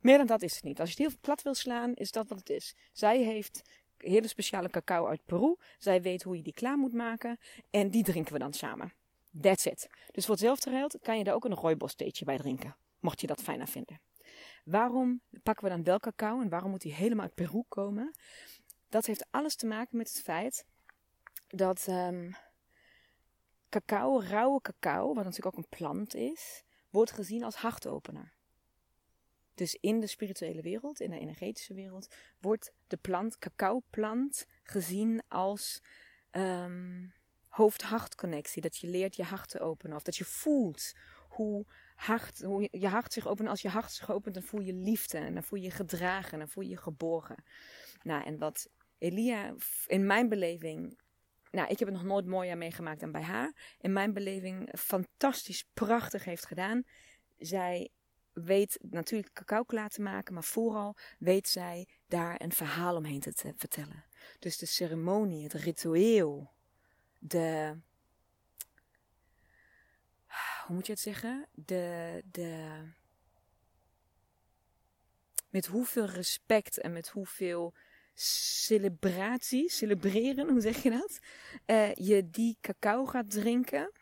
Meer 0.00 0.16
dan 0.16 0.26
dat 0.26 0.42
is 0.42 0.54
het 0.54 0.64
niet. 0.64 0.80
Als 0.80 0.92
je 0.92 1.02
het 1.02 1.12
heel 1.12 1.20
plat 1.20 1.42
wil 1.42 1.54
slaan, 1.54 1.94
is 1.94 2.10
dat 2.10 2.28
wat 2.28 2.38
het 2.38 2.50
is. 2.50 2.76
Zij 2.92 3.22
heeft 3.22 3.62
hele 3.96 4.28
speciale 4.28 4.70
cacao 4.70 5.06
uit 5.06 5.24
Peru. 5.24 5.56
Zij 5.78 6.02
weet 6.02 6.22
hoe 6.22 6.36
je 6.36 6.42
die 6.42 6.52
klaar 6.52 6.78
moet 6.78 6.92
maken. 6.92 7.38
En 7.70 7.90
die 7.90 8.04
drinken 8.04 8.32
we 8.32 8.38
dan 8.38 8.52
samen. 8.52 8.92
That's 9.40 9.64
it. 9.64 9.88
Dus 10.10 10.24
voor 10.24 10.34
hetzelfde 10.34 10.70
geld 10.70 10.98
kan 11.02 11.18
je 11.18 11.24
daar 11.24 11.34
ook 11.34 11.44
een 11.44 11.54
rooibos 11.54 11.94
theetje 11.94 12.24
bij 12.24 12.36
drinken. 12.36 12.76
Mocht 13.00 13.20
je 13.20 13.26
dat 13.26 13.42
fijner 13.42 13.68
vinden. 13.68 14.00
Waarom 14.64 15.20
pakken 15.42 15.64
we 15.64 15.70
dan 15.70 15.82
wel 15.84 15.98
cacao 15.98 16.40
en 16.40 16.48
waarom 16.48 16.70
moet 16.70 16.80
die 16.82 16.94
helemaal 16.94 17.24
uit 17.24 17.34
Peru 17.34 17.62
komen? 17.68 18.14
Dat 18.88 19.06
heeft 19.06 19.26
alles 19.30 19.56
te 19.56 19.66
maken 19.66 19.96
met 19.96 20.08
het 20.08 20.22
feit 20.22 20.66
dat 21.52 21.86
um, 21.88 22.34
cacao, 23.68 24.20
rauwe 24.20 24.60
cacao, 24.60 25.14
wat 25.14 25.24
natuurlijk 25.24 25.56
ook 25.56 25.64
een 25.64 25.78
plant 25.78 26.14
is, 26.14 26.62
wordt 26.90 27.10
gezien 27.10 27.44
als 27.44 27.54
hartopener. 27.54 28.32
Dus 29.54 29.74
in 29.74 30.00
de 30.00 30.06
spirituele 30.06 30.62
wereld, 30.62 31.00
in 31.00 31.10
de 31.10 31.18
energetische 31.18 31.74
wereld, 31.74 32.14
wordt 32.40 32.72
de 32.86 32.96
plant, 32.96 33.38
cacaoplant, 33.38 34.46
gezien 34.62 35.22
als 35.28 35.82
um, 36.30 37.12
hoofd-hart-connectie. 37.48 38.62
Dat 38.62 38.76
je 38.76 38.86
leert 38.86 39.16
je 39.16 39.22
hart 39.22 39.48
te 39.48 39.60
openen. 39.60 39.96
Of 39.96 40.02
dat 40.02 40.16
je 40.16 40.24
voelt 40.24 40.92
hoe, 41.28 41.66
hart, 41.94 42.42
hoe 42.42 42.68
je 42.70 42.88
hart 42.88 43.12
zich 43.12 43.26
opent. 43.26 43.48
Als 43.48 43.62
je 43.62 43.68
hart 43.68 43.92
zich 43.92 44.10
opent, 44.10 44.34
dan 44.34 44.42
voel 44.42 44.60
je 44.60 44.74
liefde. 44.74 45.18
En 45.18 45.34
dan 45.34 45.42
voel 45.42 45.58
je 45.58 45.64
je 45.64 45.70
gedragen. 45.70 46.32
En 46.32 46.38
dan 46.38 46.48
voel 46.48 46.64
je 46.64 46.70
je 46.70 46.76
geborgen. 46.76 47.44
Nou, 48.02 48.24
en 48.24 48.38
wat 48.38 48.68
Elia 48.98 49.54
in 49.86 50.06
mijn 50.06 50.28
beleving 50.28 50.98
nou, 51.52 51.68
ik 51.68 51.78
heb 51.78 51.88
het 51.88 51.96
nog 51.96 52.06
nooit 52.06 52.26
mooier 52.26 52.58
meegemaakt 52.58 53.00
dan 53.00 53.12
bij 53.12 53.22
haar. 53.22 53.76
In 53.78 53.92
mijn 53.92 54.12
beleving 54.12 54.72
fantastisch 54.78 55.64
prachtig 55.74 56.24
heeft 56.24 56.46
gedaan. 56.46 56.84
Zij 57.38 57.90
weet 58.32 58.78
natuurlijk 58.80 59.32
cacao 59.32 59.62
klaar 59.62 59.88
te 59.88 60.02
maken, 60.02 60.34
maar 60.34 60.44
vooral 60.44 60.96
weet 61.18 61.48
zij 61.48 61.88
daar 62.06 62.40
een 62.40 62.52
verhaal 62.52 62.96
omheen 62.96 63.20
te, 63.20 63.52
vertellen. 63.56 64.04
Dus 64.38 64.58
de 64.58 64.66
ceremonie, 64.66 65.42
het 65.42 65.52
ritueel, 65.52 66.52
de. 67.18 67.80
Hoe 70.66 70.74
moet 70.74 70.86
je 70.86 70.92
het 70.92 71.00
zeggen? 71.00 71.48
De. 71.54 72.22
de 72.24 72.80
met 75.48 75.66
hoeveel 75.66 76.06
respect 76.06 76.78
en 76.78 76.92
met 76.92 77.08
hoeveel 77.08 77.74
celebratie, 78.14 79.70
celebreren, 79.70 80.48
hoe 80.48 80.60
zeg 80.60 80.82
je 80.82 80.90
dat? 80.90 81.18
Uh, 81.66 81.94
je 81.94 82.30
die 82.30 82.58
cacao 82.60 83.06
gaat 83.06 83.30
drinken. 83.30 83.92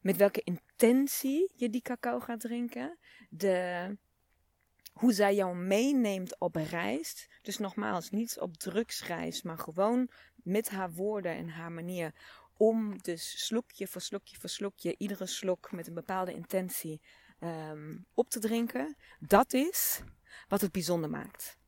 Met 0.00 0.16
welke 0.16 0.42
intentie 0.44 1.52
je 1.54 1.70
die 1.70 1.82
cacao 1.82 2.20
gaat 2.20 2.40
drinken. 2.40 2.98
De, 3.28 3.96
hoe 4.92 5.12
zij 5.12 5.34
jou 5.34 5.56
meeneemt 5.56 6.38
op 6.38 6.54
reis. 6.54 7.28
Dus 7.42 7.58
nogmaals, 7.58 8.10
niet 8.10 8.40
op 8.40 8.56
drugsreis, 8.56 9.42
maar 9.42 9.58
gewoon 9.58 10.10
met 10.34 10.70
haar 10.70 10.92
woorden 10.92 11.36
en 11.36 11.48
haar 11.48 11.72
manier. 11.72 12.14
Om 12.56 12.98
dus 13.02 13.46
slokje 13.46 13.86
voor 13.86 14.00
slokje 14.00 14.36
voor 14.36 14.48
slokje, 14.48 14.94
iedere 14.98 15.26
slok 15.26 15.72
met 15.72 15.86
een 15.86 15.94
bepaalde 15.94 16.32
intentie 16.34 17.00
um, 17.40 18.06
op 18.14 18.30
te 18.30 18.38
drinken. 18.38 18.96
Dat 19.18 19.52
is 19.52 20.00
wat 20.48 20.60
het 20.60 20.72
bijzonder 20.72 21.10
maakt. 21.10 21.59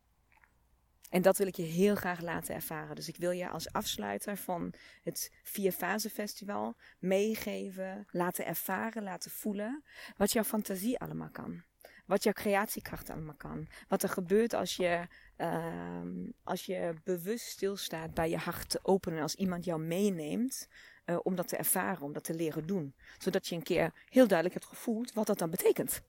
En 1.13 1.23
dat 1.23 1.37
wil 1.37 1.47
ik 1.47 1.57
je 1.57 1.63
heel 1.63 1.95
graag 1.95 2.21
laten 2.21 2.55
ervaren. 2.55 2.95
Dus 2.95 3.09
ik 3.09 3.17
wil 3.17 3.31
je 3.31 3.49
als 3.49 3.73
afsluiter 3.73 4.37
van 4.37 4.75
het 5.03 5.31
Vier 5.43 5.73
Fase 5.73 6.11
Festival 6.11 6.77
meegeven, 6.99 8.07
laten 8.11 8.47
ervaren, 8.47 9.03
laten 9.03 9.31
voelen 9.31 9.85
wat 10.17 10.33
jouw 10.33 10.45
fantasie 10.45 10.99
allemaal 10.99 11.31
kan. 11.31 11.63
Wat 12.07 12.23
jouw 12.23 12.33
creatiekracht 12.33 13.11
allemaal 13.11 13.37
kan. 13.37 13.69
Wat 13.89 14.03
er 14.03 14.09
gebeurt 14.09 14.55
als 14.55 14.77
je, 14.77 15.07
uh, 15.37 16.03
als 16.43 16.67
je 16.67 16.95
bewust 17.05 17.47
stilstaat 17.47 18.15
bij 18.15 18.31
je 18.31 18.37
hart 18.37 18.69
te 18.69 18.79
openen. 18.83 19.23
Als 19.23 19.35
iemand 19.35 19.65
jou 19.65 19.81
meeneemt 19.81 20.69
uh, 21.07 21.19
om 21.23 21.35
dat 21.35 21.49
te 21.49 21.57
ervaren, 21.57 22.03
om 22.03 22.13
dat 22.13 22.25
te 22.25 22.35
leren 22.35 22.67
doen. 22.67 22.95
Zodat 23.19 23.47
je 23.47 23.55
een 23.55 23.63
keer 23.63 23.93
heel 24.09 24.27
duidelijk 24.27 24.61
hebt 24.61 24.77
gevoeld 24.77 25.13
wat 25.13 25.27
dat 25.27 25.39
dan 25.39 25.51
betekent. 25.51 26.03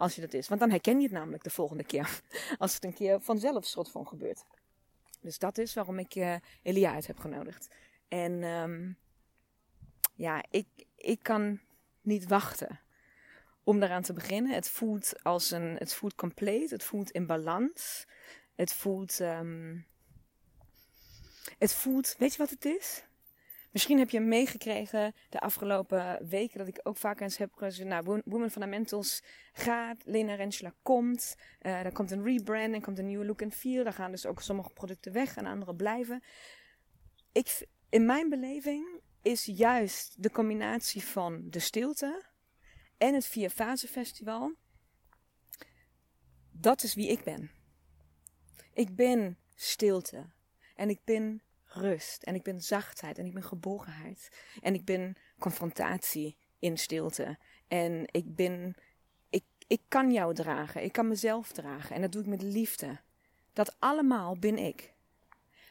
Als 0.00 0.14
je 0.14 0.20
dat 0.20 0.34
is. 0.34 0.48
Want 0.48 0.60
dan 0.60 0.70
herken 0.70 0.96
je 0.96 1.02
het 1.02 1.12
namelijk 1.12 1.42
de 1.42 1.50
volgende 1.50 1.84
keer. 1.84 2.20
Als 2.58 2.74
het 2.74 2.84
een 2.84 2.94
keer 2.94 3.20
vanzelf 3.20 3.66
soort 3.66 3.90
van 3.90 4.06
gebeurt. 4.06 4.44
Dus 5.20 5.38
dat 5.38 5.58
is 5.58 5.74
waarom 5.74 5.98
ik 5.98 6.14
uh, 6.14 6.34
Elia 6.62 6.92
uit 6.92 7.06
heb 7.06 7.18
genodigd. 7.18 7.68
En 8.08 8.42
um, 8.42 8.98
ja, 10.14 10.44
ik, 10.50 10.66
ik 10.96 11.22
kan 11.22 11.60
niet 12.00 12.26
wachten 12.26 12.80
om 13.64 13.80
daaraan 13.80 14.02
te 14.02 14.12
beginnen. 14.12 14.54
Het 14.54 14.68
voelt 14.68 15.22
als 15.22 15.50
een, 15.50 15.76
het 15.76 15.94
voelt 15.94 16.14
compleet, 16.14 16.70
het 16.70 16.84
voelt 16.84 17.10
in 17.10 17.26
balans. 17.26 18.06
Het 18.54 18.72
voelt, 18.72 19.20
um, 19.20 19.86
het 21.58 21.72
voelt, 21.72 22.14
weet 22.18 22.32
je 22.32 22.38
wat 22.38 22.50
het 22.50 22.64
is? 22.64 23.04
Misschien 23.70 23.98
heb 23.98 24.10
je 24.10 24.20
meegekregen 24.20 25.14
de 25.28 25.40
afgelopen 25.40 26.28
weken 26.28 26.58
dat 26.58 26.68
ik 26.68 26.80
ook 26.82 26.96
vaak 26.96 27.20
eens 27.20 27.36
heb 27.36 27.54
gezegd, 27.54 27.88
nou, 27.88 28.22
Women 28.24 28.50
Fundamentals 28.50 29.22
gaat, 29.52 30.02
Lena 30.04 30.34
Rensula 30.34 30.74
komt, 30.82 31.36
uh, 31.62 31.84
er 31.84 31.92
komt 31.92 32.10
een 32.10 32.24
rebrand, 32.24 32.74
er 32.74 32.80
komt 32.80 32.98
een 32.98 33.06
nieuwe 33.06 33.24
look 33.24 33.42
and 33.42 33.54
feel, 33.54 33.84
daar 33.84 33.92
gaan 33.92 34.10
dus 34.10 34.26
ook 34.26 34.42
sommige 34.42 34.70
producten 34.70 35.12
weg 35.12 35.36
en 35.36 35.46
andere 35.46 35.74
blijven. 35.74 36.22
Ik, 37.32 37.66
in 37.88 38.06
mijn 38.06 38.28
beleving 38.28 39.00
is 39.22 39.44
juist 39.44 40.22
de 40.22 40.30
combinatie 40.30 41.04
van 41.04 41.50
de 41.50 41.58
stilte 41.58 42.24
en 42.98 43.14
het 43.14 43.26
Vier 43.26 43.50
Fase 43.50 43.88
Festival, 43.88 44.54
dat 46.50 46.82
is 46.82 46.94
wie 46.94 47.08
ik 47.08 47.24
ben. 47.24 47.50
Ik 48.72 48.96
ben 48.96 49.38
stilte 49.54 50.30
en 50.74 50.88
ik 50.88 51.00
ben 51.04 51.42
rust. 51.80 52.22
En 52.22 52.34
ik 52.34 52.42
ben 52.42 52.60
zachtheid. 52.60 53.18
En 53.18 53.26
ik 53.26 53.34
ben 53.34 53.42
geborgenheid. 53.42 54.30
En 54.62 54.74
ik 54.74 54.84
ben 54.84 55.16
confrontatie 55.38 56.36
in 56.58 56.78
stilte. 56.78 57.38
En 57.68 58.04
ik 58.10 58.34
ben. 58.34 58.74
Ik, 59.30 59.44
ik 59.66 59.80
kan 59.88 60.12
jou 60.12 60.34
dragen. 60.34 60.84
Ik 60.84 60.92
kan 60.92 61.08
mezelf 61.08 61.52
dragen. 61.52 61.94
En 61.94 62.00
dat 62.00 62.12
doe 62.12 62.22
ik 62.22 62.28
met 62.28 62.42
liefde. 62.42 62.98
Dat 63.52 63.76
allemaal 63.78 64.36
ben 64.38 64.58
ik. 64.58 64.92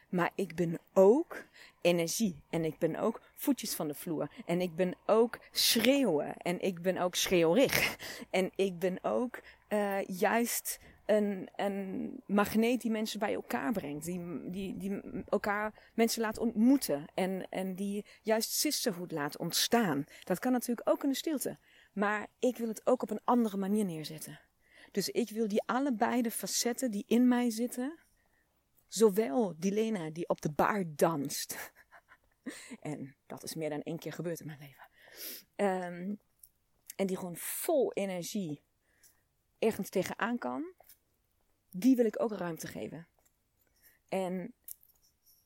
Maar 0.10 0.32
ik 0.36 0.56
ben 0.56 0.80
ook 0.94 1.44
energie. 1.82 2.42
En 2.50 2.66
ik 2.66 2.78
ben 2.78 2.96
ook 2.96 3.22
voetjes 3.36 3.74
van 3.74 3.88
de 3.88 3.94
vloer. 3.94 4.30
En 4.46 4.62
ik 4.62 4.76
ben 4.76 4.94
ook 5.06 5.40
schreeuwen. 5.52 6.38
En 6.38 6.62
ik 6.62 6.82
ben 6.82 6.98
ook 6.98 7.16
schreeuwrig. 7.16 7.98
En 8.30 8.52
ik 8.56 8.80
ben 8.80 8.98
ook 9.02 9.40
uh, 9.70 10.04
juist 10.08 10.80
een, 11.10 11.50
een 11.56 12.24
magneet 12.26 12.82
die 12.82 12.92
mensen 12.92 13.20
bij 13.20 13.34
elkaar 13.34 13.72
brengt. 13.72 14.06
Die, 14.06 14.50
die, 14.50 14.78
die 14.78 15.02
elkaar 15.26 15.90
mensen 15.94 16.22
laat 16.22 16.38
ontmoeten. 16.38 17.06
En, 17.14 17.50
en 17.50 17.76
die 17.76 18.06
juist 18.22 18.52
sisterhood 18.52 19.12
laat 19.12 19.38
ontstaan. 19.38 20.06
Dat 20.24 20.40
kan 20.40 20.52
natuurlijk 20.52 20.90
ook 20.90 21.04
in 21.04 21.10
de 21.10 21.16
stilte. 21.16 21.58
Maar 21.94 22.28
ik 22.40 22.58
wil 22.58 22.68
het 22.68 22.88
ook 22.88 23.02
op 23.02 23.10
een 23.10 23.22
andere 23.24 23.58
manier 23.58 23.86
neerzetten. 23.86 24.40
Dus 24.92 25.10
ik 25.10 25.30
wil 25.30 25.48
die 25.48 25.64
allebei 25.66 26.22
de 26.22 26.32
facetten 26.32 26.92
die 26.92 27.04
in 27.08 27.28
mij 27.28 27.50
zitten. 27.50 28.00
Zowel 28.88 29.56
die 29.58 29.72
Lena 29.72 30.10
die 30.10 30.30
op 30.30 30.42
de 30.42 30.52
bar 30.52 30.84
danst. 30.88 31.72
en 32.80 33.16
dat 33.28 33.44
is 33.44 33.56
meer 33.56 33.70
dan 33.70 33.82
één 33.82 34.00
keer 34.00 34.14
gebeurd 34.14 34.40
in 34.40 34.46
mijn 34.46 34.60
leven. 34.60 34.90
Ehm, 35.56 36.16
en 36.96 37.08
die 37.08 37.18
gewoon 37.18 37.38
vol 37.38 37.94
energie 37.94 38.62
ergens 39.60 39.90
tegenaan 39.90 40.38
kan 40.38 40.78
die 41.70 41.96
wil 41.96 42.06
ik 42.06 42.22
ook 42.22 42.32
ruimte 42.32 42.68
geven. 42.68 43.08
En 44.08 44.54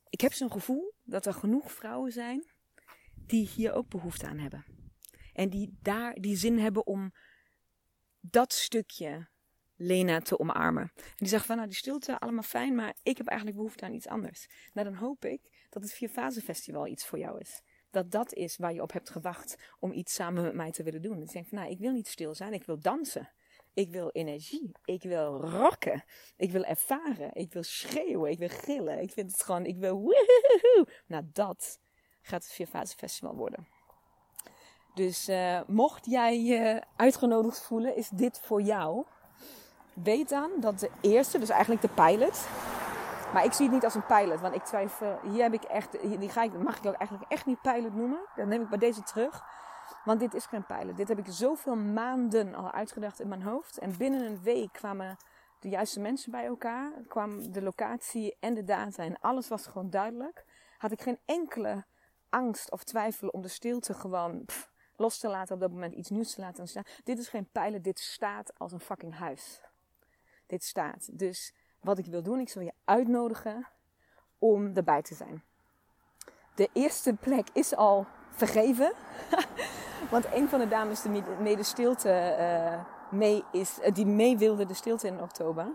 ik 0.09 0.21
heb 0.21 0.33
zo'n 0.33 0.51
gevoel 0.51 0.93
dat 1.03 1.25
er 1.25 1.33
genoeg 1.33 1.71
vrouwen 1.71 2.11
zijn 2.11 2.51
die 3.13 3.47
hier 3.47 3.73
ook 3.73 3.89
behoefte 3.89 4.27
aan 4.27 4.37
hebben. 4.37 4.65
En 5.33 5.49
die 5.49 5.77
daar 5.81 6.13
die 6.13 6.35
zin 6.35 6.59
hebben 6.59 6.87
om 6.87 7.13
dat 8.19 8.53
stukje 8.53 9.27
Lena 9.75 10.19
te 10.19 10.39
omarmen. 10.39 10.91
En 10.95 11.15
die 11.17 11.27
zeggen 11.27 11.47
van 11.47 11.55
nou 11.55 11.67
die 11.67 11.77
stilte 11.77 12.19
allemaal 12.19 12.43
fijn, 12.43 12.75
maar 12.75 12.95
ik 13.03 13.17
heb 13.17 13.27
eigenlijk 13.27 13.57
behoefte 13.57 13.85
aan 13.85 13.93
iets 13.93 14.07
anders. 14.07 14.47
Nou 14.73 14.87
dan 14.87 14.97
hoop 14.97 15.25
ik 15.25 15.67
dat 15.69 15.83
het 15.83 15.93
Vierfase 15.93 16.41
Festival 16.41 16.87
iets 16.87 17.05
voor 17.05 17.19
jou 17.19 17.39
is. 17.39 17.61
Dat 17.89 18.11
dat 18.11 18.33
is 18.33 18.57
waar 18.57 18.73
je 18.73 18.81
op 18.81 18.91
hebt 18.91 19.09
gewacht 19.09 19.55
om 19.79 19.91
iets 19.91 20.13
samen 20.13 20.43
met 20.43 20.53
mij 20.53 20.71
te 20.71 20.83
willen 20.83 21.01
doen. 21.01 21.19
En 21.19 21.25
denk 21.25 21.47
van 21.47 21.57
nou 21.57 21.71
ik 21.71 21.79
wil 21.79 21.91
niet 21.91 22.07
stil 22.07 22.35
zijn, 22.35 22.53
ik 22.53 22.65
wil 22.65 22.79
dansen. 22.79 23.31
Ik 23.73 23.91
wil 23.91 24.09
energie. 24.09 24.71
Ik 24.85 25.03
wil 25.03 25.41
rocken. 25.41 26.03
Ik 26.37 26.51
wil 26.51 26.63
ervaren. 26.63 27.29
Ik 27.33 27.53
wil 27.53 27.63
schreeuwen. 27.63 28.31
Ik 28.31 28.39
wil 28.39 28.49
gillen. 28.49 29.01
Ik 29.01 29.11
vind 29.11 29.31
het 29.31 29.43
gewoon, 29.43 29.65
ik 29.65 29.77
wil 29.77 29.95
woehoehoe. 29.95 30.87
Nou, 31.07 31.23
dat 31.33 31.79
gaat 32.21 32.43
het 32.43 32.51
Vierfase 32.51 32.95
Festival 32.95 33.35
worden. 33.35 33.67
Dus 34.93 35.29
uh, 35.29 35.61
mocht 35.67 36.05
jij 36.05 36.41
je 36.41 36.83
uitgenodigd 36.95 37.61
voelen, 37.61 37.95
is 37.95 38.09
dit 38.09 38.39
voor 38.39 38.61
jou. 38.61 39.05
Weet 39.93 40.29
dan 40.29 40.51
dat 40.59 40.79
de 40.79 40.89
eerste, 41.01 41.39
dus 41.39 41.49
eigenlijk 41.49 41.81
de 41.81 41.87
pilot. 41.87 42.47
Maar 43.33 43.45
ik 43.45 43.53
zie 43.53 43.65
het 43.65 43.73
niet 43.73 43.83
als 43.83 43.95
een 43.95 44.05
pilot, 44.05 44.39
want 44.39 44.55
ik 44.55 44.63
twijfel. 44.63 45.19
Hier 45.31 45.43
heb 45.43 45.53
ik 45.53 45.63
echt, 45.63 46.19
die 46.19 46.29
ga 46.29 46.43
ik, 46.43 46.53
mag 46.53 46.77
ik 46.77 46.85
ook 46.85 46.93
eigenlijk 46.93 47.31
echt 47.31 47.45
niet 47.45 47.61
pilot 47.61 47.93
noemen. 47.93 48.19
Dan 48.35 48.47
neem 48.47 48.61
ik 48.61 48.69
bij 48.69 48.77
deze 48.77 49.03
terug. 49.03 49.43
Want 50.03 50.19
dit 50.19 50.33
is 50.33 50.45
geen 50.45 50.65
pilot. 50.65 50.97
Dit 50.97 51.07
heb 51.07 51.17
ik 51.17 51.25
zoveel 51.29 51.75
maanden 51.75 52.55
al 52.55 52.71
uitgedacht 52.71 53.19
in 53.19 53.27
mijn 53.27 53.43
hoofd. 53.43 53.77
En 53.77 53.97
binnen 53.97 54.25
een 54.25 54.41
week 54.41 54.71
kwamen 54.71 55.17
de 55.59 55.69
juiste 55.69 55.99
mensen 55.99 56.31
bij 56.31 56.45
elkaar. 56.45 56.91
Kwam 57.07 57.51
de 57.51 57.61
locatie 57.61 58.35
en 58.39 58.53
de 58.53 58.63
data 58.63 59.03
en 59.03 59.19
alles 59.19 59.47
was 59.47 59.67
gewoon 59.67 59.89
duidelijk. 59.89 60.45
Had 60.77 60.91
ik 60.91 61.01
geen 61.01 61.19
enkele 61.25 61.85
angst 62.29 62.71
of 62.71 62.83
twijfel 62.83 63.27
om 63.27 63.41
de 63.41 63.47
stilte 63.47 63.93
gewoon 63.93 64.45
los 64.95 65.17
te 65.17 65.27
laten 65.27 65.53
op 65.55 65.61
dat 65.61 65.71
moment. 65.71 65.93
Iets 65.93 66.09
nieuws 66.09 66.33
te 66.33 66.41
laten 66.41 66.59
ontstaan. 66.59 66.83
Dit 67.03 67.19
is 67.19 67.27
geen 67.27 67.49
pilot. 67.51 67.83
Dit 67.83 67.99
staat 67.99 68.59
als 68.59 68.71
een 68.71 68.79
fucking 68.79 69.15
huis. 69.15 69.61
Dit 70.47 70.63
staat. 70.63 71.09
Dus 71.11 71.53
wat 71.79 71.97
ik 71.97 72.05
wil 72.05 72.23
doen, 72.23 72.39
ik 72.39 72.49
zal 72.49 72.61
je 72.61 72.73
uitnodigen 72.85 73.67
om 74.39 74.75
erbij 74.75 75.01
te 75.01 75.15
zijn. 75.15 75.43
De 76.55 76.69
eerste 76.73 77.13
plek 77.13 77.47
is 77.53 77.75
al 77.75 78.05
vergeven. 78.29 78.93
Want 80.09 80.25
een 80.33 80.49
van 80.49 80.59
de 80.59 80.67
dames 80.67 81.01
die 81.01 81.23
mee 81.39 81.55
de 81.55 81.63
stilte 81.63 82.35
uh, 82.39 83.19
mee 83.19 83.43
is, 83.51 83.79
uh, 83.79 83.93
die 83.93 84.05
mee 84.05 84.37
wilde 84.37 84.65
de 84.65 84.73
stilte 84.73 85.07
in 85.07 85.21
oktober. 85.21 85.67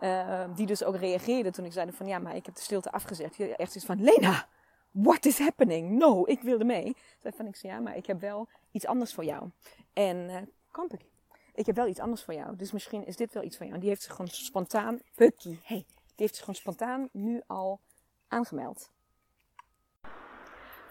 Uh, 0.00 0.44
die 0.54 0.66
dus 0.66 0.84
ook 0.84 0.96
reageerde 0.96 1.50
toen 1.50 1.64
ik 1.64 1.72
zei 1.72 1.92
van 1.92 2.06
ja, 2.06 2.18
maar 2.18 2.36
ik 2.36 2.46
heb 2.46 2.54
de 2.54 2.62
stilte 2.62 2.92
afgezegd. 2.92 3.36
Die 3.36 3.56
echt 3.56 3.74
iets 3.74 3.84
van 3.84 4.02
Lena, 4.02 4.46
what 4.90 5.24
is 5.24 5.38
happening? 5.38 5.90
No, 5.90 6.26
ik 6.26 6.42
wilde 6.42 6.64
mee. 6.64 6.96
Zei 7.18 7.34
van 7.36 7.46
ik 7.46 7.56
zei 7.56 7.72
ja, 7.72 7.78
maar 7.80 7.96
ik 7.96 8.06
heb 8.06 8.20
wel 8.20 8.48
iets 8.70 8.86
anders 8.86 9.14
voor 9.14 9.24
jou. 9.24 9.50
En 9.92 10.48
kamp 10.70 10.92
ik. 10.92 11.66
Heb 11.66 11.76
wel 11.76 11.86
iets 11.86 12.00
anders 12.00 12.22
voor 12.24 12.34
jou. 12.34 12.56
Dus 12.56 12.72
misschien 12.72 13.06
is 13.06 13.16
dit 13.16 13.32
wel 13.32 13.42
iets 13.42 13.56
voor 13.56 13.64
jou. 13.64 13.74
En 13.74 13.80
die 13.80 13.90
heeft 13.90 14.02
zich 14.02 14.12
gewoon 14.12 14.30
spontaan, 14.30 15.00
Pucky, 15.14 15.58
hey, 15.62 15.84
die 15.86 16.14
heeft 16.16 16.34
zich 16.34 16.44
gewoon 16.44 16.60
spontaan 16.60 17.08
nu 17.12 17.42
al 17.46 17.80
aangemeld. 18.28 18.90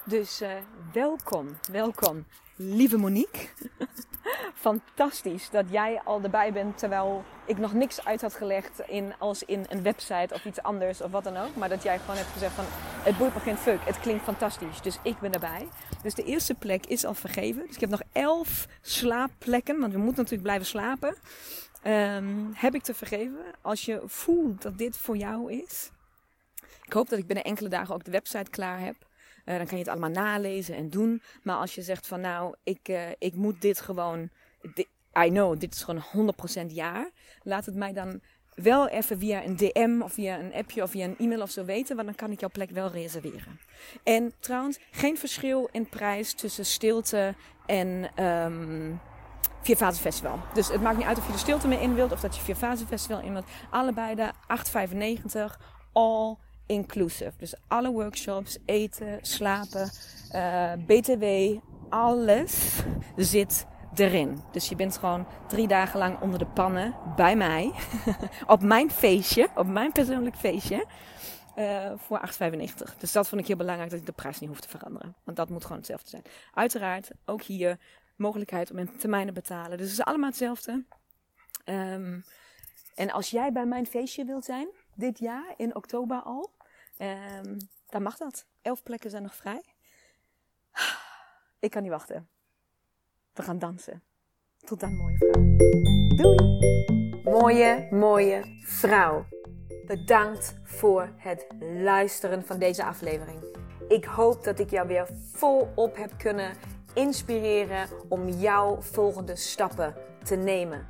Dus 0.10 0.42
uh, 0.42 0.50
welkom, 0.94 1.58
welkom, 1.72 2.26
lieve 2.56 2.98
Monique. 2.98 3.48
Fantastisch 4.56 5.50
dat 5.50 5.66
jij 5.70 6.02
al 6.04 6.22
erbij 6.24 6.54
bent 6.54 6.78
terwijl 6.78 7.24
ik 7.46 7.58
nog 7.58 7.74
niks 7.74 8.06
uit 8.06 8.22
had 8.22 8.34
gelegd 8.34 8.82
in, 8.88 9.14
als 9.18 9.44
in 9.44 9.66
een 9.68 9.84
website 9.84 10.34
of 10.34 10.46
iets 10.46 10.62
anders 10.62 11.02
of 11.02 11.12
wat 11.12 11.24
dan 11.24 11.38
ook. 11.38 11.56
Maar 11.56 11.70
dat 11.70 11.84
jij 11.84 12.00
gewoon 12.00 12.16
hebt 12.16 12.30
gezegd 12.30 12.54
van 12.54 12.64
het 13.04 13.18
boeit 13.18 13.34
me 13.34 13.40
geen 13.40 13.58
fuck, 13.58 13.86
het 13.86 14.00
klinkt 14.00 14.24
fantastisch. 14.24 14.82
Dus 14.82 14.98
ik 15.04 15.20
ben 15.20 15.34
erbij. 15.34 15.68
Dus 16.04 16.14
de 16.14 16.24
eerste 16.24 16.54
plek 16.54 16.86
is 16.86 17.06
al 17.06 17.14
vergeven. 17.14 17.66
Dus 17.66 17.76
ik 17.76 17.82
heb 17.82 17.90
nog 17.90 18.04
elf 18.12 18.68
slaapplekken, 18.82 19.80
want 19.80 19.92
we 19.94 20.00
moeten 20.00 20.18
natuurlijk 20.18 20.44
blijven 20.44 20.68
slapen. 20.68 21.16
Um, 21.84 22.52
heb 22.54 22.76
ik 22.76 22.84
te 22.84 22.94
vergeven. 22.94 23.40
Als 23.62 23.86
je 23.86 24.02
voelt 24.06 24.62
dat 24.62 24.78
dit 24.78 24.98
voor 24.98 25.18
jou 25.18 25.52
is. 25.54 25.92
Ik 26.84 26.94
hoop 26.94 27.10
dat 27.10 27.20
ik 27.20 27.28
binnen 27.28 27.46
enkele 27.46 27.70
dagen 27.70 27.94
ook 27.94 28.04
de 28.04 28.12
website 28.12 28.50
klaar 28.50 28.80
heb. 28.80 29.08
Uh, 29.46 29.58
dan 29.58 29.66
kan 29.66 29.78
je 29.78 29.84
het 29.84 29.88
allemaal 29.88 30.10
nalezen 30.10 30.76
en 30.76 30.90
doen. 30.90 31.22
Maar 31.44 31.56
als 31.56 31.76
je 31.76 31.82
zegt 31.82 32.08
van 32.08 32.22
nou, 32.22 32.56
ik, 32.64 32.90
uh, 32.90 33.02
ik 33.18 33.36
moet 33.36 33.62
dit 33.62 33.82
gewoon. 33.82 34.30
I 35.26 35.30
know, 35.30 35.60
dit 35.60 35.74
is 35.74 35.84
gewoon 35.84 36.34
100% 36.64 36.66
jaar. 36.66 37.10
Laat 37.44 37.66
het 37.66 37.76
mij 37.76 37.94
dan 37.94 38.22
wel 38.54 38.88
even 38.88 39.20
via 39.20 39.44
een 39.44 39.56
DM 39.56 40.02
of 40.02 40.14
via 40.14 40.40
een 40.40 40.54
appje 40.54 40.84
of 40.84 40.92
via 40.92 41.06
een 41.06 41.18
e-mail 41.18 41.42
of 41.42 41.50
zo 41.50 41.66
weten. 41.66 41.96
Want 41.96 42.08
dan 42.08 42.16
kan 42.16 42.32
ik 42.32 42.40
jouw 42.40 42.50
plek 42.50 42.70
wel 42.70 42.92
reserveren. 42.92 43.60
En 44.04 44.34
trouwens, 44.40 44.80
geen 44.92 45.18
verschil 45.18 45.70
in 45.72 45.90
prijs 45.90 46.34
tussen 46.34 46.66
stilte 46.66 47.36
en. 47.66 48.24
Um, 48.24 49.00
Vier 49.62 49.76
Fase 49.76 50.02
Festival. 50.02 50.40
Dus 50.54 50.68
het 50.68 50.82
maakt 50.82 50.98
niet 50.98 51.06
uit 51.06 51.18
of 51.18 51.26
je 51.26 51.32
de 51.32 51.38
stilte 51.38 51.68
mee 51.68 51.82
in 51.82 51.96
wilt 51.96 52.12
of 52.12 52.20
dat 52.20 52.36
je 52.36 52.42
Vier 52.42 52.56
Fase 52.56 52.86
Festival 52.86 53.22
in 53.22 53.32
wilt. 53.32 53.46
Allebei 53.70 54.16
de 54.16 54.32
8,95 55.58 55.64
all 55.94 56.36
inclusive. 56.70 57.32
Dus 57.38 57.54
alle 57.68 57.92
workshops, 57.92 58.58
eten, 58.66 59.20
slapen, 59.22 59.92
uh, 60.36 60.74
BTW, 60.86 61.26
alles 61.90 62.80
zit 63.16 63.66
erin. 63.96 64.40
Dus 64.52 64.70
je 64.70 64.76
bent 64.76 64.98
gewoon 64.98 65.28
drie 65.48 65.68
dagen 65.68 66.00
lang 66.00 66.22
onder 66.22 66.40
de 66.40 66.46
pannen 66.46 66.96
bij 67.16 67.36
mij. 67.36 67.72
op 68.48 68.62
mijn 68.62 68.92
feestje, 68.92 69.50
op 69.56 69.68
mijn 69.68 69.92
persoonlijk 69.92 70.36
feestje. 70.36 70.86
Uh, 71.58 71.92
voor 71.98 72.22
8,95. 72.28 72.98
Dus 72.98 73.12
dat 73.12 73.28
vond 73.28 73.42
ik 73.42 73.48
heel 73.48 73.56
belangrijk 73.56 73.90
dat 73.90 74.00
ik 74.00 74.06
de 74.06 74.12
prijs 74.12 74.40
niet 74.40 74.50
hoef 74.50 74.60
te 74.60 74.70
veranderen. 74.70 75.16
Want 75.24 75.38
dat 75.38 75.50
moet 75.50 75.62
gewoon 75.62 75.78
hetzelfde 75.78 76.10
zijn. 76.10 76.24
Uiteraard 76.54 77.12
ook 77.26 77.42
hier 77.42 77.78
mogelijkheid 78.16 78.72
om 78.72 78.78
in 78.78 78.98
termijnen 78.98 79.34
betalen. 79.34 79.78
Dus 79.78 79.90
het 79.90 80.00
is 80.00 80.06
allemaal 80.06 80.30
hetzelfde. 80.30 80.84
Um, 81.66 82.24
en 82.96 83.12
als 83.12 83.30
jij 83.30 83.52
bij 83.52 83.66
mijn 83.66 83.86
feestje 83.86 84.26
wilt 84.26 84.46
zijn, 84.46 84.68
dit 84.96 85.20
jaar 85.20 85.54
in 85.58 85.76
oktober 85.76 86.22
al, 86.22 86.52
Um, 87.02 87.58
dan 87.90 88.02
mag 88.02 88.18
dat. 88.18 88.46
Elf 88.62 88.84
plekken 88.84 89.10
zijn 89.10 89.24
nog 89.24 89.36
vrij. 89.36 89.64
Ik 91.60 91.72
kan 91.72 91.82
niet 91.82 91.92
wachten. 91.92 92.30
We 93.34 93.42
gaan 93.42 93.60
dansen. 93.60 94.04
Tot 94.58 94.80
dan, 94.80 94.96
mooie 94.96 95.18
vrouw. 95.18 95.58
Doei! 96.16 96.60
Mooie, 97.24 97.88
mooie 97.92 98.62
vrouw. 98.64 99.26
Bedankt 99.86 100.60
voor 100.64 101.14
het 101.18 101.48
luisteren 101.60 102.46
van 102.46 102.60
deze 102.60 102.84
aflevering. 102.84 103.44
Ik 103.88 104.06
hoop 104.06 104.44
dat 104.44 104.60
ik 104.60 104.70
jou 104.70 104.88
weer 104.88 105.08
volop 105.34 105.96
heb 105.96 106.12
kunnen 106.18 106.54
inspireren 106.94 107.90
om 108.10 108.30
jouw 108.30 108.82
volgende 108.82 109.36
stappen 109.36 109.96
te 110.24 110.36
nemen. 110.36 110.88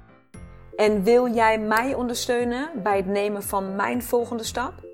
En 0.75 1.03
wil 1.03 1.33
jij 1.33 1.59
mij 1.59 1.93
ondersteunen 1.93 2.83
bij 2.83 2.97
het 2.97 3.05
nemen 3.05 3.43
van 3.43 3.75
mijn 3.75 4.03
volgende 4.03 4.43
stap? 4.43 4.88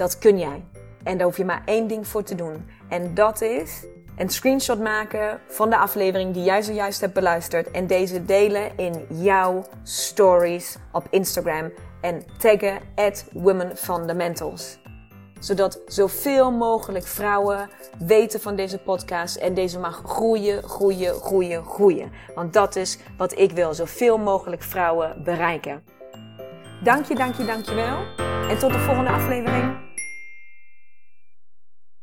Dat 0.00 0.18
kun 0.18 0.38
jij. 0.38 0.64
En 1.02 1.16
daar 1.16 1.26
hoef 1.26 1.36
je 1.36 1.44
maar 1.44 1.62
één 1.64 1.86
ding 1.86 2.06
voor 2.06 2.22
te 2.22 2.34
doen. 2.34 2.70
En 2.88 3.14
dat 3.14 3.40
is 3.40 3.84
een 4.16 4.28
screenshot 4.28 4.80
maken 4.80 5.40
van 5.48 5.70
de 5.70 5.76
aflevering 5.76 6.34
die 6.34 6.42
jij 6.42 6.62
zojuist 6.62 7.00
hebt 7.00 7.14
beluisterd. 7.14 7.70
En 7.70 7.86
deze 7.86 8.24
delen 8.24 8.76
in 8.76 9.06
jouw 9.08 9.64
stories 9.82 10.76
op 10.92 11.06
Instagram. 11.10 11.72
En 12.00 12.22
taggen 12.38 12.78
at 12.94 13.24
Women 13.32 13.76
Fundamentals. 13.76 14.78
Zodat 15.40 15.80
zoveel 15.86 16.50
mogelijk 16.50 17.06
vrouwen 17.06 17.68
weten 17.98 18.40
van 18.40 18.56
deze 18.56 18.78
podcast. 18.78 19.36
En 19.36 19.54
deze 19.54 19.78
mag 19.78 20.02
groeien, 20.04 20.62
groeien, 20.62 21.14
groeien, 21.14 21.64
groeien. 21.64 22.12
Want 22.34 22.52
dat 22.52 22.76
is 22.76 22.98
wat 23.16 23.38
ik 23.38 23.52
wil. 23.52 23.74
Zoveel 23.74 24.18
mogelijk 24.18 24.62
vrouwen 24.62 25.22
bereiken. 25.24 25.82
Dank 26.82 27.04
je, 27.04 27.14
dank 27.14 27.34
je, 27.34 27.44
dank 27.44 27.64
je 27.64 27.74
wel. 27.74 27.98
En 28.48 28.58
tot 28.58 28.72
de 28.72 28.78
volgende 28.78 29.10
aflevering. 29.10 29.88